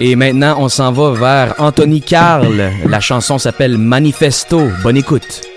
Et 0.01 0.17
maintenant, 0.17 0.57
on 0.59 0.69
s'en 0.69 0.91
va 0.91 1.13
vers 1.13 1.55
Anthony 1.59 2.01
Carl. 2.01 2.73
La 2.89 2.99
chanson 2.99 3.39
s'appelle 3.39 3.79
Manifesto. 3.79 4.61
Bonne 4.83 4.97
écoute. 4.97 5.54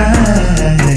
Do, 0.00 0.89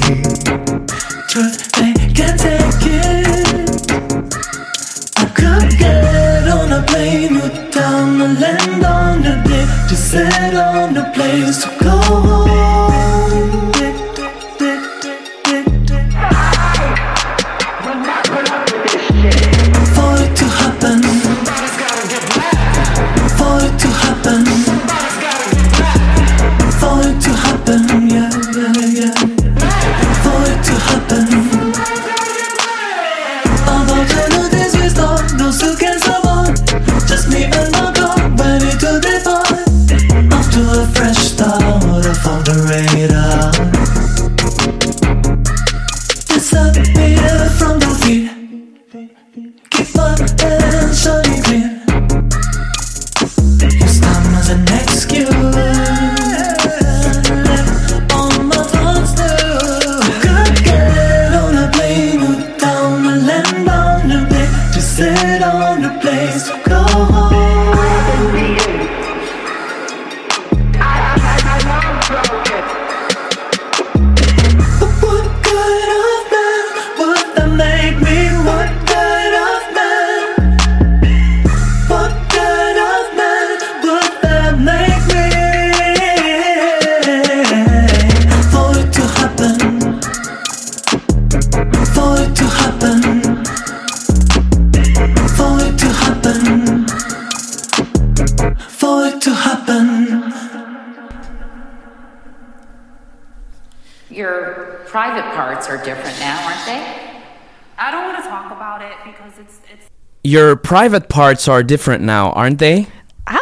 private 110.74 111.08
parts 111.08 111.48
are 111.48 111.62
different 111.62 112.02
now, 112.04 112.32
aren't 112.36 112.58
they? 112.58 112.88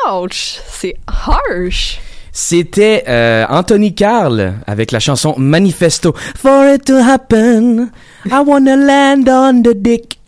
Ouch! 0.06 0.60
C'est 0.68 0.96
harsh! 1.08 1.98
C'était 2.34 3.06
euh, 3.08 3.46
Anthony 3.48 3.96
Carl 3.96 4.56
avec 4.68 4.92
la 4.92 5.00
chanson 5.00 5.36
Manifesto. 5.38 6.14
For 6.36 6.68
it 6.74 6.84
to 6.88 6.98
happen, 6.98 7.90
I 8.26 8.42
wanna 8.46 8.76
land 8.76 9.30
on 9.30 9.62
the 9.62 9.74
dick. 9.74 10.20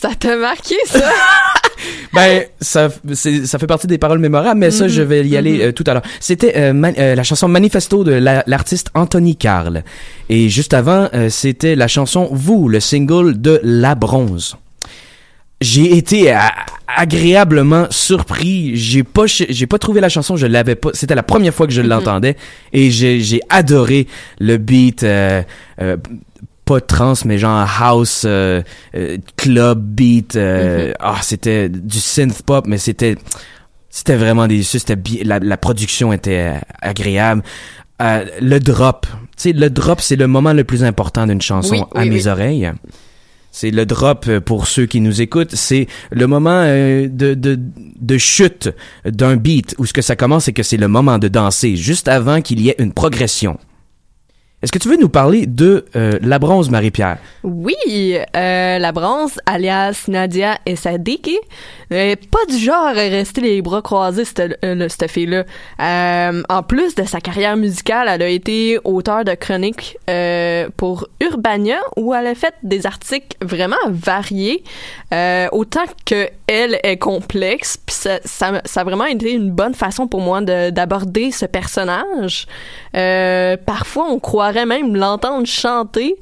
Ça 0.00 0.08
t'a 0.18 0.34
marqué, 0.36 0.76
ça? 0.86 1.00
Ben, 2.14 2.44
ça, 2.58 2.88
ça 3.44 3.58
fait 3.58 3.66
partie 3.66 3.86
des 3.86 3.98
paroles 3.98 4.18
mémorables, 4.18 4.58
mais 4.58 4.70
ça, 4.70 4.84
Mhm, 4.84 4.90
je 4.90 5.02
vais 5.02 5.26
y 5.28 5.36
aller 5.36 5.58
mhm. 5.58 5.60
euh, 5.60 5.72
tout 5.72 5.84
à 5.86 5.92
l'heure. 5.92 6.02
C'était 6.20 6.54
euh, 6.56 6.72
euh, 6.96 7.14
la 7.14 7.22
chanson 7.22 7.48
Manifesto 7.48 8.02
de 8.02 8.12
la- 8.12 8.44
l'artiste 8.46 8.88
Anthony 8.94 9.36
Carl. 9.36 9.84
Et 10.30 10.48
juste 10.48 10.72
avant, 10.72 11.10
c'était 11.28 11.76
la 11.76 11.86
chanson 11.86 12.30
Vous, 12.32 12.70
le 12.70 12.80
single 12.80 13.38
de 13.42 13.60
La 13.62 13.94
Bronze. 13.94 14.56
J'ai 15.60 15.96
été 15.96 16.34
agréablement 16.86 17.86
surpris. 17.90 18.76
J'ai 18.76 19.02
pas, 19.04 19.24
j'ai 19.26 19.66
pas 19.66 19.78
trouvé 19.78 20.00
la 20.00 20.08
chanson, 20.08 20.36
je 20.36 20.46
l'avais 20.46 20.74
pas. 20.74 20.90
C'était 20.92 21.14
la 21.14 21.22
première 21.22 21.54
fois 21.54 21.66
que 21.66 21.72
je 21.72 21.80
l'entendais 21.82 22.36
et 22.72 22.90
j'ai, 22.90 23.20
j'ai 23.20 23.40
adoré 23.48 24.06
le 24.38 24.56
beat. 24.58 25.02
euh, 25.02 25.42
euh, 25.80 25.96
pas 26.64 26.80
trans 26.80 27.12
mais 27.24 27.38
genre 27.38 27.64
house 27.80 28.24
euh, 28.26 28.60
euh, 28.96 29.18
club 29.36 29.80
beat 29.80 30.34
euh, 30.34 30.88
Mhm. 30.88 30.94
ah 30.98 31.18
c'était 31.22 31.68
du 31.68 32.00
synth 32.00 32.42
pop 32.42 32.66
mais 32.66 32.76
c'était 32.78 33.14
c'était 33.88 34.16
vraiment 34.16 34.48
des 34.48 34.64
c'était 34.64 34.96
la, 35.22 35.38
la 35.38 35.56
production 35.58 36.12
était 36.12 36.54
euh, 36.56 36.58
agréable 36.82 37.42
Euh, 38.02 38.24
le 38.42 38.58
drop 38.58 39.06
tu 39.06 39.16
sais 39.36 39.52
le 39.52 39.70
drop 39.70 40.00
c'est 40.00 40.16
le 40.16 40.26
moment 40.26 40.52
le 40.52 40.64
plus 40.64 40.82
important 40.82 41.24
d'une 41.28 41.40
chanson 41.40 41.76
Oui, 41.76 41.82
à 41.94 42.02
oui, 42.02 42.10
mes 42.10 42.24
oui. 42.24 42.28
oreilles 42.28 42.72
c'est 43.56 43.70
le 43.70 43.86
drop 43.86 44.26
euh, 44.28 44.38
pour 44.38 44.66
ceux 44.66 44.84
qui 44.84 45.00
nous 45.00 45.22
écoutent. 45.22 45.54
C'est 45.54 45.86
le 46.10 46.26
moment 46.26 46.60
euh, 46.62 47.08
de, 47.08 47.32
de, 47.32 47.58
de 47.98 48.18
chute 48.18 48.68
d'un 49.06 49.36
beat 49.36 49.74
où 49.78 49.86
ce 49.86 49.94
que 49.94 50.02
ça 50.02 50.14
commence, 50.14 50.44
c'est 50.44 50.52
que 50.52 50.62
c'est 50.62 50.76
le 50.76 50.88
moment 50.88 51.18
de 51.18 51.28
danser, 51.28 51.74
juste 51.74 52.06
avant 52.06 52.42
qu'il 52.42 52.60
y 52.60 52.68
ait 52.68 52.76
une 52.78 52.92
progression. 52.92 53.58
Est-ce 54.62 54.72
que 54.72 54.78
tu 54.78 54.88
veux 54.88 54.96
nous 54.96 55.10
parler 55.10 55.44
de 55.46 55.84
euh, 55.96 56.18
la 56.22 56.38
bronze, 56.38 56.70
Marie-Pierre? 56.70 57.18
Oui, 57.44 57.74
euh, 58.34 58.78
la 58.78 58.90
bronze, 58.90 59.38
alias 59.44 60.04
Nadia 60.08 60.56
et 60.64 60.76
Sadiki, 60.76 61.38
euh, 61.92 62.16
pas 62.30 62.44
du 62.48 62.56
genre 62.56 62.86
à 62.86 62.92
rester 62.92 63.42
les 63.42 63.60
bras 63.60 63.82
croisés, 63.82 64.24
cette, 64.24 64.58
euh, 64.64 64.88
cette 64.88 65.10
fille-là. 65.10 65.44
En 66.48 66.62
plus 66.62 66.94
de 66.94 67.04
sa 67.04 67.20
carrière 67.20 67.58
musicale, 67.58 68.08
elle 68.10 68.22
a 68.22 68.28
été 68.28 68.78
auteure 68.82 69.24
de 69.26 69.34
chroniques 69.34 69.98
pour 70.78 71.06
Urbania, 71.20 71.78
où 71.96 72.14
elle 72.14 72.26
a 72.28 72.34
fait 72.34 72.54
des 72.62 72.86
articles 72.86 73.36
vraiment 73.42 73.76
variés, 73.90 74.64
autant 75.52 75.84
que 76.06 76.28
elle 76.46 76.78
est 76.82 76.96
complexe. 76.96 77.78
Ça, 77.88 78.52
a 78.74 78.84
vraiment 78.84 79.04
été 79.04 79.32
une 79.32 79.50
bonne 79.50 79.74
façon 79.74 80.06
pour 80.08 80.20
moi 80.22 80.40
de- 80.40 80.70
d'aborder 80.70 81.30
ce 81.30 81.44
personnage. 81.44 82.46
Parfois, 83.66 84.06
on 84.10 84.18
croirait 84.18 84.55
même 84.64 84.96
l'entendre 84.96 85.46
chanter. 85.46 86.16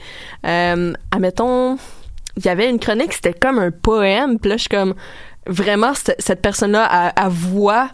Euh, 0.44 0.92
admettons, 1.12 1.76
il 2.36 2.44
y 2.44 2.48
avait 2.48 2.68
une 2.68 2.80
chronique, 2.80 3.12
c'était 3.12 3.34
comme 3.34 3.58
un 3.58 3.70
poème. 3.70 4.40
Puis 4.40 4.50
là, 4.50 4.56
je 4.56 4.62
suis 4.62 4.68
comme, 4.68 4.94
vraiment, 5.46 5.92
cette, 5.94 6.42
personne-là, 6.42 6.84
a 6.84 7.28
voix 7.28 7.90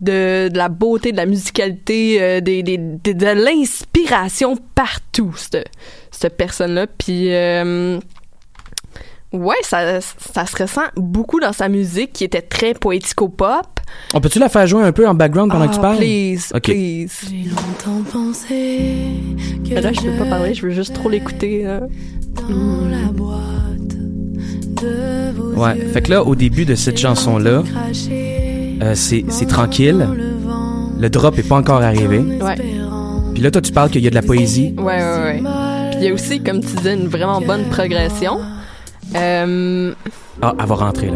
de, 0.00 0.50
la 0.54 0.68
beauté, 0.68 1.12
de 1.12 1.16
la 1.16 1.26
musicalité, 1.26 2.20
euh, 2.20 2.40
de, 2.40 3.44
l'inspiration 3.44 4.56
partout, 4.74 5.34
cette, 5.36 5.68
cette 6.10 6.36
personne-là. 6.36 6.86
Puis, 6.86 7.32
euh, 7.32 7.98
ouais, 9.32 9.56
ça, 9.62 10.00
ça 10.00 10.46
se 10.46 10.62
ressent 10.62 10.84
beaucoup 10.96 11.40
dans 11.40 11.52
sa 11.52 11.68
musique 11.68 12.12
qui 12.12 12.24
était 12.24 12.42
très 12.42 12.74
poético-pop. 12.74 13.73
On 14.14 14.20
peut-tu 14.20 14.38
la 14.38 14.48
faire 14.48 14.66
jouer 14.66 14.82
un 14.84 14.92
peu 14.92 15.06
en 15.08 15.14
background 15.14 15.50
pendant 15.50 15.64
Ah, 15.64 15.68
que 15.68 15.74
tu 15.74 15.80
parles? 15.80 15.96
please, 15.98 16.52
Ok. 16.54 16.62
please. 16.62 17.08
J'ai 17.30 17.48
longtemps 17.50 18.02
pensé 18.12 19.08
que 19.68 19.74
Mais 19.74 19.80
là, 19.80 19.92
je 19.92 20.00
peux 20.00 20.16
pas 20.18 20.24
parler, 20.30 20.54
je 20.54 20.62
veux 20.66 20.72
juste 20.72 20.94
trop 20.94 21.08
l'écouter. 21.08 21.64
là. 21.64 21.80
dans 22.34 22.88
la 22.90 23.12
boîte 23.12 23.96
de 24.82 25.32
vos 25.36 25.60
Ouais. 25.62 25.76
yeux, 25.78 25.86
Fait 25.92 26.02
que 26.02 26.10
là, 26.10 26.24
au 26.24 26.34
début 26.34 26.64
de 26.64 26.74
cette 26.74 26.98
chanson-là, 26.98 27.62
euh, 28.82 28.92
c'est 28.94 29.24
c'est 29.28 29.46
tranquille. 29.46 30.06
Le 31.00 31.08
drop 31.10 31.38
est 31.38 31.48
pas 31.48 31.56
encore 31.56 31.82
arrivé. 31.82 32.18
Ouais. 32.18 32.56
Puis 33.34 33.42
là, 33.42 33.50
toi, 33.50 33.62
tu 33.62 33.72
parles 33.72 33.90
qu'il 33.90 34.02
y 34.02 34.06
a 34.06 34.10
de 34.10 34.14
la 34.14 34.22
poésie. 34.22 34.74
Ouais, 34.78 34.84
ouais, 34.84 35.22
ouais. 35.42 35.42
Puis 35.90 35.98
il 36.00 36.04
y 36.04 36.08
a 36.08 36.12
aussi, 36.14 36.40
comme 36.40 36.60
tu 36.60 36.74
disais, 36.76 36.94
une 36.94 37.08
vraiment 37.08 37.40
bonne 37.40 37.64
progression. 37.70 38.38
Euh, 39.16 39.92
Ah, 40.42 40.54
elle 40.58 40.66
va 40.66 40.74
rentrer, 40.74 41.06
là. 41.06 41.14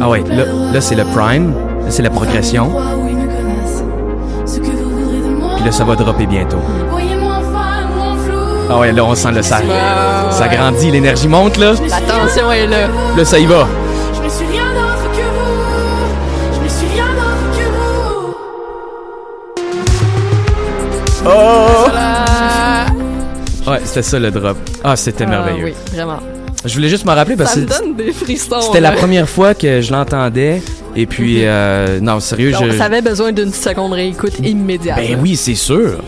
Ah 0.00 0.08
ouais, 0.08 0.22
là, 0.28 0.44
là 0.72 0.80
c'est 0.80 0.94
le 0.94 1.04
prime. 1.04 1.52
Là, 1.84 1.90
c'est 1.90 2.02
la 2.02 2.10
progression. 2.10 2.70
Puis 5.56 5.64
là, 5.64 5.72
ça 5.72 5.84
va 5.84 5.94
dropper 5.96 6.26
bientôt. 6.26 6.58
Ah 8.70 8.78
ouais, 8.78 8.92
là, 8.92 9.04
on 9.04 9.14
sent 9.14 9.32
le 9.32 9.42
ça. 9.42 9.58
Ouais, 9.58 9.64
Ça 10.30 10.48
grandit, 10.48 10.90
l'énergie 10.90 11.28
monte, 11.28 11.58
là. 11.58 11.72
la 11.88 12.00
tension 12.00 12.50
est 12.50 12.66
là. 12.66 12.88
Là, 13.16 13.24
ça 13.24 13.38
y 13.38 13.46
va. 13.46 13.66
Oh! 21.26 21.86
Ouais, 23.66 23.80
c'était 23.84 24.02
ça 24.02 24.18
le 24.18 24.30
drop. 24.30 24.56
Ah, 24.82 24.94
c'était 24.96 25.24
Ah, 25.24 25.30
merveilleux. 25.30 25.64
oui, 25.66 25.74
vraiment. 25.92 26.18
Je 26.64 26.74
voulais 26.74 26.88
juste 26.88 27.04
m'en 27.04 27.14
rappeler 27.14 27.36
parce 27.36 27.52
Ça 27.54 27.60
me 27.60 27.66
que 27.66 27.78
donne 27.78 27.94
des 27.96 28.12
frissons. 28.12 28.60
c'était 28.60 28.80
la 28.80 28.92
première 28.92 29.28
fois 29.28 29.54
que 29.54 29.80
je 29.82 29.92
l'entendais. 29.92 30.62
Et 30.96 31.06
puis, 31.06 31.40
euh, 31.44 32.00
non, 32.00 32.20
sérieux, 32.20 32.52
Donc, 32.52 32.70
je. 32.72 32.78
Ça 32.78 32.84
avait 32.84 33.02
besoin 33.02 33.32
d'une 33.32 33.52
seconde 33.52 33.92
réécoute 33.92 34.32
immédiate. 34.42 34.96
Ben 34.96 35.18
oui, 35.20 35.36
c'est 35.36 35.54
sûr. 35.56 36.02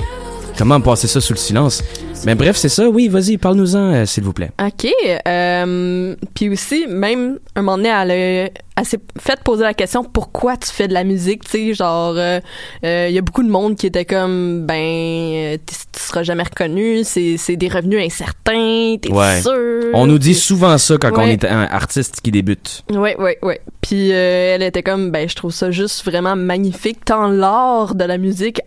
Comment 0.57 0.81
passer 0.81 1.09
ça 1.09 1.21
sous 1.21 1.35
le 1.35 1.39
silence? 1.39 1.83
Mais 2.27 2.35
bref, 2.35 2.57
c'est 2.57 2.69
ça. 2.69 2.89
Oui, 2.89 3.09
vas-y, 3.09 3.39
parle-nous-en, 3.39 3.95
euh, 3.95 4.05
s'il 4.05 4.25
vous 4.25 4.33
plaît. 4.35 4.51
OK. 4.61 4.87
Euh, 5.27 6.15
puis 6.35 6.49
aussi, 6.51 6.87
même, 6.89 7.39
un 7.55 7.63
moment 7.63 7.77
donné, 7.79 7.89
elle, 7.89 8.11
a- 8.11 8.51
elle 8.79 8.85
s'est 8.85 8.99
fait 9.19 9.41
poser 9.43 9.63
la 9.63 9.73
question 9.75 10.05
pourquoi 10.05 10.57
tu 10.59 10.69
fais 10.71 10.87
de 10.89 10.93
la 10.93 11.05
musique, 11.05 11.45
tu 11.45 11.51
sais, 11.51 11.75
genre, 11.75 12.15
euh, 12.17 12.41
euh, 12.85 13.07
il 13.09 13.15
y 13.15 13.19
a 13.19 13.23
beaucoup 13.23 13.43
de 13.43 13.49
monde 13.49 13.77
qui 13.77 13.87
était 13.87 14.05
comme, 14.05 14.67
ben, 14.67 14.75
euh, 14.77 15.57
tu 15.67 15.75
tu 15.93 16.03
seras 16.03 16.23
jamais 16.25 16.43
reconnu, 16.43 17.03
c'est 17.05 17.37
c'est 17.39 17.57
des 17.57 17.69
revenus 17.69 18.05
incertains, 18.05 18.97
t'es 19.01 19.11
Ouais. 19.11 19.41
sûr. 19.41 19.87
On 19.95 20.07
nous 20.07 20.19
dit 20.19 20.35
souvent 20.35 20.77
ça 20.79 20.97
quand 20.99 21.11
on 21.15 21.23
Ouais. 21.25 21.33
est 21.33 21.45
un 21.45 21.63
artiste 21.63 22.21
qui 22.21 22.31
débute. 22.31 22.85
Ouais, 22.93 23.17
ouais, 23.19 23.39
ouais. 23.43 23.61
Puis 23.81 24.13
euh, 24.13 24.55
elle 24.55 24.63
était 24.63 24.83
comme, 24.83 25.11
ben, 25.11 25.29
je 25.29 25.35
trouve 25.35 25.53
ça 25.53 25.71
juste 25.71 26.05
vraiment 26.05 26.37
magnifique, 26.37 27.05
tant 27.05 27.29
l'art 27.29 27.95
de 27.95 28.05
la 28.05 28.19
musique 28.19 28.61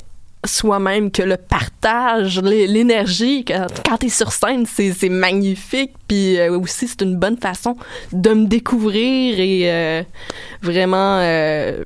soi-même 0.45 1.11
que 1.11 1.21
le 1.21 1.37
partage, 1.37 2.39
l'é- 2.41 2.67
l'énergie. 2.67 3.43
Quand, 3.45 3.67
quand 3.87 3.97
t'es 3.97 4.09
sur 4.09 4.31
scène, 4.31 4.65
c'est 4.65 5.09
magnifique. 5.09 5.91
Puis 6.07 6.37
euh, 6.39 6.57
aussi, 6.57 6.87
c'est 6.87 7.01
une 7.01 7.15
bonne 7.17 7.37
façon 7.37 7.75
de 8.13 8.29
me 8.31 8.45
découvrir 8.47 9.39
et 9.39 9.61
euh, 9.71 10.03
vraiment... 10.61 11.19
euh, 11.21 11.83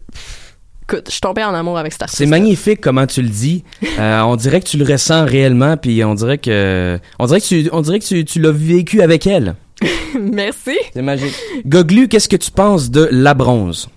écoute, 0.83 1.03
je 1.07 1.11
suis 1.13 1.21
tombée 1.21 1.43
en 1.43 1.53
amour 1.53 1.77
avec 1.77 1.93
cet 1.93 2.03
artiste. 2.03 2.17
C'est 2.19 2.25
magnifique 2.25 2.81
comment 2.81 3.07
tu 3.07 3.21
le 3.21 3.29
dis. 3.29 3.63
On 3.99 4.35
dirait 4.35 4.59
que 4.61 4.67
tu 4.67 4.77
le 4.77 4.85
ressens 4.85 5.25
réellement, 5.25 5.77
puis 5.77 6.03
on 6.03 6.13
dirait 6.13 6.37
que 6.37 6.99
on 7.19 7.25
dirait 7.25 7.41
que 7.41 7.45
tu 7.45 7.69
on 7.71 7.81
dirait 7.81 7.99
que 7.99 8.05
tu, 8.05 8.25
tu 8.25 8.39
l'as 8.39 8.51
vécu 8.51 9.01
avec 9.01 9.25
elle. 9.25 9.55
Merci. 10.19 10.77
C'est 10.93 11.01
magique. 11.01 11.33
Goglu, 11.65 12.07
qu'est-ce 12.07 12.29
que 12.29 12.35
tu 12.35 12.51
penses 12.51 12.91
de 12.91 13.07
La 13.11 13.33
Bronze? 13.33 13.89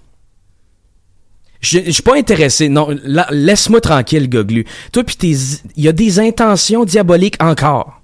Je, 1.61 1.79
je 1.87 1.91
suis 1.91 2.03
pas 2.03 2.17
intéressé. 2.17 2.69
Non, 2.69 2.89
la- 3.05 3.29
laisse-moi 3.31 3.81
tranquille, 3.81 4.29
Goglu. 4.29 4.65
Toi, 4.93 5.05
puis 5.05 5.17
tes, 5.17 5.31
il 5.77 5.85
y 5.85 5.89
a 5.89 5.93
des 5.93 6.19
intentions 6.21 6.85
diaboliques 6.85 7.43
encore. 7.43 8.01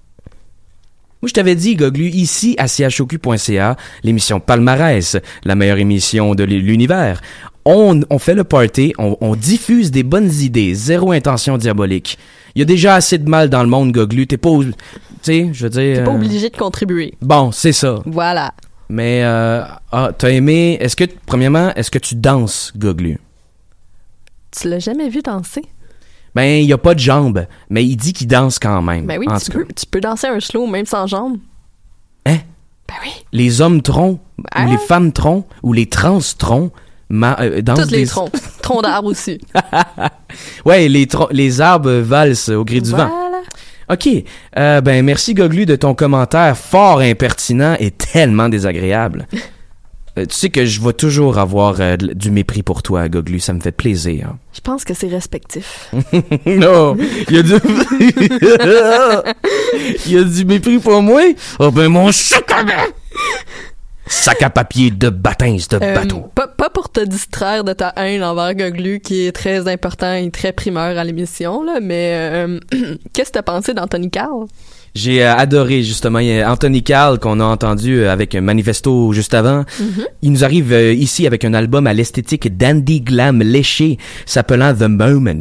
Moi, 1.21 1.29
je 1.29 1.35
t'avais 1.35 1.55
dit, 1.55 1.77
Goglu, 1.77 2.09
ici 2.09 2.57
à 2.59 2.67
chocu.ca, 2.67 3.77
l'émission 4.03 4.41
Palmarès, 4.41 5.17
la 5.45 5.55
meilleure 5.55 5.79
émission 5.79 6.35
de 6.35 6.43
l'univers. 6.43 7.21
On, 7.65 8.01
on 8.11 8.19
fait 8.19 8.35
le 8.35 8.43
party, 8.43 8.93
on, 8.99 9.17
on 9.21 9.37
diffuse 9.37 9.93
des 9.93 10.03
bonnes 10.03 10.33
idées, 10.41 10.75
zéro 10.75 11.13
intention 11.13 11.59
diabolique. 11.59 12.19
Il 12.57 12.59
y 12.59 12.63
a 12.63 12.65
déjà 12.65 12.97
assez 12.97 13.19
de 13.19 13.29
mal 13.29 13.49
dans 13.51 13.63
le 13.63 13.69
monde, 13.69 13.93
Goglu. 13.93 14.27
T'es 14.27 14.37
pas, 14.37 14.51
tu 14.59 14.73
sais, 15.23 15.49
je 15.53 15.63
veux 15.65 15.71
dire. 15.71 15.99
T'es 15.99 16.05
pas 16.05 16.11
euh, 16.11 16.15
obligé 16.17 16.51
de 16.51 16.57
contribuer. 16.57 17.15
Bon, 17.23 17.53
c'est 17.53 17.73
ça. 17.73 18.01
Voilà. 18.05 18.53
Mais 18.89 19.21
euh, 19.23 19.63
ah, 19.93 20.11
t'as 20.19 20.29
aimé 20.31 20.77
Est-ce 20.81 20.97
que 20.97 21.05
premièrement, 21.25 21.73
est-ce 21.77 21.91
que 21.91 22.01
tu 22.01 22.17
danses, 22.17 22.73
Goglu? 22.77 23.19
Tu 24.59 24.69
l'as 24.69 24.79
jamais 24.79 25.09
vu 25.09 25.21
danser? 25.23 25.63
Ben, 26.35 26.63
il 26.63 26.67
y 26.67 26.73
a 26.73 26.79
pas 26.79 26.95
de 26.95 26.99
jambes, 27.01 27.47
mais 27.69 27.85
il 27.85 27.97
dit 27.97 28.13
qu'il 28.13 28.27
danse 28.27 28.59
quand 28.59 28.81
même. 28.83 29.07
Ben 29.07 29.19
oui, 29.19 29.27
En 29.29 29.39
tu 29.39 29.47
tout 29.47 29.53
cas, 29.53 29.59
peux, 29.67 29.73
tu 29.75 29.87
peux 29.87 30.01
danser 30.01 30.27
un 30.29 30.41
slow 30.41 30.67
même 30.67 30.87
sans 30.87 31.07
jambes. 31.07 31.39
Hein? 32.27 32.39
Ben 32.89 32.95
oui. 33.03 33.11
les 33.33 33.61
hommes 33.61 33.83
troncs 33.83 34.19
Hein? 34.55 34.67
ou 34.67 34.71
les 34.73 34.79
femmes 34.79 35.13
troncs 35.13 35.47
ou 35.63 35.73
les 35.73 35.87
trans 35.87 36.19
troncs 36.39 36.73
ma- 37.09 37.37
euh, 37.41 37.61
dansent 37.63 37.81
Toutes 37.83 37.91
les 37.91 38.03
des- 38.03 38.07
troncs. 38.07 38.33
Troncs 38.63 38.83
d'arbres 38.83 39.09
aussi. 39.11 39.41
Ouais, 40.65 40.89
les 40.89 41.07
les 41.31 41.61
arbres 41.61 41.93
valsent 42.01 42.49
au 42.49 42.65
gré 42.65 42.81
du 42.81 42.91
vent. 42.91 43.09
Voilà. 43.09 43.41
OK. 43.91 44.09
Euh, 44.59 44.81
ben 44.81 45.05
merci 45.05 45.35
Goglu 45.35 45.67
de 45.67 45.77
ton 45.77 45.95
commentaire 45.95 46.57
fort 46.57 47.01
impertinent 47.01 47.77
et 47.79 47.91
tellement 47.91 48.49
désagréable. 48.49 49.27
Euh, 50.19 50.27
tu 50.27 50.35
sais 50.35 50.51
que 50.51 50.67
je 50.67 50.83
vais 50.83 50.93
toujours 50.93 51.39
avoir 51.39 51.77
euh, 51.81 51.97
du 51.97 52.31
mépris 52.31 52.63
pour 52.63 52.83
toi, 52.83 53.09
Goglu, 53.09 53.41
ça 53.41 53.55
me 53.55 53.61
fait 53.61 53.73
plaisir. 53.73 54.35
Je 54.53 54.61
pense 54.61 54.85
que 54.85 54.93
c'est 54.93 55.09
respectif. 55.09 55.91
non, 56.47 56.95
il 57.31 57.35
y 57.35 57.39
a 57.39 57.43
du 57.43 57.55
il 60.07 60.13
y 60.13 60.19
a 60.19 60.25
du 60.25 60.45
mépris 60.45 60.79
pour 60.79 61.01
moi. 61.01 61.23
Oh 61.59 61.71
ben 61.71 61.89
mon 61.89 62.09
à 62.09 62.13
sac 62.13 62.53
à 64.43 64.51
papier 64.51 64.91
de 64.91 65.09
bâtins 65.09 65.57
de 65.57 65.77
Euh, 65.83 65.95
bateau. 65.95 66.31
pas, 66.35 66.49
pas 66.49 66.69
pour 66.69 66.91
te 66.91 67.01
distraire 67.01 67.65
de 67.65 67.73
ta 67.73 67.95
haine 67.97 68.23
envers 68.23 68.55
Goglu, 68.55 69.01
qui 69.01 69.27
est 69.27 69.33
très 69.33 69.67
important 69.69 70.13
et 70.15 70.31
très 70.31 70.53
primeur 70.53 70.99
à 70.99 71.05
l'émission, 71.05 71.63
là, 71.63 71.79
mais 71.81 72.13
euh, 72.15 72.59
qu'est-ce 73.13 73.31
que 73.31 73.35
t'as 73.39 73.43
pensé 73.43 73.73
d'Anthony 73.73 74.11
Carl? 74.11 74.47
J'ai 74.95 75.25
euh, 75.25 75.35
adoré 75.35 75.83
justement 75.83 76.19
Anthony 76.19 76.83
Carl 76.83 77.19
qu'on 77.19 77.41
a 77.41 77.45
entendu 77.45 78.01
euh, 78.01 78.13
avec 78.13 78.35
un 78.35 78.43
manifesto 78.43 79.13
juste 79.13 79.33
avant. 79.33 79.65
Mhm. 79.81 80.07
Il 80.21 80.33
nous 80.33 80.45
arrive 80.45 80.73
euh, 80.73 80.93
ici 80.93 81.27
avec 81.27 81.45
un 81.45 81.55
album 81.55 81.87
à 81.87 81.95
l'esthétique 81.95 82.57
dandy 82.57 83.01
glam 83.01 83.43
léché 83.43 83.99
s'appelant 84.27 84.75
The 84.75 84.83
Moment. 84.83 85.41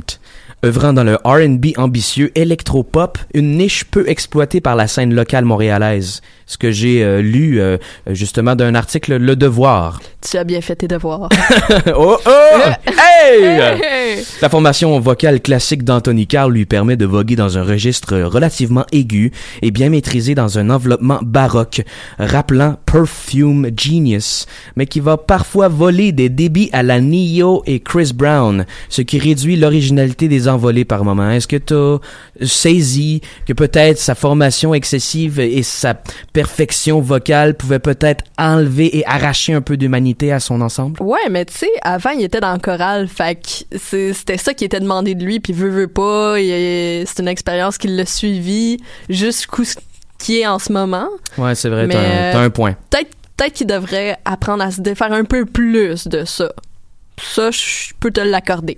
Œuvrant 0.64 0.94
dans 0.94 1.04
le 1.04 1.16
R&B 1.24 1.78
ambitieux 1.78 2.32
électro-pop, 2.36 3.18
une 3.34 3.58
niche 3.58 3.84
peu 3.86 4.08
exploitée 4.08 4.62
par 4.62 4.76
la 4.76 4.88
scène 4.88 5.12
locale 5.12 5.44
montréalaise. 5.44 6.22
Ce 6.46 6.58
que 6.60 6.70
j'ai 6.70 7.04
euh, 7.04 7.20
lu 7.20 7.60
euh, 7.60 7.78
justement 8.12 8.56
d'un 8.56 8.76
article 8.76 9.18
Le 9.18 9.36
Devoir. 9.36 10.00
Tu 10.22 10.38
as 10.38 10.44
bien 10.44 10.62
fait 10.62 10.76
tes 10.76 10.88
devoirs. 10.88 11.30
oh 11.96 12.18
oh! 12.24 12.60
Hey! 12.86 13.44
Hey! 13.44 14.24
La 14.42 14.50
formation 14.50 15.00
vocale 15.00 15.42
classique 15.42 15.84
d'Anthony 15.84 16.28
Carl 16.28 16.54
lui 16.54 16.66
permet 16.66 16.96
de 16.96 17.08
voguer 17.08 17.36
dans 17.36 17.58
un 17.58 17.64
registre 17.64 18.20
relativement 18.20 18.86
aigu 18.92 19.32
et 19.64 19.72
bien 19.72 19.90
maîtrisé 19.90 20.36
dans 20.36 20.60
un 20.60 20.70
enveloppement 20.70 21.20
baroque, 21.24 21.82
rappelant 22.20 22.78
Perfume 22.86 23.72
Genius, 23.76 24.46
mais 24.76 24.86
qui 24.86 25.00
va 25.00 25.18
parfois 25.18 25.70
voler 25.70 26.12
des 26.12 26.30
débits 26.30 26.70
à 26.72 26.84
la 26.84 27.02
Neo 27.02 27.64
et 27.66 27.80
Chris 27.80 28.12
Brown, 28.14 28.66
ce 28.90 29.02
qui 29.02 29.18
réduit 29.18 29.56
l'originalité 29.56 30.28
des 30.28 30.48
envolées 30.52 30.86
par 30.86 31.04
moment. 31.04 31.32
Est-ce 31.32 31.48
que 31.48 31.56
tu 31.56 31.74
as 31.74 32.00
saisi 32.46 33.22
que 33.48 33.54
peut-être 33.54 33.98
sa 33.98 34.16
formation 34.16 34.74
excessive 34.74 35.40
et 35.40 35.64
sa 35.64 35.96
perfection 36.34 37.02
vocale 37.02 37.56
pouvaient 37.56 37.80
peut-être 37.80 38.24
enlever 38.38 38.98
et 38.98 39.06
arracher 39.06 39.54
un 39.54 39.62
peu 39.62 39.78
d'humanité 39.78 40.32
à 40.32 40.40
son 40.40 40.62
ensemble? 40.62 41.02
Ouais, 41.02 41.30
mais 41.30 41.46
tu 41.46 41.54
sais, 41.54 41.72
avant, 41.82 42.12
il 42.12 42.24
était 42.24 42.40
dans 42.40 42.54
le 42.54 42.60
choral, 42.60 43.08
fait 43.08 43.36
que 43.36 43.78
c'était 44.14 44.38
ça 44.38 44.54
qui 44.54 44.66
était 44.66 44.80
demandé 44.80 45.16
de 45.16 45.24
lui, 45.24 45.40
puis 45.40 45.54
veut, 45.54 45.70
veut 45.70 45.88
pas, 45.88 46.36
c'est 46.36 47.20
une 47.20 47.28
expérience 47.28 47.78
qui 47.78 47.88
l'a 47.88 48.06
suivi 48.06 48.78
jusqu'où 49.10 49.64
ce 49.64 49.76
qui 50.18 50.40
est 50.40 50.48
en 50.48 50.60
ce 50.60 50.72
moment. 50.72 51.08
Ouais, 51.38 51.56
c'est 51.56 51.70
vrai, 51.70 51.88
t'as 51.88 52.38
un, 52.38 52.44
un 52.44 52.50
point. 52.50 52.76
Peut-être 52.90 53.10
peut-être 53.42 53.54
qu'il 53.54 53.68
devrait 53.68 54.18
apprendre 54.26 54.64
à 54.64 54.72
se 54.72 54.82
défaire 54.82 55.12
un 55.12 55.24
peu 55.24 55.46
plus 55.46 56.08
de 56.08 56.26
ça. 56.26 56.52
Ça, 57.22 57.50
je 57.52 57.94
peux 58.00 58.12
te 58.12 58.22
l'accorder. 58.22 58.78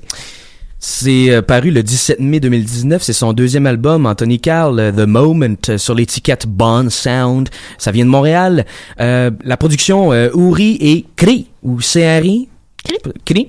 C'est 0.85 1.29
euh, 1.31 1.41
paru 1.41 1.71
le 1.71 1.81
17 1.81 2.19
mai 2.19 2.41
2019. 2.41 3.01
C'est 3.01 3.13
son 3.13 3.31
deuxième 3.31 3.65
album, 3.67 4.05
Anthony 4.05 4.37
Carl, 4.41 4.77
euh, 4.81 4.91
The 4.91 5.07
Moment, 5.07 5.55
euh, 5.69 5.77
sur 5.77 5.95
l'étiquette 5.95 6.45
Bond 6.45 6.89
Sound. 6.89 7.47
Ça 7.77 7.91
vient 7.91 8.03
de 8.03 8.09
Montréal. 8.09 8.65
Euh, 8.99 9.31
la 9.45 9.55
production 9.55 10.11
euh, 10.11 10.29
Ouri 10.33 10.77
et 10.81 11.05
Cri, 11.15 11.47
ou 11.63 11.77
CRI. 11.77 12.49
Cri. 13.23 13.47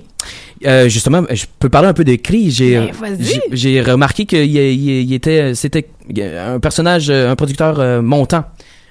Euh, 0.65 0.87
justement, 0.87 1.23
je 1.29 1.43
peux 1.59 1.67
parler 1.67 1.89
un 1.89 1.93
peu 1.93 2.05
de 2.05 2.15
Cri. 2.15 2.51
J'ai 2.51 2.77
Ben, 3.01 3.17
j'ai- 3.19 3.41
j'ai 3.51 3.81
remarqué 3.81 4.25
qu'il 4.25 4.39
il 4.45 5.01
il 5.01 5.13
était, 5.13 5.53
c'était 5.55 5.89
un 6.17 6.61
personnage, 6.61 7.09
un 7.09 7.35
producteur 7.35 7.81
euh, 7.81 8.01
montant. 8.01 8.45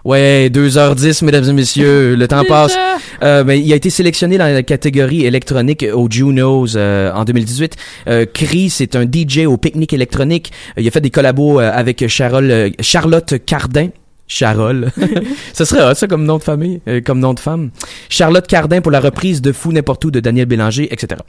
Ouais, 0.05 0.51
2h10, 0.53 1.25
mesdames 1.25 1.49
et 1.49 1.53
messieurs, 1.55 2.15
le 2.15 2.29
temps 2.29 2.45
passe. 2.47 2.77
Euh, 3.23 3.43
ben, 3.43 3.55
il 3.55 3.73
a 3.73 3.77
été 3.77 3.89
sélectionné 3.89 4.37
dans 4.37 4.45
la 4.53 4.63
catégorie 4.63 5.25
électronique 5.25 5.85
au 5.95 6.09
Junos 6.11 6.75
euh, 6.77 7.11
en 7.13 7.25
2018. 7.25 7.75
Euh, 8.09 8.27
Cree, 8.27 8.69
c'est 8.69 8.97
un 8.97 9.05
DJ 9.11 9.47
au 9.47 9.57
pique-nique 9.57 9.95
électronique. 9.95 10.53
Euh, 10.77 10.83
il 10.83 10.89
a 10.89 10.91
fait 10.91 11.01
des 11.01 11.09
collabos 11.11 11.59
euh, 11.59 11.71
avec 11.73 12.03
Charol- 12.07 12.51
euh, 12.51 12.71
Charlotte 12.81 13.35
Cardin. 13.47 13.89
Charol. 14.27 14.91
ça 15.55 15.65
serait 15.65 15.91
hot, 15.91 15.95
ça, 15.95 16.07
comme 16.07 16.25
nom 16.25 16.37
de 16.37 16.43
famille, 16.43 16.81
euh, 16.87 17.01
comme 17.01 17.21
nom 17.21 17.33
de 17.33 17.41
femme. 17.41 17.71
Charlotte 18.11 18.47
Cardin 18.47 18.83
pour 18.83 18.93
la 18.93 19.01
reprise 19.01 19.41
de 19.41 19.53
Fou 19.53 19.73
n'importe 19.73 20.05
où 20.05 20.11
de 20.11 20.21
Daniel 20.21 20.47
Bélanger, 20.47 20.93
etc. 20.93 21.21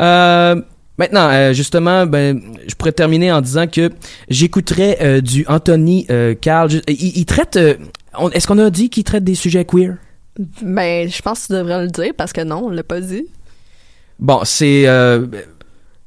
Euh, 0.00 0.56
Maintenant, 0.98 1.28
euh, 1.30 1.52
justement, 1.52 2.06
ben, 2.06 2.40
je 2.66 2.74
pourrais 2.74 2.90
terminer 2.90 3.30
en 3.30 3.40
disant 3.40 3.68
que 3.68 3.90
j'écouterais 4.28 4.98
euh, 5.00 5.20
du 5.20 5.44
Anthony 5.46 6.04
euh, 6.10 6.34
Carl. 6.34 6.70
Il, 6.88 7.16
il 7.18 7.24
traite. 7.24 7.56
On- 8.18 8.30
Est-ce 8.30 8.46
qu'on 8.46 8.58
a 8.58 8.70
dit 8.70 8.90
qu'il 8.90 9.04
traite 9.04 9.24
des 9.24 9.34
sujets 9.34 9.64
queer? 9.64 9.96
Ben, 10.62 11.08
je 11.08 11.20
pense 11.22 11.42
que 11.42 11.46
tu 11.48 11.52
devrais 11.54 11.82
le 11.82 11.88
dire, 11.90 12.12
parce 12.16 12.32
que 12.32 12.42
non, 12.42 12.64
on 12.66 12.70
l'a 12.70 12.82
pas 12.84 13.00
dit. 13.00 13.26
Bon, 14.18 14.40
c'est. 14.44 14.86
euh, 14.86 15.26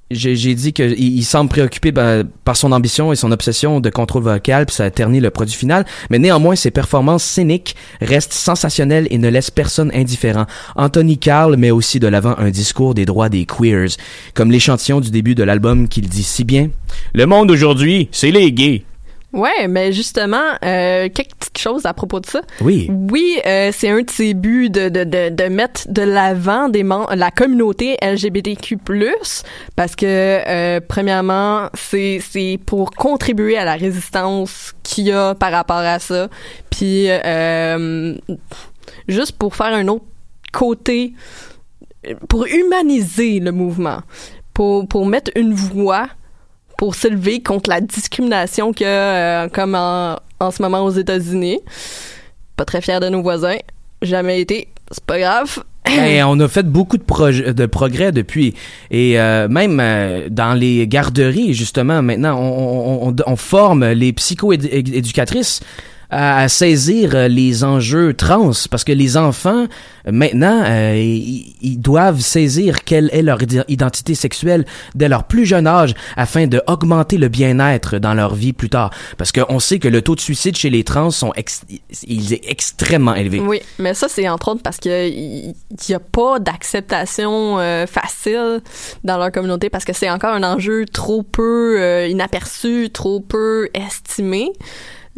j'ai 0.10 0.36
j'ai 0.36 0.54
dit 0.56 0.74
qu'il 0.74 0.92
il 1.00 1.24
semble 1.24 1.50
préoccupé 1.50 1.94
ben, 1.94 2.26
par 2.44 2.58
son 2.58 2.74
ambition 2.74 3.14
et 3.14 3.16
son 3.16 3.32
obsession 3.32 3.80
de 3.80 3.90
contrôle 3.90 4.24
vocal, 4.24 4.66
puis 4.66 4.76
ça 4.76 4.84
a 4.86 4.90
terni 4.90 5.22
le 5.22 5.30
produit 5.30 5.56
final. 5.56 5.86
Mais 6.10 6.20
néanmoins, 6.20 6.56
ses 6.58 6.72
performances 6.72 7.24
scéniques 7.24 7.76
restent 8.02 8.34
sensationnelles 8.34 9.08
et 9.10 9.18
ne 9.18 9.30
laissent 9.30 9.52
personne 9.52 9.90
indifférent. 9.94 10.46
Anthony 10.76 11.18
Carl 11.18 11.56
met 11.56 11.72
aussi 11.72 12.00
de 12.02 12.08
l'avant 12.08 12.36
un 12.38 12.50
discours 12.50 12.94
des 12.94 13.06
droits 13.06 13.30
des 13.30 13.46
queers, 13.46 13.88
comme 14.34 14.52
l'échantillon 14.52 15.00
du 15.00 15.12
début 15.12 15.36
de 15.36 15.44
l'album 15.44 15.88
qu'il 15.88 16.10
dit 16.10 16.24
si 16.24 16.44
bien. 16.44 16.70
Le 17.14 17.26
monde 17.26 17.50
aujourd'hui, 17.52 18.10
c'est 18.12 18.32
les 18.32 18.52
gays. 18.52 18.84
Ouais, 19.34 19.68
mais 19.70 19.94
justement, 19.94 20.44
euh, 20.64 21.08
quelques 21.08 21.36
petites 21.36 21.58
choses 21.58 21.86
à 21.86 21.94
propos 21.94 22.20
de 22.20 22.26
ça. 22.26 22.42
Oui. 22.60 22.90
Oui, 23.12 23.40
euh, 23.46 23.72
c'est 23.74 23.90
un 23.90 24.02
de 24.02 24.10
ses 24.10 24.34
buts 24.34 24.70
de, 24.70 24.90
de, 24.90 25.06
de, 25.06 25.30
de 25.30 25.44
mettre 25.46 25.88
de 25.88 26.02
l'avant 26.02 26.68
des 26.68 26.84
la 27.16 27.32
communauté 27.32 27.98
LGBTQ+, 28.02 28.78
parce 29.76 29.96
que, 29.96 30.06
euh, 30.06 30.82
premièrement, 30.86 31.70
c'est 31.74 32.20
c'est 32.20 32.60
pour 32.66 32.92
contribuer 32.92 33.58
à 33.58 33.64
la 33.64 33.76
résistance 33.76 34.74
qu'il 34.84 35.06
y 35.06 35.12
a 35.12 35.36
par 35.36 35.52
rapport 35.52 35.78
à 35.78 36.00
ça, 36.00 36.28
puis 36.70 37.06
euh, 37.08 38.16
juste 39.08 39.34
pour 39.38 39.56
faire 39.56 39.74
un 39.74 39.88
autre 39.88 40.06
côté, 40.52 41.14
pour 42.28 42.46
humaniser 42.48 43.40
le 43.40 43.52
mouvement, 43.52 44.00
pour, 44.54 44.88
pour 44.88 45.06
mettre 45.06 45.32
une 45.36 45.54
voix 45.54 46.08
pour 46.82 46.96
s'élever 46.96 47.44
contre 47.44 47.70
la 47.70 47.80
discrimination 47.80 48.74
qu'il 48.74 48.88
y 48.88 48.90
a, 48.90 49.44
euh, 49.44 49.50
comme 49.50 49.76
en, 49.76 50.18
en 50.40 50.50
ce 50.50 50.64
moment 50.64 50.84
aux 50.84 50.90
États-Unis. 50.90 51.60
Pas 52.58 52.66
très 52.66 52.82
fier 52.82 53.00
de 53.00 53.08
nos 53.08 53.22
voisins. 53.22 53.58
Jamais 54.02 54.42
été. 54.42 54.68
C'est 54.90 55.06
pas 55.06 55.20
grave. 55.20 55.60
On 56.26 56.40
a 56.40 56.48
fait 56.48 56.66
beaucoup 56.66 56.98
de, 56.98 57.52
de 57.52 57.66
progrès 57.68 58.12
depuis. 58.12 58.56
Et 58.90 59.20
euh, 59.20 59.48
même 59.48 59.80
euh, 59.80 60.28
dans 60.32 60.56
les 60.56 60.88
garderies, 60.88 61.54
justement, 61.54 62.02
maintenant, 62.02 62.40
on, 62.40 63.36
forme 63.36 63.86
les 63.92 64.12
psycho-éducatrices 64.12 65.60
à, 66.12 66.42
à 66.42 66.48
saisir 66.50 67.16
euh, 67.16 67.28
les 67.28 67.64
enjeux 67.64 68.14
trans. 68.14 68.52
Parce 68.70 68.84
que 68.84 68.92
les 68.92 69.18
enfants, 69.18 69.66
euh, 70.08 70.12
maintenant, 70.12 70.62
euh, 70.66 70.96
ils, 70.96 71.56
ils 71.62 71.78
doivent 71.80 72.20
saisir 72.20 72.84
quelle 72.84 73.10
est 73.14 73.22
leur 73.24 73.42
id- 73.42 73.64
identité 73.68 74.14
sexuelle 74.14 74.66
dès 74.94 75.08
leur 75.10 75.24
plus 75.24 75.46
jeune 75.46 75.66
âge 75.68 75.94
afin 76.18 76.46
de 76.48 76.62
augmenter 76.68 77.18
le 77.18 77.28
bien-être 77.30 77.98
dans 77.98 78.14
leur 78.14 78.36
vie 78.36 78.54
plus 78.54 78.70
tard. 78.70 78.92
Parce 79.18 79.32
qu'on 79.32 79.60
sait 79.60 79.80
que 79.80 79.88
le 79.88 80.02
taux 80.02 80.16
de 80.16 80.22
suicide 80.22 80.56
chez 80.58 80.70
les 80.70 80.84
trans 80.84 81.12
sont 81.12 81.32
ex- 81.36 81.62
il 82.06 82.34
est 82.34 82.42
extrêmement 82.48 83.16
élevé. 83.16 83.40
Oui, 83.40 83.62
mais 83.80 83.94
ça, 83.94 84.08
c'est 84.10 84.28
entre 84.30 84.50
autres 84.50 84.62
parce 84.62 84.78
qu'il 84.78 85.54
n'y 85.90 85.96
a 85.96 86.00
pas 86.00 86.40
d'acceptation 86.40 87.58
euh, 87.60 87.86
facile 87.88 88.62
dans 89.04 89.18
leur 89.18 89.32
communauté 89.32 89.70
parce 89.70 89.86
que 89.86 89.94
c'est 89.94 90.10
encore 90.10 90.34
un 90.34 90.44
enjeu 90.44 90.86
trop 90.92 91.24
peu 91.24 91.80
euh, 91.80 92.08
inaperçu, 92.08 92.90
trop 92.92 93.20
peu 93.22 93.70
estimé. 93.74 94.52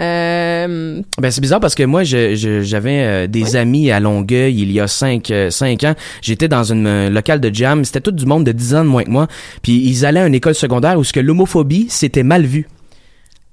Euh, 0.01 1.01
Ben, 1.19 1.31
c'est 1.31 1.41
bizarre 1.41 1.59
parce 1.59 1.75
que 1.75 1.83
moi, 1.83 2.03
je- 2.03 2.35
je- 2.35 2.61
j'avais 2.61 3.03
euh, 3.03 3.27
des 3.27 3.55
amis 3.55 3.91
à 3.91 3.99
Longueuil 3.99 4.59
il 4.61 4.71
y 4.71 4.79
a 4.79 4.87
cinq, 4.87 5.29
euh, 5.31 5.49
cinq 5.49 5.83
ans. 5.83 5.93
J'étais 6.21 6.47
dans 6.47 6.63
une 6.63 6.87
euh, 6.87 7.09
locale 7.09 7.39
de 7.39 7.53
jam. 7.53 7.85
C'était 7.85 8.01
tout 8.01 8.11
du 8.11 8.25
monde 8.25 8.43
de 8.43 8.51
10 8.51 8.75
ans 8.75 8.83
de 8.83 8.89
moins 8.89 9.03
que 9.03 9.09
moi. 9.11 9.27
Puis 9.61 9.73
ils 9.85 10.05
allaient 10.05 10.21
à 10.21 10.27
une 10.27 10.35
école 10.35 10.55
secondaire 10.55 10.97
où 10.97 11.03
ce 11.03 11.13
que 11.13 11.19
l'homophobie, 11.19 11.87
c'était 11.89 12.23
mal 12.23 12.43
vu. 12.45 12.67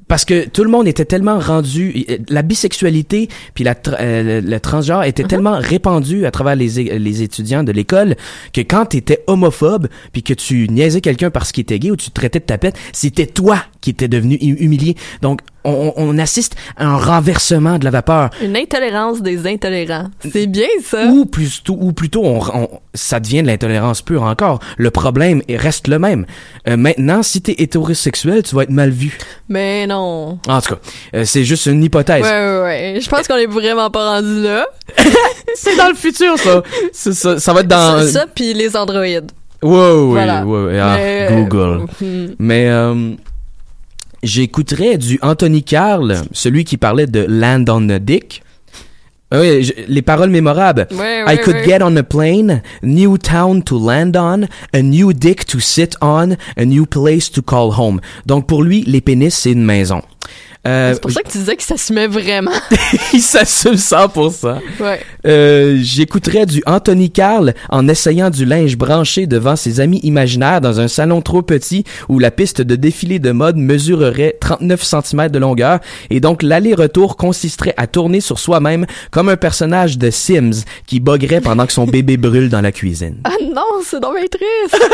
Parce 0.09 0.25
que 0.25 0.49
tout 0.49 0.65
le 0.65 0.71
monde 0.71 0.89
était 0.89 1.05
tellement 1.05 1.39
rendu, 1.39 2.05
la 2.29 2.43
bisexualité 2.43 3.29
puis 3.55 3.63
la 3.63 3.77
euh, 4.01 4.41
le, 4.41 4.59
transgenre 4.59 5.05
était 5.05 5.23
tellement 5.23 5.57
répandu 5.57 6.27
à 6.27 6.33
travers 6.33 6.57
les, 6.57 6.99
les 6.99 7.23
étudiants 7.23 7.63
de 7.63 7.71
l'école 7.71 8.17
que 8.53 8.61
quand 8.61 8.87
t'étais 8.87 9.23
homophobe 9.29 9.87
puis 10.13 10.25
que 10.25 10.35
tu 10.35 10.67
niaisais 10.69 11.01
quelqu'un 11.01 11.31
parce 11.31 11.53
qu'il 11.53 11.63
était 11.63 11.79
gay 11.79 11.93
ou 11.93 11.97
tu 11.97 12.09
te 12.11 12.15
traitais 12.15 12.41
de 12.41 12.45
tapette, 12.45 12.75
c'était 12.93 13.27
toi 13.27 13.63
qui 13.81 13.91
étais 13.91 14.09
devenu 14.09 14.35
hu- 14.41 14.57
humilié. 14.59 14.97
Donc 15.23 15.43
on, 15.65 15.93
on 15.97 16.19
assiste 16.19 16.55
à 16.77 16.87
un 16.87 16.97
renversement 16.97 17.79
de 17.79 17.85
la 17.85 17.91
vapeur. 17.91 18.31
une 18.43 18.57
intolérance 18.57 19.21
des 19.23 19.47
intolérants. 19.47 20.11
C'est 20.33 20.47
bien 20.47 20.69
ça. 20.85 21.07
Ou 21.07 21.27
plutôt, 21.27 21.77
ou 21.79 21.93
plutôt 21.93 22.25
on, 22.25 22.41
on- 22.55 22.69
ça 22.95 23.21
devient 23.21 23.43
de 23.43 23.47
l'intolérance 23.49 24.03
pure 24.03 24.23
encore. 24.23 24.61
Le 24.79 24.91
problème 24.91 25.43
est- 25.49 25.57
reste 25.57 25.89
le 25.89 25.99
même. 25.99 26.27
Euh, 26.69 26.77
maintenant, 26.77 27.23
si 27.23 27.43
t'es 27.43 27.55
hétérosexuel, 27.59 28.43
tu 28.43 28.55
vas 28.55 28.63
être 28.63 28.71
mal 28.71 28.91
vu. 28.91 29.19
Mais 29.49 29.87
non. 29.87 30.39
En 30.49 30.61
tout 30.61 30.75
cas, 30.75 30.81
euh, 31.15 31.25
c'est 31.25 31.45
juste 31.45 31.67
une 31.67 31.83
hypothèse. 31.85 32.23
Ouais, 32.23 32.29
ouais, 32.31 32.63
ouais. 32.63 32.99
Je 33.01 33.09
pense 33.09 33.29
qu'on 33.29 33.37
est 33.37 33.47
vraiment 33.47 33.91
pas 33.91 34.15
rendu 34.17 34.43
là. 34.43 34.67
c'est 35.55 35.77
dans 35.77 35.89
le 35.89 35.95
futur, 35.95 36.39
ça. 36.39 36.63
Ça, 36.93 37.39
ça 37.39 37.53
va 37.53 37.61
être 37.61 37.69
dans... 37.69 38.01
Ça, 38.03 38.09
ça 38.21 38.27
puis 38.33 38.55
les 38.55 38.77
androïdes. 38.77 39.31
Ouais, 39.63 39.71
ouais, 39.71 40.05
Voilà. 40.07 40.45
ouais, 40.47 40.65
ouais. 40.65 40.79
Ah, 40.81 40.97
euh, 40.99 41.43
Google. 41.43 41.85
hmm. 42.01 42.27
Mais 42.39 42.67
j'écouterais 44.23 44.99
du 44.99 45.19
Anthony 45.23 45.63
Carl, 45.63 46.23
celui 46.33 46.65
qui 46.65 46.77
parlait 46.77 47.07
de 47.07 47.25
Land 47.29 47.65
on 47.69 47.89
a 47.89 47.99
Dick. 47.99 48.43
Oui, 49.33 49.63
je- 49.63 49.73
les 49.87 50.03
paroles 50.03 50.31
mémorables. 50.31 50.89
Ouais, 50.91 51.23
I 51.29 51.39
could 51.39 51.55
ouais. 51.55 51.65
get 51.65 51.79
on 51.83 51.95
a 51.97 52.03
plane, 52.03 52.63
new 52.83 53.17
town 53.17 53.63
to 53.63 53.79
land 53.79 54.13
on, 54.17 54.49
a 54.73 54.83
new 54.83 55.13
dick 55.13 55.47
to 55.47 55.61
sit 55.61 55.97
on, 56.01 56.31
a 56.57 56.65
new 56.65 56.85
place 56.85 57.31
to 57.31 57.41
call 57.41 57.71
home. 57.79 58.01
Donc 58.27 58.49
pour 58.49 58.65
lui, 58.65 58.83
les 58.89 59.01
pénis, 59.01 59.33
c'est 59.33 59.53
une 59.53 59.65
maison. 59.65 60.03
Euh, 60.67 60.93
C'est 60.93 61.01
pour 61.01 61.11
ça 61.11 61.23
que 61.23 61.31
tu 61.31 61.39
disais 61.39 61.57
que 61.57 61.63
ça 61.63 61.77
s'assumait 61.77 62.07
vraiment. 62.07 62.51
il 63.15 63.23
s'assume 63.23 63.75
100%. 63.75 64.59
Ouais. 64.81 65.01
Euh, 65.27 65.79
J'écouterais 65.81 66.45
du 66.45 66.63
Anthony 66.67 67.11
Carl 67.11 67.55
en 67.71 67.89
essayant 67.89 68.29
du 68.29 68.45
linge 68.45 68.77
branché 68.77 69.27
devant 69.27 69.57
ses 69.57 69.81
amis 69.81 70.01
imaginaires 70.03 70.61
dans 70.61 70.79
un 70.79 70.89
salon 70.89 71.23
trop 71.23 71.41
petit 71.41 71.85
où 72.11 72.19
la 72.19 72.31
piste 72.31 72.61
de 72.61 72.77
défilé 72.77 73.19
de 73.19 73.31
mode 73.33 73.57
mesurerait 73.57 74.37
39 74.41 74.83
cm 74.83 75.29
de 75.31 75.39
longueur 75.39 75.81
et 76.11 76.21
donc 76.21 76.43
l'aller-retour 76.43 77.17
consisterait 77.17 77.75
à 77.79 77.87
tourner 77.87 78.21
sur 78.21 78.39
soi-même 78.39 78.85
comme 79.11 79.31
un 79.31 79.37
personnage 79.39 79.97
de 79.97 80.11
Sims 80.11 80.65
qui 80.87 81.01
boguerait 81.01 81.41
pendant 81.41 81.65
que 81.65 81.73
son 81.73 81.87
bébé 81.87 82.19
brûle 82.19 82.51
dans 82.51 82.61
la 82.61 82.73
cuisine. 82.73 83.17
Ah 83.25 83.33
non, 83.43 83.81
c'est 83.83 84.01
bien 84.01 84.11
triste. 84.31 84.91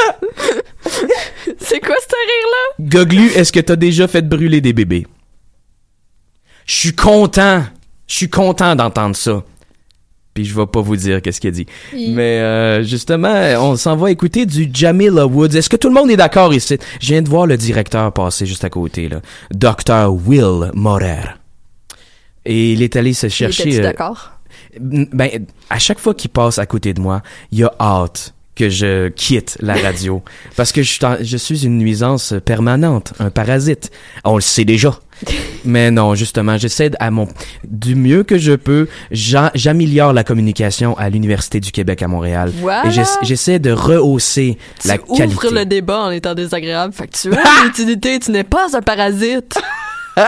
c'est 1.59 1.81
quoi 1.81 1.97
ce 2.01 2.15
rire-là? 2.15 2.85
Goglu, 2.89 3.31
est-ce 3.35 3.53
que 3.53 3.61
t'as 3.61 3.77
déjà 3.77 4.07
fait 4.07 4.23
brûler 4.23 4.61
des 4.61 4.73
bébés? 4.73 5.07
Je 6.67 6.75
suis 6.75 6.95
content. 6.95 7.63
Je 8.07 8.15
suis 8.15 8.29
content 8.31 8.77
d'entendre 8.77 9.17
ça. 9.17 9.43
Puis 10.35 10.45
je 10.45 10.55
vais 10.55 10.67
pas 10.67 10.83
vous 10.83 10.97
dire 10.97 11.23
qu'est-ce 11.23 11.41
qu'il 11.41 11.49
a 11.49 11.53
dit. 11.53 11.67
Mais 11.95 12.41
euh, 12.41 12.83
justement, 12.83 13.33
on 13.59 13.77
s'en 13.77 13.97
va 13.97 14.11
écouter 14.11 14.45
du 14.45 14.69
Jamila 14.71 15.27
Woods. 15.27 15.57
Est-ce 15.57 15.71
que 15.71 15.77
tout 15.77 15.89
le 15.89 15.95
monde 15.95 16.11
est 16.11 16.17
d'accord 16.17 16.53
ici? 16.53 16.77
Je 17.01 17.07
viens 17.07 17.23
de 17.23 17.29
voir 17.29 17.47
le 17.47 17.57
directeur 17.57 18.13
passer 18.13 18.45
juste 18.45 18.63
à 18.63 18.69
côté, 18.69 19.09
là. 19.09 19.23
Dr. 19.51 20.13
Will 20.27 20.71
Morer. 20.75 21.37
Et 22.45 22.75
il 22.75 22.83
est 22.83 22.97
allé 22.97 23.15
se 23.15 23.29
chercher... 23.29 23.81
Euh, 23.81 23.83
d'accord? 23.83 24.33
ben, 24.79 25.47
à 25.71 25.79
chaque 25.79 25.99
fois 25.99 26.15
qu'il 26.15 26.31
passe 26.31 26.59
à 26.59 26.67
côté 26.67 26.93
de 26.93 27.01
moi, 27.01 27.23
il 27.51 27.65
a 27.65 27.73
hâte 27.81 28.35
que 28.55 28.69
je 28.69 29.09
quitte 29.09 29.57
la 29.61 29.75
radio. 29.83 30.23
parce 30.55 30.73
que 30.73 30.83
je 30.83 31.37
suis 31.37 31.65
une 31.65 31.79
nuisance 31.79 32.35
permanente, 32.45 33.15
un 33.19 33.31
parasite. 33.31 33.91
On 34.25 34.35
le 34.35 34.43
sait 34.43 34.65
déjà. 34.65 34.99
Mais 35.65 35.91
non, 35.91 36.15
justement, 36.15 36.57
j'essaie 36.59 36.91
de- 36.91 36.97
à 37.01 37.11
mon 37.11 37.27
du 37.67 37.95
mieux 37.95 38.23
que 38.23 38.39
je 38.39 38.53
peux, 38.53 38.87
j'a- 39.11 39.51
j'améliore 39.55 40.13
la 40.13 40.23
communication 40.25 40.97
à 40.99 41.09
l'Université 41.11 41.59
du 41.61 41.73
Québec 41.73 42.03
à 42.03 42.09
Montréal. 42.09 42.53
Voilà. 42.61 42.87
Et 42.87 42.91
j'essa- 42.91 43.19
j'essaie 43.23 43.59
de 43.59 43.73
rehausser 43.73 44.59
la 44.85 44.99
tu 44.99 45.05
ouvres 45.09 45.17
qualité. 45.41 45.51
le 45.51 45.65
débat 45.65 46.01
en 46.01 46.11
étant 46.11 46.35
désagréable. 46.35 46.93
Fait 46.93 47.07
que 47.09 47.17
tu 47.17 47.33
as 47.33 47.41
une 47.65 47.69
utilité, 47.71 48.19
tu 48.21 48.31
n'es 48.31 48.45
pas 48.45 48.67
un 48.77 48.83
parasite. 48.83 49.55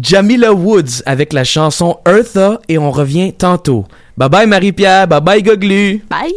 Jamila 0.00 0.52
Woods 0.52 1.02
avec 1.06 1.32
la 1.32 1.44
chanson 1.44 1.98
Eartha 2.06 2.60
et 2.68 2.78
on 2.78 2.90
revient 2.90 3.32
tantôt. 3.32 3.84
Bye 4.16 4.28
bye 4.28 4.46
Marie-Pierre, 4.46 5.08
bye 5.08 5.20
bye 5.20 5.42
Goglu. 5.42 6.02
Bye. 6.08 6.32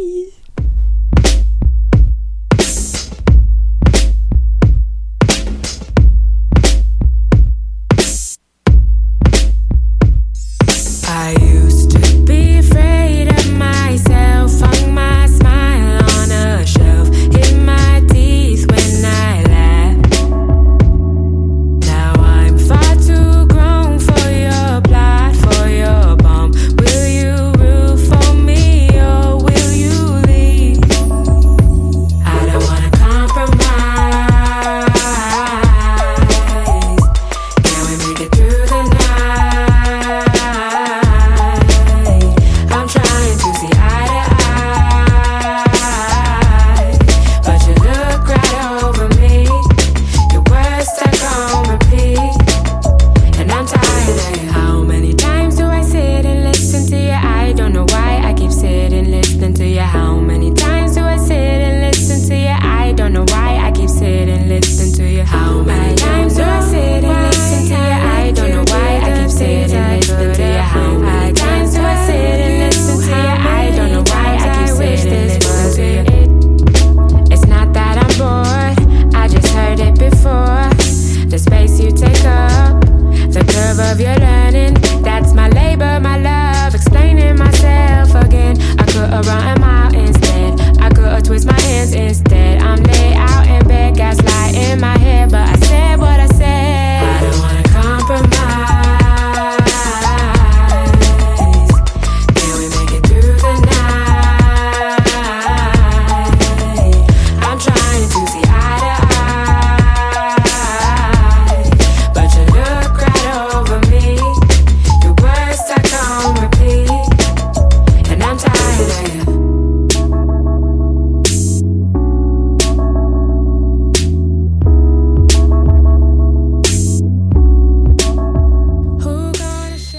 Violeta 83.96 84.35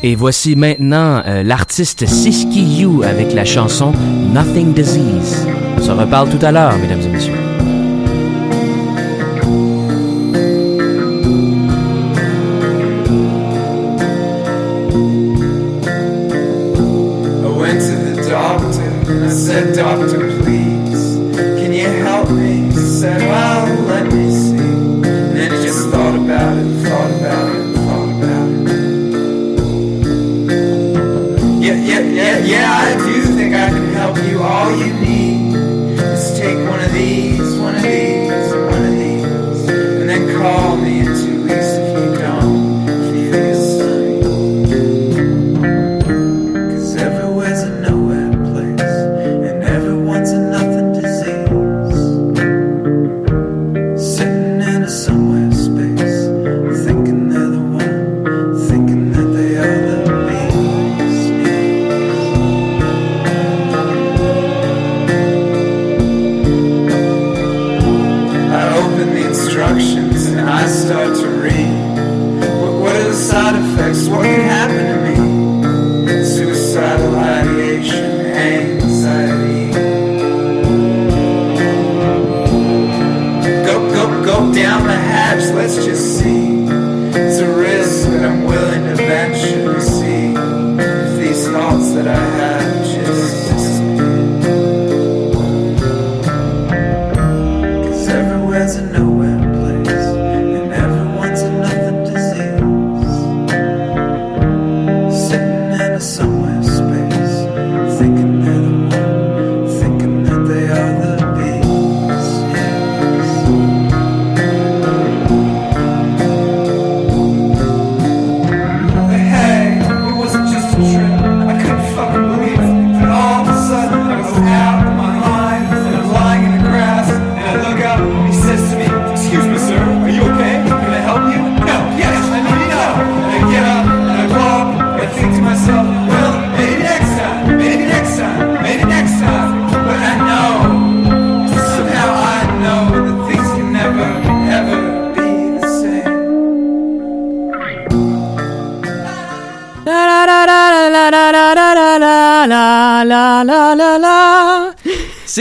Et 0.06 0.14
voici 0.14 0.54
maintenant 0.54 1.20
euh, 1.26 1.42
l'artiste 1.42 2.06
Siski 2.06 2.62
You 2.78 3.02
avec 3.02 3.34
la 3.34 3.44
chanson 3.44 3.90
Nothing 4.32 4.72
Disease. 4.72 5.44
On 5.76 5.82
se 5.82 5.90
reparle 5.90 6.28
tout 6.28 6.46
à 6.46 6.52
l'heure, 6.52 6.78
mesdames 6.78 7.00
et 7.00 7.08
messieurs. 7.08 7.35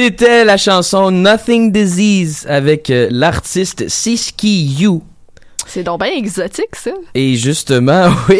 C'était 0.06 0.46
la 0.46 0.56
chanson 0.58 1.10
Nothing 1.10 1.72
Disease 1.72 2.46
avec 2.48 2.92
euh, 2.92 3.08
l'artiste 3.10 3.90
Siski 3.90 4.64
You. 4.78 5.02
C'est 5.66 5.82
donc 5.82 6.02
bien 6.04 6.12
exotique, 6.16 6.76
ça. 6.76 6.92
Et 7.16 7.34
justement, 7.34 8.10
oui. 8.30 8.40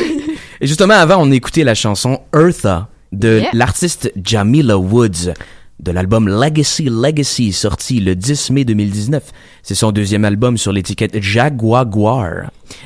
Et 0.62 0.68
justement, 0.68 0.94
avant, 0.94 1.16
on 1.18 1.32
écoutait 1.32 1.64
la 1.64 1.74
chanson 1.74 2.20
Eartha 2.36 2.88
de 3.12 3.40
Yeah. 3.40 3.50
l'artiste 3.54 4.12
Jamila 4.24 4.78
Woods 4.78 5.34
de 5.80 5.92
l'album 5.92 6.30
Legacy 6.30 6.84
Legacy 6.88 7.52
sorti 7.52 8.00
le 8.00 8.16
10 8.16 8.52
mai 8.52 8.64
2019. 8.64 9.24
C'est 9.64 9.74
son 9.74 9.92
deuxième 9.92 10.24
album 10.24 10.60
sur 10.60 10.72
l'étiquette 10.72 11.20
Jaguar. 11.20 11.86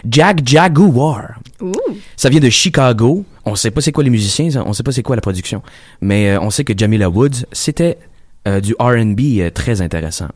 Jag 0.09 0.39
Jaguar. 0.47 1.33
Ça 2.15 2.29
vient 2.29 2.39
de 2.39 2.49
Chicago. 2.49 3.25
On 3.43 3.55
sait 3.55 3.71
pas 3.71 3.81
c'est 3.81 3.91
quoi 3.91 4.05
les 4.05 4.09
musiciens, 4.09 4.49
on 4.65 4.71
sait 4.71 4.83
pas 4.83 4.93
c'est 4.93 5.03
quoi 5.03 5.15
la 5.17 5.21
production, 5.21 5.63
mais 6.01 6.29
euh, 6.31 6.39
on 6.39 6.49
sait 6.51 6.63
que 6.63 6.73
Jamila 6.77 7.09
Woods, 7.09 7.45
c'était 7.51 7.97
du 8.45 8.73
R&B 8.79 9.19
euh, 9.39 9.49
très 9.49 9.81
intéressant. 9.81 10.29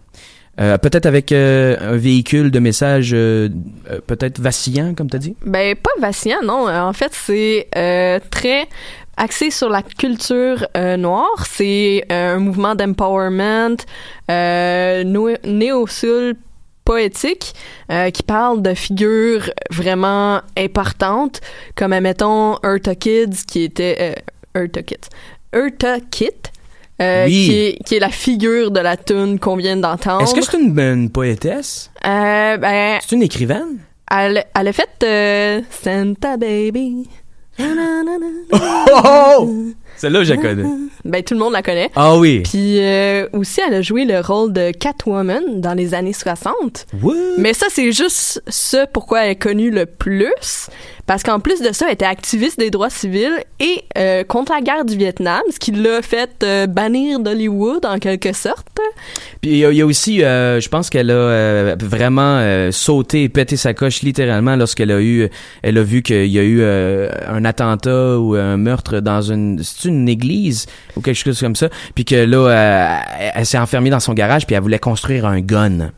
Euh, 0.59 0.77
peut-être 0.77 1.07
avec 1.07 1.31
euh, 1.31 1.75
un 1.81 1.97
véhicule 1.97 2.51
de 2.51 2.59
messages 2.59 3.11
euh, 3.13 3.49
euh, 3.89 3.99
peut-être 4.05 4.39
vacillant, 4.39 4.93
comme 4.93 5.09
tu 5.09 5.15
as 5.15 5.19
dit? 5.19 5.35
Ben, 5.43 5.75
pas 5.75 5.89
vacillant, 5.99 6.43
non. 6.43 6.67
Euh, 6.67 6.79
En 6.81 6.93
fait, 6.93 7.11
c'est 7.11 7.67
euh, 7.75 8.19
très 8.29 8.67
axé 9.17 9.49
sur 9.49 9.69
la 9.69 9.81
culture 9.81 10.67
euh, 10.77 10.95
noire. 10.95 11.45
C'est 11.49 12.05
euh, 12.11 12.35
un 12.35 12.39
mouvement 12.39 12.75
d'empowerment 12.75 13.77
euh, 14.29 15.03
néo-soul 15.43 16.35
poétique 16.85 17.55
euh, 17.91 18.11
qui 18.11 18.21
parle 18.21 18.61
de 18.61 18.75
figures 18.75 19.49
vraiment 19.71 20.41
importantes, 20.55 21.41
comme, 21.75 21.93
admettons, 21.93 22.57
Eartha 22.63 22.93
Kids, 22.93 23.45
qui 23.47 23.63
était... 23.63 23.97
Euh, 24.55 24.61
Eartha 24.61 24.83
Kids. 24.83 25.09
Eartha 25.51 25.99
Kitt, 26.11 26.51
euh, 27.03 27.25
Oui. 27.25 27.31
qui, 27.45 27.55
est, 27.59 27.83
qui 27.85 27.95
est 27.95 27.99
la 27.99 28.09
figure 28.09 28.71
de 28.71 28.79
la 28.79 28.97
tune 28.97 29.39
qu'on 29.39 29.55
vient 29.55 29.77
d'entendre. 29.77 30.23
Est-ce 30.23 30.33
que 30.33 30.41
c'est 30.41 30.57
une, 30.57 30.77
une 30.79 31.09
poétesse? 31.09 31.91
Euh, 32.05 32.57
ben, 32.57 32.99
C'est 33.05 33.15
une 33.15 33.23
écrivaine? 33.23 33.79
elle, 34.11 34.43
elle 34.59 34.67
a 34.67 34.73
fait 34.73 34.89
euh, 35.03 35.61
Santa 35.83 36.37
Baby. 36.37 37.07
Oh! 38.51 39.55
Celle-là, 39.95 40.23
je 40.23 40.33
la 40.33 40.41
connais. 40.41 40.63
Ben, 41.05 41.23
tout 41.23 41.33
le 41.35 41.39
monde 41.39 41.53
la 41.53 41.61
connaît. 41.61 41.89
Ah 41.95 42.17
oui. 42.17 42.41
Puis 42.43 42.79
euh, 42.79 43.27
aussi, 43.33 43.61
elle 43.65 43.75
a 43.75 43.81
joué 43.81 44.05
le 44.05 44.19
rôle 44.21 44.51
de 44.53 44.71
Catwoman 44.71 45.61
dans 45.61 45.73
les 45.73 45.93
années 45.93 46.13
60. 46.13 46.87
What? 47.01 47.13
Mais 47.37 47.53
ça, 47.53 47.67
c'est 47.69 47.91
juste 47.91 48.41
ce 48.47 48.85
pourquoi 48.91 49.25
elle 49.25 49.31
est 49.31 49.35
connue 49.35 49.69
le 49.69 49.85
plus. 49.85 50.69
Parce 51.05 51.21
qu'en 51.21 51.39
plus 51.39 51.61
de 51.61 51.73
ça, 51.73 51.87
elle 51.87 51.93
était 51.93 52.05
activiste 52.05 52.57
des 52.57 52.69
droits 52.69 52.89
civils 52.89 53.43
et 53.59 53.83
euh, 53.97 54.23
contre 54.23 54.53
la 54.53 54.61
guerre 54.61 54.85
du 54.85 54.95
Vietnam, 54.95 55.41
ce 55.51 55.59
qui 55.59 55.71
l'a 55.71 56.01
fait 56.01 56.29
euh, 56.43 56.65
bannir 56.65 57.19
d'Hollywood 57.19 57.85
en 57.85 57.99
quelque 57.99 58.31
sorte. 58.31 58.67
Puis 59.41 59.51
il 59.51 59.57
y, 59.57 59.59
y 59.77 59.81
a 59.81 59.85
aussi, 59.85 60.23
euh, 60.23 60.61
je 60.61 60.69
pense 60.69 60.89
qu'elle 60.89 61.11
a 61.11 61.13
euh, 61.13 61.75
vraiment 61.77 62.37
euh, 62.37 62.71
sauté 62.71 63.23
et 63.23 63.29
pété 63.29 63.57
sa 63.57 63.73
coche 63.73 64.01
littéralement 64.01 64.55
lorsqu'elle 64.55 64.91
a 64.91 65.01
eu, 65.01 65.29
elle 65.61 65.77
a 65.77 65.83
vu 65.83 66.03
qu'il 66.03 66.27
y 66.27 66.39
a 66.39 66.43
eu 66.43 66.61
euh, 66.61 67.09
un 67.27 67.43
attentat 67.43 68.17
ou 68.17 68.35
un 68.35 68.55
meurtre 68.55 69.01
dans 69.01 69.21
une, 69.21 69.61
c'est 69.61 69.89
une 69.89 70.07
église 70.07 70.67
ou 70.95 71.01
quelque 71.01 71.17
chose 71.17 71.39
comme 71.39 71.57
ça. 71.57 71.67
Puis 71.95 72.05
que 72.05 72.15
là, 72.15 72.49
elle, 73.19 73.31
elle 73.35 73.45
s'est 73.45 73.57
enfermée 73.57 73.89
dans 73.89 73.99
son 73.99 74.13
garage 74.13 74.47
puis 74.47 74.55
elle 74.55 74.61
voulait 74.61 74.79
construire 74.79 75.25
un 75.25 75.41
gun. 75.41 75.91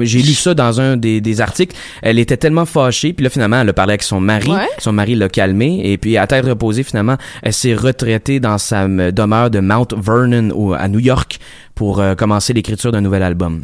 J'ai 0.00 0.18
lu 0.20 0.34
ça 0.34 0.52
dans 0.54 0.80
un 0.80 0.96
des, 0.96 1.20
des 1.20 1.40
articles. 1.40 1.76
Elle 2.02 2.18
était 2.18 2.36
tellement 2.36 2.64
fâchée, 2.66 3.12
puis 3.12 3.22
là 3.24 3.30
finalement 3.30 3.60
elle 3.60 3.68
a 3.68 3.72
parlé 3.72 3.92
avec 3.92 4.02
son 4.02 4.20
mari. 4.20 4.50
Ouais. 4.50 4.66
Son 4.78 4.92
mari 4.92 5.14
l'a 5.14 5.28
calmée 5.28 5.80
et 5.84 5.96
puis 5.98 6.16
à 6.16 6.26
tête 6.26 6.44
reposée 6.44 6.82
finalement, 6.82 7.16
elle 7.42 7.52
s'est 7.52 7.74
retraitée 7.74 8.40
dans 8.40 8.58
sa 8.58 8.84
euh, 8.84 9.10
demeure 9.12 9.50
de 9.50 9.60
Mount 9.60 9.88
Vernon 9.96 10.50
au- 10.54 10.72
à 10.74 10.88
New 10.88 10.98
York 10.98 11.38
pour 11.74 12.00
euh, 12.00 12.14
commencer 12.14 12.52
l'écriture 12.52 12.90
d'un 12.92 13.00
nouvel 13.00 13.22
album. 13.22 13.62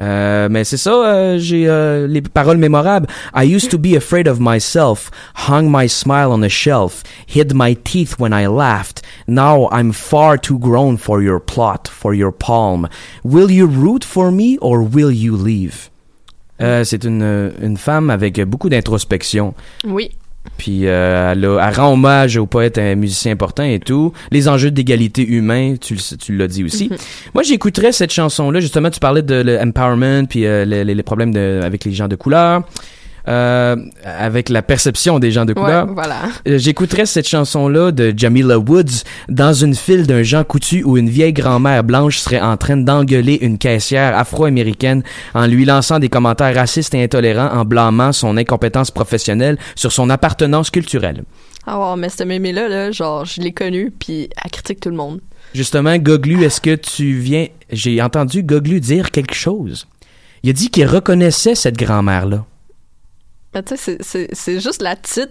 Euh, 0.00 0.48
mais 0.50 0.64
c'est 0.64 0.76
ça, 0.76 0.92
euh, 0.92 1.38
j'ai 1.38 1.68
euh, 1.68 2.06
les 2.06 2.22
paroles 2.22 2.58
mémorables. 2.58 3.08
I 3.34 3.44
used 3.44 3.70
to 3.70 3.78
be 3.78 3.96
afraid 3.96 4.28
of 4.28 4.38
myself, 4.40 5.10
hung 5.48 5.70
my 5.70 5.88
smile 5.88 6.30
on 6.30 6.42
a 6.42 6.48
shelf, 6.48 7.02
hid 7.26 7.52
my 7.54 7.74
teeth 7.74 8.18
when 8.18 8.32
I 8.32 8.46
laughed. 8.46 9.02
Now 9.26 9.68
I'm 9.72 9.92
far 9.92 10.38
too 10.38 10.58
grown 10.58 10.96
for 10.98 11.22
your 11.22 11.40
plot, 11.40 11.88
for 11.88 12.14
your 12.14 12.32
palm. 12.32 12.88
Will 13.24 13.50
you 13.50 13.66
root 13.66 14.04
for 14.04 14.30
me 14.30 14.58
or 14.58 14.82
will 14.82 15.10
you 15.10 15.36
leave? 15.36 15.90
Euh, 16.60 16.82
c'est 16.84 17.04
une, 17.04 17.52
une 17.62 17.76
femme 17.76 18.10
avec 18.10 18.40
beaucoup 18.40 18.68
d'introspection. 18.68 19.54
Oui. 19.84 20.10
Puis 20.56 20.86
euh, 20.86 21.32
elle, 21.32 21.44
a- 21.44 21.68
elle 21.68 21.74
rend 21.74 21.92
hommage 21.92 22.36
au 22.36 22.46
poète 22.46 22.78
un 22.78 22.94
musicien 22.94 23.32
important 23.32 23.62
et 23.62 23.78
tout. 23.78 24.12
Les 24.30 24.48
enjeux 24.48 24.70
d'égalité 24.70 25.24
humain, 25.26 25.74
tu, 25.80 25.96
tu 25.96 26.36
l'as 26.36 26.48
dit 26.48 26.64
aussi. 26.64 26.88
Mhm. 26.88 26.96
Moi, 27.34 27.42
j'écouterais 27.44 27.92
cette 27.92 28.12
chanson-là. 28.12 28.58
Justement, 28.60 28.90
tu 28.90 28.98
parlais 29.00 29.22
de 29.22 29.34
l'empowerment 29.36 30.26
puis 30.26 30.46
euh, 30.46 30.64
les, 30.64 30.84
les- 30.84 30.94
les 30.94 31.02
problèmes 31.02 31.32
de, 31.32 31.60
avec 31.62 31.84
les 31.84 31.92
gens 31.92 32.08
de 32.08 32.16
couleur. 32.16 32.62
Euh, 33.28 33.76
avec 34.04 34.48
la 34.48 34.62
perception 34.62 35.18
des 35.18 35.30
gens 35.30 35.44
de 35.44 35.52
couleur. 35.52 35.86
Ouais, 35.86 35.94
voilà. 35.94 36.22
Euh, 36.46 36.58
J'écouterais 36.58 37.06
cette 37.06 37.28
chanson-là 37.28 37.92
de 37.92 38.14
Jamila 38.16 38.58
Woods 38.58 39.04
dans 39.28 39.52
une 39.52 39.74
file 39.74 40.06
d'un 40.06 40.22
Jean 40.22 40.44
Coutu 40.44 40.82
où 40.82 40.96
une 40.96 41.10
vieille 41.10 41.32
grand-mère 41.32 41.84
blanche 41.84 42.18
serait 42.18 42.40
en 42.40 42.56
train 42.56 42.78
d'engueuler 42.78 43.38
une 43.42 43.58
caissière 43.58 44.16
afro-américaine 44.16 45.02
en 45.34 45.46
lui 45.46 45.64
lançant 45.64 45.98
des 45.98 46.08
commentaires 46.08 46.54
racistes 46.54 46.94
et 46.94 47.02
intolérants 47.02 47.50
en 47.52 47.64
blâmant 47.64 48.12
son 48.12 48.36
incompétence 48.36 48.90
professionnelle 48.90 49.58
sur 49.74 49.92
son 49.92 50.08
appartenance 50.10 50.70
culturelle. 50.70 51.24
Ah 51.66 51.78
ouais, 51.78 51.96
mais 51.98 52.08
cette 52.08 52.26
mémé-là, 52.26 52.68
là, 52.68 52.90
genre, 52.92 53.26
je 53.26 53.42
l'ai 53.42 53.52
connue, 53.52 53.90
puis 53.90 54.30
elle 54.42 54.50
critique 54.50 54.80
tout 54.80 54.88
le 54.88 54.96
monde. 54.96 55.20
Justement, 55.54 55.96
Goglu, 55.98 56.42
est-ce 56.42 56.62
que 56.62 56.74
tu 56.74 57.12
viens... 57.18 57.46
J'ai 57.70 58.00
entendu 58.00 58.42
Goglu 58.42 58.80
dire 58.80 59.10
quelque 59.10 59.34
chose? 59.34 59.86
Il 60.42 60.50
a 60.50 60.52
dit 60.54 60.70
qu'il 60.70 60.86
reconnaissait 60.86 61.54
cette 61.54 61.76
grand-mère-là. 61.76 62.46
Mais 63.54 63.62
tu 63.62 63.76
sais, 63.76 63.98
c'est- 64.00 64.60
juste 64.60 64.82
la 64.82 64.94
petite 64.96 65.30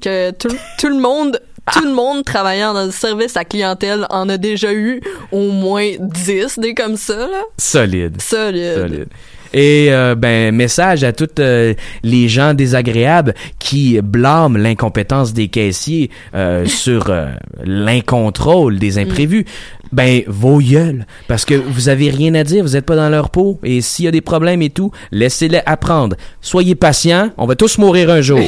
que 0.00 0.30
tout, 0.32 0.48
tout 0.78 0.88
le 0.88 0.98
monde, 0.98 1.40
tout 1.72 1.84
le 1.84 1.92
monde 1.92 2.24
travaillant 2.24 2.72
dans 2.74 2.86
le 2.86 2.90
service 2.90 3.36
à 3.36 3.44
clientèle 3.44 4.06
en 4.10 4.28
a 4.28 4.36
déjà 4.38 4.72
eu 4.72 5.00
au 5.30 5.50
moins 5.50 5.92
10 5.98 6.58
des 6.58 6.74
comme 6.74 6.96
ça, 6.96 7.16
là. 7.28 7.42
Solide. 7.58 8.20
Solide. 8.20 8.74
Solide. 8.76 9.08
Et 9.54 9.86
euh, 9.90 10.16
ben 10.16 10.52
message 10.52 11.04
à 11.04 11.12
tous 11.12 11.28
euh, 11.38 11.74
les 12.02 12.28
gens 12.28 12.54
désagréables 12.54 13.34
qui 13.60 14.00
blâment 14.02 14.58
l'incompétence 14.58 15.32
des 15.32 15.46
caissiers 15.46 16.10
euh, 16.34 16.66
sur 16.66 17.08
euh, 17.08 17.28
l'incontrôle 17.64 18.80
des 18.80 18.98
imprévus. 18.98 19.46
Ben 19.92 20.22
vos 20.26 20.58
gueules 20.58 21.06
parce 21.28 21.44
que 21.44 21.54
vous 21.54 21.88
avez 21.88 22.10
rien 22.10 22.34
à 22.34 22.42
dire, 22.42 22.64
vous 22.64 22.74
êtes 22.74 22.84
pas 22.84 22.96
dans 22.96 23.08
leur 23.08 23.30
peau 23.30 23.60
et 23.62 23.80
s'il 23.80 24.06
y 24.06 24.08
a 24.08 24.10
des 24.10 24.20
problèmes 24.20 24.60
et 24.60 24.70
tout, 24.70 24.90
laissez-les 25.12 25.60
apprendre. 25.66 26.16
Soyez 26.40 26.74
patients, 26.74 27.30
on 27.38 27.46
va 27.46 27.54
tous 27.54 27.78
mourir 27.78 28.10
un 28.10 28.20
jour. 28.20 28.40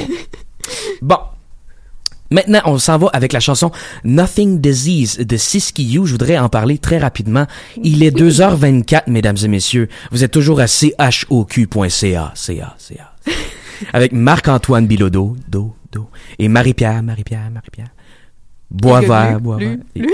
bon. 1.03 1.19
Maintenant, 2.31 2.61
on 2.65 2.79
s'en 2.79 2.99
va 2.99 3.09
avec 3.13 3.33
la 3.33 3.41
chanson 3.41 3.71
Nothing 4.05 4.61
Disease 4.61 5.19
de 5.19 5.37
Siskiyou. 5.37 6.07
Je 6.07 6.13
voudrais 6.13 6.39
en 6.39 6.49
parler 6.49 6.79
très 6.79 6.99
rapidement. 6.99 7.47
Il 7.83 8.03
est 8.03 8.17
2h24, 8.17 9.03
mesdames 9.09 9.37
et 9.43 9.49
messieurs. 9.49 9.89
Vous 10.11 10.25
êtes 10.25 10.33
toujours 10.33 10.61
à 10.61 10.67
choq.ca. 10.67 12.33
CA, 12.35 12.77
CA. 12.79 13.15
Avec 13.93 14.13
Marc-Antoine 14.13 14.87
Bilodeau, 14.87 15.37
do, 15.49 15.75
do, 15.93 16.09
et 16.39 16.49
Marie-Pierre, 16.49 17.03
Marie-Pierre, 17.03 17.51
Marie-Pierre. 17.53 17.91
Bois 18.71 19.01
vert, 19.01 19.41
bois 19.41 19.59
vert. 19.59 19.77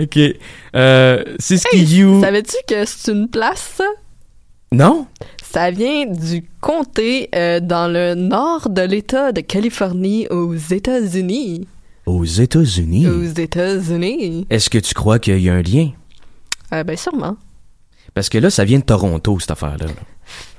Ok. 0.00 0.18
Euh, 0.74 1.22
Siskiyou. 1.38 2.20
Savais-tu 2.20 2.56
que 2.66 2.84
c'est 2.84 3.12
une 3.12 3.28
place, 3.28 3.74
ça? 3.76 3.84
Non? 4.72 5.06
Ça 5.52 5.70
vient 5.70 6.06
du 6.06 6.48
comté 6.62 7.28
euh, 7.34 7.60
dans 7.60 7.86
le 7.86 8.14
nord 8.14 8.70
de 8.70 8.80
l'État 8.80 9.32
de 9.32 9.42
Californie 9.42 10.26
aux 10.28 10.54
États-Unis. 10.54 11.68
Aux 12.06 12.24
États-Unis? 12.24 13.06
Aux 13.06 13.24
États-Unis. 13.24 14.46
Est-ce 14.48 14.70
que 14.70 14.78
tu 14.78 14.94
crois 14.94 15.18
qu'il 15.18 15.38
y 15.40 15.50
a 15.50 15.52
un 15.52 15.60
lien? 15.60 15.90
Euh, 16.72 16.84
ben 16.84 16.96
sûrement. 16.96 17.36
Parce 18.14 18.30
que 18.30 18.38
là, 18.38 18.48
ça 18.48 18.64
vient 18.64 18.78
de 18.78 18.84
Toronto, 18.84 19.38
cette 19.40 19.50
affaire-là. 19.50 19.88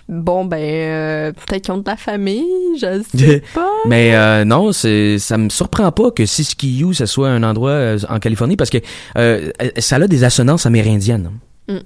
Bon, 0.08 0.46
ben, 0.46 0.62
euh, 0.62 1.32
peut-être 1.32 1.64
qu'ils 1.64 1.74
ont 1.74 1.80
de 1.80 1.89
la 1.89 1.98
famille, 1.98 2.46
je 2.80 3.02
sais 3.18 3.41
pas. 3.56 3.72
Mais 3.88 4.16
euh, 4.16 4.46
non, 4.46 4.74
c'est 4.74 5.18
ça 5.18 5.39
me 5.39 5.50
surprend 5.50 5.91
pas 5.91 6.12
que 6.12 6.28
Siskiyou, 6.28 6.94
ça 6.94 7.08
soit 7.08 7.30
un 7.30 7.41
endroit 7.41 7.72
euh, 7.72 7.98
en 8.10 8.20
Californie 8.20 8.58
parce 8.58 8.70
que 8.70 8.78
ça 9.80 9.96
a 9.96 10.08
des 10.08 10.24
assonances 10.24 10.68
amérindiennes. 10.68 11.32
Mm. 11.68 11.78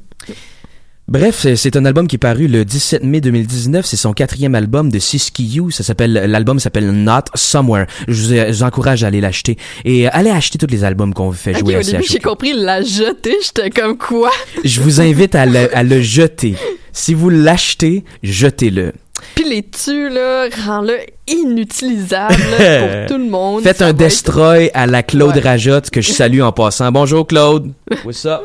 Bref, 1.10 1.38
c'est- 1.40 1.56
c'est 1.56 1.78
un 1.78 1.86
album 1.86 2.06
qui 2.06 2.18
est 2.18 2.20
paru 2.20 2.48
le 2.50 2.66
17 2.66 3.04
mai 3.04 3.22
2019. 3.22 3.86
C'est 3.86 3.96
son 3.96 4.12
quatrième 4.12 4.56
album 4.56 4.92
de 4.92 5.00
Siskiyou. 5.00 5.72
Ça 5.72 5.82
s'appelle, 5.84 6.12
l'album 6.28 6.60
s'appelle 6.60 6.92
Not 6.92 7.22
Somewhere. 7.34 7.86
Je 8.10 8.14
vous, 8.22 8.30
je 8.36 8.52
vous 8.52 8.64
encourage 8.64 9.06
à 9.06 9.08
aller 9.08 9.22
l'acheter 9.22 9.58
et 9.86 10.08
euh, 10.08 10.10
allez 10.12 10.32
acheter 10.32 10.58
tous 10.58 10.68
les 10.68 10.84
albums 10.84 11.14
qu'on 11.14 11.32
fait 11.32 11.52
Ok, 11.56 11.60
jouer 11.60 11.76
au 11.78 11.80
à 11.80 11.84
début, 11.84 12.04
CHOQ. 12.04 12.12
j'ai 12.12 12.20
compris 12.20 12.54
la 12.54 12.82
jeter, 12.82 13.36
j'étais 13.42 13.70
comme 13.70 13.98
quoi? 13.98 14.32
Je 14.66 14.82
vous 14.82 15.00
invite 15.00 15.34
à 15.36 15.46
le, 15.46 15.74
à 15.76 15.84
le 15.84 16.02
jeter. 16.02 16.56
Si 16.92 17.14
vous 17.14 17.30
l'achetez, 17.30 18.04
jetez-le. 18.24 18.92
Puis 19.36 19.46
les 19.50 19.64
tu 19.64 20.10
là, 20.10 20.48
rends-le 20.66 20.98
inutilisable 21.28 22.36
pour 22.36 23.06
tout 23.08 23.18
le 23.18 23.30
monde. 23.30 23.64
Faites 23.64 23.82
un 23.82 23.90
être- 23.90 23.98
destroy 23.98 24.70
à 24.74 24.86
la 24.88 25.04
Claude 25.04 25.36
Ouais. 25.36 25.42
Rajotte 25.42 25.90
que 25.90 26.02
je 26.02 26.12
salue 26.12 26.42
en 26.42 26.52
passant. 26.52 26.92
Bonjour 26.92 27.26
Claude. 27.26 27.72
What's 28.04 28.26
up? 28.26 28.42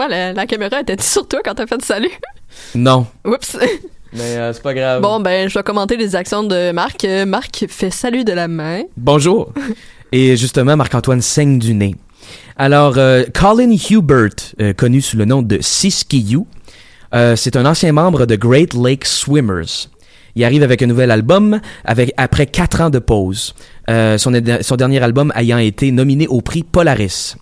Ouais, 0.00 0.08
la, 0.08 0.32
la 0.32 0.46
caméra 0.46 0.80
était 0.80 0.96
sur 1.02 1.28
toi 1.28 1.40
quand 1.44 1.54
t'as 1.54 1.66
fait 1.66 1.76
le 1.76 1.84
salut. 1.84 2.10
Non. 2.74 3.06
Oups. 3.26 3.58
Mais 4.14 4.36
euh, 4.36 4.52
c'est 4.54 4.62
pas 4.62 4.72
grave. 4.72 5.02
Bon, 5.02 5.20
ben, 5.20 5.48
je 5.48 5.58
vais 5.58 5.62
commenter 5.62 5.98
les 5.98 6.16
actions 6.16 6.42
de 6.42 6.72
Marc. 6.72 7.04
Euh, 7.04 7.26
Marc 7.26 7.66
fait 7.68 7.90
salut 7.90 8.24
de 8.24 8.32
la 8.32 8.48
main. 8.48 8.82
Bonjour. 8.96 9.52
Et 10.12 10.38
justement, 10.38 10.74
Marc-Antoine 10.74 11.20
saigne 11.20 11.58
du 11.58 11.74
nez. 11.74 11.94
Alors, 12.56 12.94
euh, 12.96 13.24
Colin 13.34 13.76
Hubert, 13.90 14.30
euh, 14.60 14.72
connu 14.72 15.02
sous 15.02 15.18
le 15.18 15.26
nom 15.26 15.42
de 15.42 15.58
Siskiyou, 15.60 16.46
c'est 17.12 17.56
un 17.56 17.66
ancien 17.66 17.92
membre 17.92 18.24
de 18.24 18.36
Great 18.36 18.72
Lake 18.72 19.04
Swimmers. 19.04 19.88
Il 20.34 20.44
arrive 20.44 20.62
avec 20.62 20.80
un 20.80 20.86
nouvel 20.86 21.10
album 21.10 21.60
avec, 21.84 22.12
après 22.16 22.46
quatre 22.46 22.80
ans 22.80 22.90
de 22.90 23.00
pause. 23.00 23.54
Son, 23.88 24.32
son 24.60 24.76
dernier 24.76 25.02
album 25.02 25.32
ayant 25.34 25.58
été 25.58 25.90
nominé 25.90 26.28
au 26.28 26.40
prix 26.40 26.62
Polaris. 26.62 27.34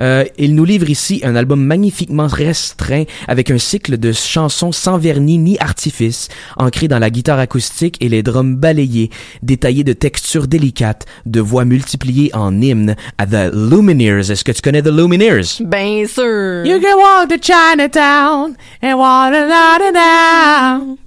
Euh, 0.00 0.24
il 0.38 0.54
nous 0.54 0.64
livre 0.64 0.88
ici 0.88 1.20
un 1.24 1.34
album 1.36 1.64
magnifiquement 1.64 2.26
restreint 2.26 3.04
avec 3.26 3.50
un 3.50 3.58
cycle 3.58 3.98
de 3.98 4.12
chansons 4.12 4.72
sans 4.72 4.98
vernis 4.98 5.38
ni 5.38 5.58
artifice, 5.58 6.28
ancré 6.56 6.88
dans 6.88 6.98
la 6.98 7.10
guitare 7.10 7.38
acoustique 7.38 7.96
et 8.00 8.08
les 8.08 8.22
drums 8.22 8.56
balayés, 8.56 9.10
détaillé 9.42 9.84
de 9.84 9.92
textures 9.92 10.46
délicates, 10.46 11.06
de 11.26 11.40
voix 11.40 11.64
multipliées 11.64 12.30
en 12.34 12.60
hymne 12.60 12.96
à 13.18 13.26
The 13.26 13.52
Lumineers. 13.52 14.30
Est-ce 14.30 14.44
que 14.44 14.52
tu 14.52 14.62
connais 14.62 14.82
The 14.82 14.88
Lumineers? 14.88 15.60
Ben 15.60 16.06
sûr. 16.06 16.64
You 16.64 16.80
can 16.80 16.96
walk 16.96 17.28
to 17.28 17.38
Chinatown 17.38 18.56
and 18.82 18.98
down 18.98 19.92
down. 19.92 20.98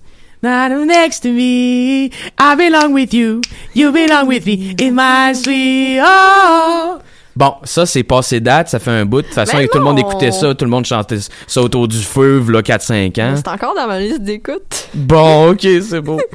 Not 0.43 0.71
next 0.87 1.19
to 1.19 1.31
me, 1.31 2.09
I 2.39 2.55
belong 2.55 2.93
with 2.93 3.13
you, 3.13 3.41
you 3.75 3.91
belong 3.91 4.27
with 4.27 4.47
me 4.47 4.75
in 4.79 4.95
my 4.95 5.33
sweet 5.33 5.99
oh. 6.01 6.99
Bon, 7.35 7.53
ça 7.63 7.85
c'est 7.85 8.03
passé 8.03 8.39
date, 8.39 8.69
ça 8.69 8.79
fait 8.79 8.91
un 8.91 9.05
bout. 9.05 9.21
De 9.21 9.27
toute 9.27 9.35
façon, 9.35 9.57
Mais 9.57 9.67
tout 9.67 9.77
le 9.77 9.83
monde 9.83 9.99
écoutait 9.99 10.31
ça, 10.31 10.53
tout 10.53 10.65
le 10.65 10.71
monde 10.71 10.85
chantait 10.85 11.19
ça 11.47 11.61
autour 11.61 11.87
du 11.87 11.97
feu, 11.97 12.39
v'là 12.39 12.61
4-5 12.61 13.21
ans. 13.21 13.33
C'est 13.37 13.47
encore 13.47 13.73
dans 13.75 13.87
ma 13.87 13.99
liste 13.99 14.21
d'écoute. 14.21 14.89
Bon, 14.93 15.51
ok, 15.51 15.61
c'est 15.81 16.01
beau. 16.01 16.19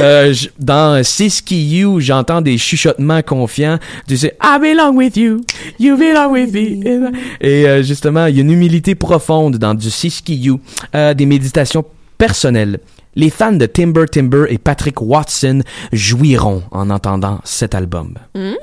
Euh, 0.00 0.32
dans 0.58 1.04
Siskiyou, 1.04 2.00
j'entends 2.00 2.40
des 2.40 2.56
chuchotements 2.56 3.20
confiants. 3.22 3.78
Tu 4.08 4.16
sais, 4.16 4.34
I 4.42 4.58
belong 4.58 4.96
with 4.96 5.16
you, 5.16 5.42
you 5.78 5.96
belong 5.96 6.30
with 6.30 6.54
me. 6.54 7.10
Et 7.40 7.66
euh, 7.66 7.82
justement, 7.82 8.24
il 8.26 8.36
y 8.36 8.38
a 8.38 8.42
une 8.42 8.52
humilité 8.52 8.94
profonde 8.94 9.56
dans 9.56 9.74
du 9.74 9.90
Siskiyou, 9.90 10.58
euh, 10.94 11.12
des 11.12 11.26
méditations 11.26 11.84
personnelles. 12.16 12.78
Les 13.14 13.28
fans 13.28 13.52
de 13.52 13.66
Timber 13.66 14.06
Timber 14.10 14.44
et 14.48 14.58
Patrick 14.58 15.02
Watson 15.02 15.62
jouiront 15.92 16.62
en 16.70 16.88
entendant 16.88 17.40
cet 17.44 17.74
album. 17.74 18.14
Hmm. 18.34 18.54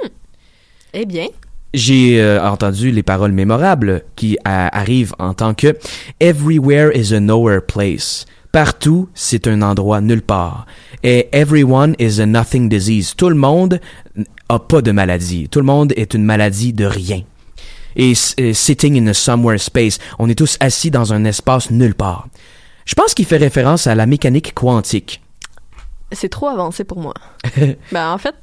Eh 0.94 1.06
bien. 1.06 1.28
J'ai 1.74 2.22
euh, 2.22 2.44
entendu 2.44 2.92
les 2.92 3.04
paroles 3.04 3.34
mémorables 3.34 4.04
qui 4.16 4.38
arrivent 4.44 5.14
en 5.20 5.34
tant 5.34 5.54
que 5.54 5.78
Everywhere 6.20 6.92
is 6.96 7.14
a 7.14 7.20
nowhere 7.20 7.62
place. 7.62 8.26
Partout, 8.52 9.10
c'est 9.14 9.48
un 9.48 9.62
endroit 9.62 10.02
nulle 10.02 10.22
part. 10.22 10.66
Et 11.04 11.30
everyone 11.32 11.96
is 12.00 12.20
a 12.20 12.26
nothing 12.26 12.70
disease. 12.70 13.14
Tout 13.16 13.30
le 13.30 13.36
monde 13.36 13.80
a 14.50 14.60
pas 14.60 14.82
de 14.82 14.92
maladie. 14.92 15.48
Tout 15.50 15.60
le 15.60 15.66
monde 15.66 15.94
est 15.96 16.14
une 16.14 16.24
maladie 16.24 16.74
de 16.74 16.86
rien. 16.86 17.22
Et 17.96 18.14
euh, 18.40 18.54
sitting 18.54 18.98
in 18.98 19.08
a 19.08 19.14
somewhere 19.14 19.60
space. 19.60 20.00
On 20.20 20.30
est 20.30 20.36
tous 20.36 20.58
assis 20.60 20.90
dans 20.90 21.14
un 21.14 21.26
espace 21.26 21.70
nulle 21.72 21.96
part. 21.96 22.28
Je 22.86 22.96
pense 22.96 23.14
qu'il 23.14 23.26
fait 23.26 23.38
référence 23.38 23.86
à 23.86 23.96
la 23.96 24.06
mécanique 24.06 24.54
quantique. 24.54 25.22
C'est 26.14 26.30
trop 26.30 26.48
avancé 26.48 26.86
pour 26.86 27.00
moi. 27.00 27.14
ben, 27.92 28.12
en 28.12 28.18
fait, 28.18 28.36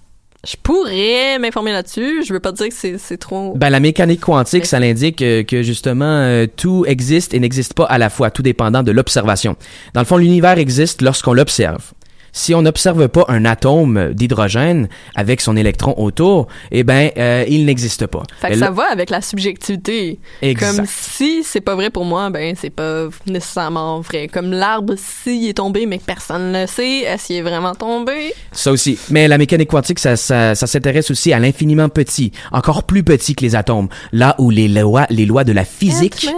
je 0.45 0.57
pourrais 0.63 1.39
m'informer 1.39 1.73
là-dessus. 1.73 2.25
Je 2.25 2.33
veux 2.33 2.41
pas 2.41 2.53
dire 2.53 2.69
que 2.69 2.99
c'est 2.99 3.17
trop. 3.17 3.55
Ben, 3.57 3.71
la 3.71 3.81
mécanique 3.81 4.21
quantique, 4.21 4.67
ça 4.67 4.79
l'indique 4.79 5.23
euh, 5.23 5.43
que 5.43 5.63
justement 5.63 6.05
euh, 6.05 6.47
tout 6.47 6.85
existe 6.87 7.35
et 7.35 7.41
n'existe 7.41 7.75
pas 7.75 7.85
à 7.85 7.99
la 7.99 8.11
fois, 8.11 8.31
tout 8.31 8.43
dépendant 8.43 8.83
de 8.83 8.93
l'observation. 8.93 9.57
Dans 9.95 10.01
le 10.01 10.07
fond, 10.07 10.17
l'univers 10.17 10.59
existe 10.59 11.03
lorsqu'on 11.03 11.33
l'observe. 11.33 11.93
Si 12.35 12.53
on 12.55 12.63
n'observe 12.63 13.09
pas 13.09 13.25
un 13.29 13.47
atome 13.47 14.13
d'hydrogène 14.13 14.89
avec 15.15 15.41
son 15.41 15.57
électron 15.57 15.95
autour, 15.97 16.49
eh 16.73 16.83
ben, 16.83 17.11
euh, 17.17 17.45
il 17.49 17.65
n'existe 17.65 18.07
pas. 18.07 18.25
Fait 18.41 18.51
que 18.51 18.59
ça 18.59 18.71
va 18.71 18.91
avec 18.91 19.09
la 19.09 19.23
subjectivité. 19.23 20.19
Exact. 20.43 20.77
Comme 20.77 20.87
si 20.87 21.45
c'est 21.45 21.61
pas 21.61 21.77
vrai 21.77 21.91
pour 21.91 22.05
moi, 22.05 22.29
ben 22.31 22.55
c'est 22.61 22.71
pas 22.71 23.07
nécessairement 23.27 24.01
vrai. 24.01 24.27
Comme 24.27 24.51
l'arbre, 24.51 24.95
s'il 24.97 25.49
est 25.49 25.55
tombé 25.55 25.87
mais 25.87 25.99
que 25.99 26.05
personne 26.05 26.51
ne 26.51 26.63
le 26.63 26.67
sait, 26.67 27.01
est-ce 27.01 27.29
qu'il 27.29 27.37
est 27.37 27.43
vraiment 27.43 27.77
tombé? 27.77 28.35
Ça 28.51 28.73
aussi. 28.73 28.99
Mais 29.11 29.29
la 29.29 29.39
mécanique 29.39 29.71
quantique, 29.71 30.01
ça, 30.01 30.17
ça, 30.17 30.57
ça 30.57 30.67
s'intéresse 30.67 31.13
aussi 31.13 31.33
à 31.33 31.39
l'infiniment 31.39 31.89
petit, 31.89 32.33
encore 32.51 32.83
plus 32.83 33.05
petit 33.05 33.37
que 33.37 33.43
les 33.43 33.55
atomes. 33.55 33.89
Là 34.13 34.35
où 34.39 34.51
les 34.51 34.67
lois, 34.67 35.07
les 35.09 35.25
lois 35.25 35.45
de 35.45 35.53
la 35.53 35.65
physique, 35.65 36.29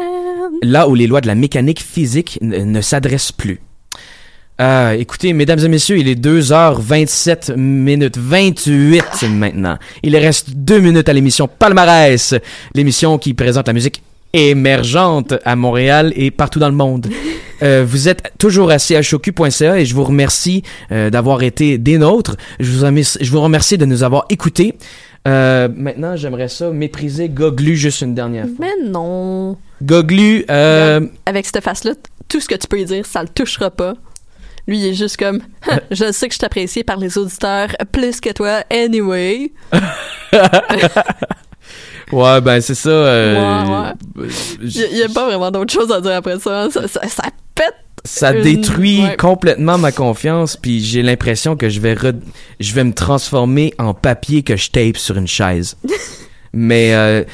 là 0.63 0.89
où 0.89 0.95
les 0.95 1.07
lois 1.07 1.23
de 1.23 1.27
la 1.27 1.35
mécanique 1.35 1.83
physique 1.83 2.39
ne 2.43 2.81
s'adressent 2.83 3.33
plus. 3.33 3.61
Euh, 4.61 4.93
écoutez, 4.93 5.33
mesdames 5.33 5.59
et 5.59 5.69
messieurs, 5.69 5.99
il 5.99 6.09
est 6.09 6.19
2h27 6.19 7.57
minutes 7.57 8.17
28 8.17 9.25
maintenant. 9.31 9.77
Il 10.03 10.17
reste 10.17 10.51
deux 10.51 10.81
minutes 10.81 11.09
à 11.09 11.13
l'émission 11.13 11.47
Palmarès, 11.47 12.35
l'émission 12.75 13.19
qui 13.19 13.35
présente 13.35 13.67
la 13.67 13.75
musique 13.75 14.03
émergente 14.33 15.35
à 15.45 15.57
Montréal 15.57 16.13
et 16.17 16.31
partout 16.31 16.59
dans 16.59 16.69
le 16.69 16.75
monde. 16.75 17.09
Euh, 17.63 17.87
vous 17.89 18.07
êtes 18.07 18.33
toujours 18.37 18.71
à 18.71 18.77
chocu.ca 18.77 19.79
et 19.79 19.87
je 19.87 19.95
vous 19.95 20.05
remercie 20.05 20.63
euh, 20.93 21.09
d'avoir 21.09 21.43
été 21.43 21.79
des 21.79 21.97
nôtres. 21.97 22.37
Je 22.61 22.71
vous, 22.71 22.85
remercie, 22.85 23.19
je 23.19 23.31
vous 23.31 23.41
remercie 23.41 23.79
de 23.79 23.87
nous 23.87 24.03
avoir 24.03 24.27
écoutés. 24.29 24.75
Euh, 25.27 25.69
maintenant, 25.75 26.17
j'aimerais 26.17 26.49
ça 26.49 26.71
mépriser 26.71 27.31
Goglu 27.31 27.75
juste 27.75 28.03
une 28.03 28.15
dernière 28.15 28.45
fois. 28.45 28.55
Mais 28.61 28.89
non. 28.91 29.57
Goglu, 29.83 30.45
euh, 30.51 31.01
Avec 31.25 31.47
cette 31.47 31.65
face-là, 31.65 31.93
tout 32.29 32.41
ce 32.41 32.49
que 32.49 32.55
tu 32.55 32.69
peux 32.69 32.77
lui 32.77 32.85
dire, 32.85 33.07
ça 33.07 33.23
le 33.23 33.29
touchera 33.29 33.71
pas. 33.71 33.95
Lui, 34.67 34.79
il 34.79 34.87
est 34.87 34.95
juste 34.95 35.17
comme, 35.17 35.41
je 35.91 36.11
sais 36.13 36.29
que 36.29 36.35
je 36.35 36.39
t'apprécie 36.41 36.83
par 36.85 36.97
les 36.97 37.17
auditeurs 37.19 37.69
plus 37.93 38.21
que 38.21 38.31
toi, 38.33 38.63
anyway. 38.71 39.53
ouais, 42.13 42.41
ben 42.41 42.61
c'est 42.61 42.75
ça. 42.75 42.89
euh, 42.91 43.35
Ouais, 43.65 43.93
ouais. 44.25 44.29
Il 44.63 44.95
n'y 44.97 45.03
a, 45.03 45.09
pas 45.09 45.27
vraiment 45.27 45.51
d'autre 45.51 45.73
chose 45.73 45.91
à 45.93 46.01
dire 46.01 46.13
après 46.17 46.39
ça. 46.39 46.63
hein. 46.65 46.71
Ça, 46.71 46.87
ça, 46.89 47.07
ça 47.09 47.25
pète. 47.55 47.75
ça 48.05 48.33
une- 48.33 48.43
détruit 48.43 49.03
ouais. 49.03 49.17
complètement 49.17 49.79
ma 49.79 49.93
confiance 49.93 50.57
puis 50.57 50.81
j'ai 50.81 51.03
l'impression 51.03 51.57
que 51.57 51.69
je 51.69 51.81
vais 51.81 51.95
re- 51.95 52.21
je 52.61 52.73
vais 52.75 52.85
me 52.85 52.93
transformer 52.93 53.73
en 53.79 53.95
papier 53.95 54.43
que 54.43 54.57
je 54.57 54.71
tape 54.71 54.97
sur 54.97 55.17
une 55.17 55.27
chaise 55.27 55.77
mais 56.53 56.95
euh, 56.95 57.25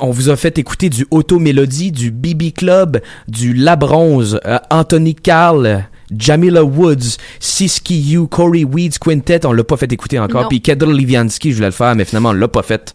on 0.00 0.10
vous 0.10 0.28
a 0.30 0.36
fait 0.36 0.58
écouter 0.58 0.88
du 0.90 1.06
Auto 1.12 1.38
Mélodie, 1.38 1.92
du 1.92 2.10
BB 2.10 2.52
Club, 2.52 3.00
du 3.28 3.54
La 3.54 3.76
Bronze, 3.76 4.40
euh, 4.44 4.58
Anthony 4.70 5.14
Carl, 5.14 5.84
Jamila 6.16 6.64
Woods, 6.64 7.16
Siski 7.40 8.00
You, 8.00 8.26
Corey 8.26 8.64
Weeds 8.64 8.98
Quintet, 9.00 9.46
on 9.46 9.52
l'a 9.52 9.64
pas 9.64 9.76
fait 9.76 9.92
écouter 9.92 10.18
encore, 10.18 10.48
puis 10.48 10.60
Kedr 10.60 10.86
Liviansky, 10.86 11.50
je 11.50 11.56
voulais 11.56 11.68
le 11.68 11.72
faire, 11.72 11.94
mais 11.94 12.04
finalement 12.04 12.30
on 12.30 12.34
l'a 12.34 12.48
pas 12.48 12.62
fait. 12.62 12.94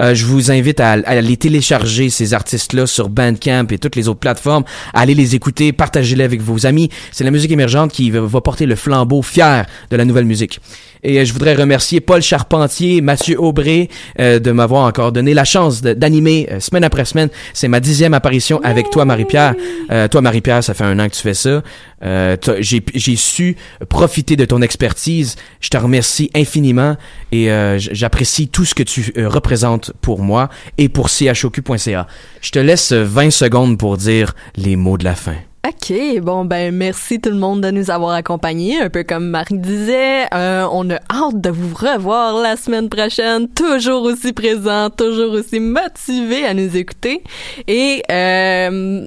Euh, 0.00 0.14
je 0.14 0.24
vous 0.24 0.50
invite 0.50 0.80
à, 0.80 0.92
à 0.92 1.10
aller 1.10 1.36
télécharger 1.36 2.08
ces 2.10 2.34
artistes-là 2.34 2.86
sur 2.86 3.08
Bandcamp 3.08 3.66
et 3.70 3.78
toutes 3.78 3.94
les 3.94 4.08
autres 4.08 4.20
plateformes. 4.20 4.64
Allez 4.94 5.14
les 5.14 5.34
écouter, 5.34 5.72
partagez-les 5.72 6.24
avec 6.24 6.40
vos 6.40 6.66
amis. 6.66 6.88
C'est 7.10 7.24
la 7.24 7.30
musique 7.30 7.50
émergente 7.50 7.92
qui 7.92 8.10
va 8.10 8.40
porter 8.40 8.66
le 8.66 8.74
flambeau 8.74 9.22
fier 9.22 9.66
de 9.90 9.96
la 9.96 10.04
nouvelle 10.04 10.24
musique. 10.24 10.60
Et 11.02 11.18
euh, 11.18 11.24
je 11.24 11.32
voudrais 11.32 11.54
remercier 11.54 12.00
Paul 12.00 12.22
Charpentier, 12.22 13.00
Mathieu 13.00 13.40
Aubray 13.40 13.88
euh, 14.20 14.38
de 14.38 14.50
m'avoir 14.52 14.84
encore 14.86 15.12
donné 15.12 15.34
la 15.34 15.44
chance 15.44 15.82
d'animer 15.82 16.48
euh, 16.50 16.60
semaine 16.60 16.84
après 16.84 17.04
semaine. 17.04 17.28
C'est 17.54 17.68
ma 17.68 17.80
dixième 17.80 18.14
apparition 18.14 18.60
avec 18.62 18.90
toi, 18.90 19.04
Marie-Pierre. 19.04 19.54
Euh, 19.90 20.08
toi, 20.08 20.20
Marie-Pierre, 20.20 20.62
ça 20.62 20.74
fait 20.74 20.84
un 20.84 20.98
an 20.98 21.08
que 21.08 21.14
tu 21.14 21.22
fais 21.22 21.34
ça. 21.34 21.62
Euh, 22.04 22.36
J'ai 22.60 23.16
su 23.16 23.56
profiter 23.88 24.36
de 24.36 24.44
ton 24.44 24.62
expertise. 24.62 25.36
Je 25.60 25.68
te 25.68 25.76
remercie 25.76 26.30
infiniment 26.34 26.96
et 27.30 27.50
euh, 27.50 27.78
j'apprécie 27.78 28.48
tout 28.48 28.64
ce 28.64 28.74
que 28.74 28.82
tu 28.82 29.12
représentes 29.16 29.92
pour 30.00 30.20
moi 30.20 30.48
et 30.78 30.88
pour 30.88 31.08
choq.ca. 31.08 32.06
Je 32.40 32.50
te 32.50 32.58
laisse 32.58 32.92
euh, 32.92 33.04
20 33.04 33.30
secondes 33.30 33.78
pour 33.78 33.96
dire 33.96 34.34
les 34.56 34.76
mots 34.76 34.98
de 34.98 35.04
la 35.04 35.14
fin. 35.14 35.36
OK, 35.64 35.94
bon 36.22 36.44
ben 36.44 36.74
merci 36.74 37.20
tout 37.20 37.30
le 37.30 37.36
monde 37.36 37.60
de 37.60 37.70
nous 37.70 37.88
avoir 37.92 38.14
accompagnés, 38.14 38.80
un 38.80 38.90
peu 38.90 39.04
comme 39.04 39.28
Marie 39.28 39.58
disait. 39.58 40.24
Euh, 40.34 40.66
on 40.72 40.90
a 40.90 40.96
hâte 40.96 41.40
de 41.40 41.50
vous 41.50 41.72
revoir 41.72 42.34
la 42.42 42.56
semaine 42.56 42.88
prochaine, 42.88 43.46
toujours 43.46 44.02
aussi 44.02 44.32
présent, 44.32 44.90
toujours 44.90 45.34
aussi 45.34 45.60
motivé 45.60 46.44
à 46.44 46.54
nous 46.54 46.76
écouter. 46.76 47.22
Et 47.68 48.02
euh, 48.10 49.06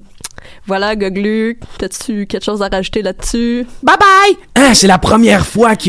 voilà, 0.66 0.96
Goglu, 0.96 1.60
t'as-tu 1.78 2.26
quelque 2.26 2.46
chose 2.46 2.62
à 2.62 2.70
rajouter 2.70 3.02
là-dessus? 3.02 3.68
Bye 3.84 3.98
bye! 4.00 4.38
Hein, 4.56 4.74
c'est 4.74 4.88
la 4.88 4.98
première 4.98 5.46
fois 5.46 5.76
qu'il 5.76 5.82
y 5.82 5.82
a 5.82 5.84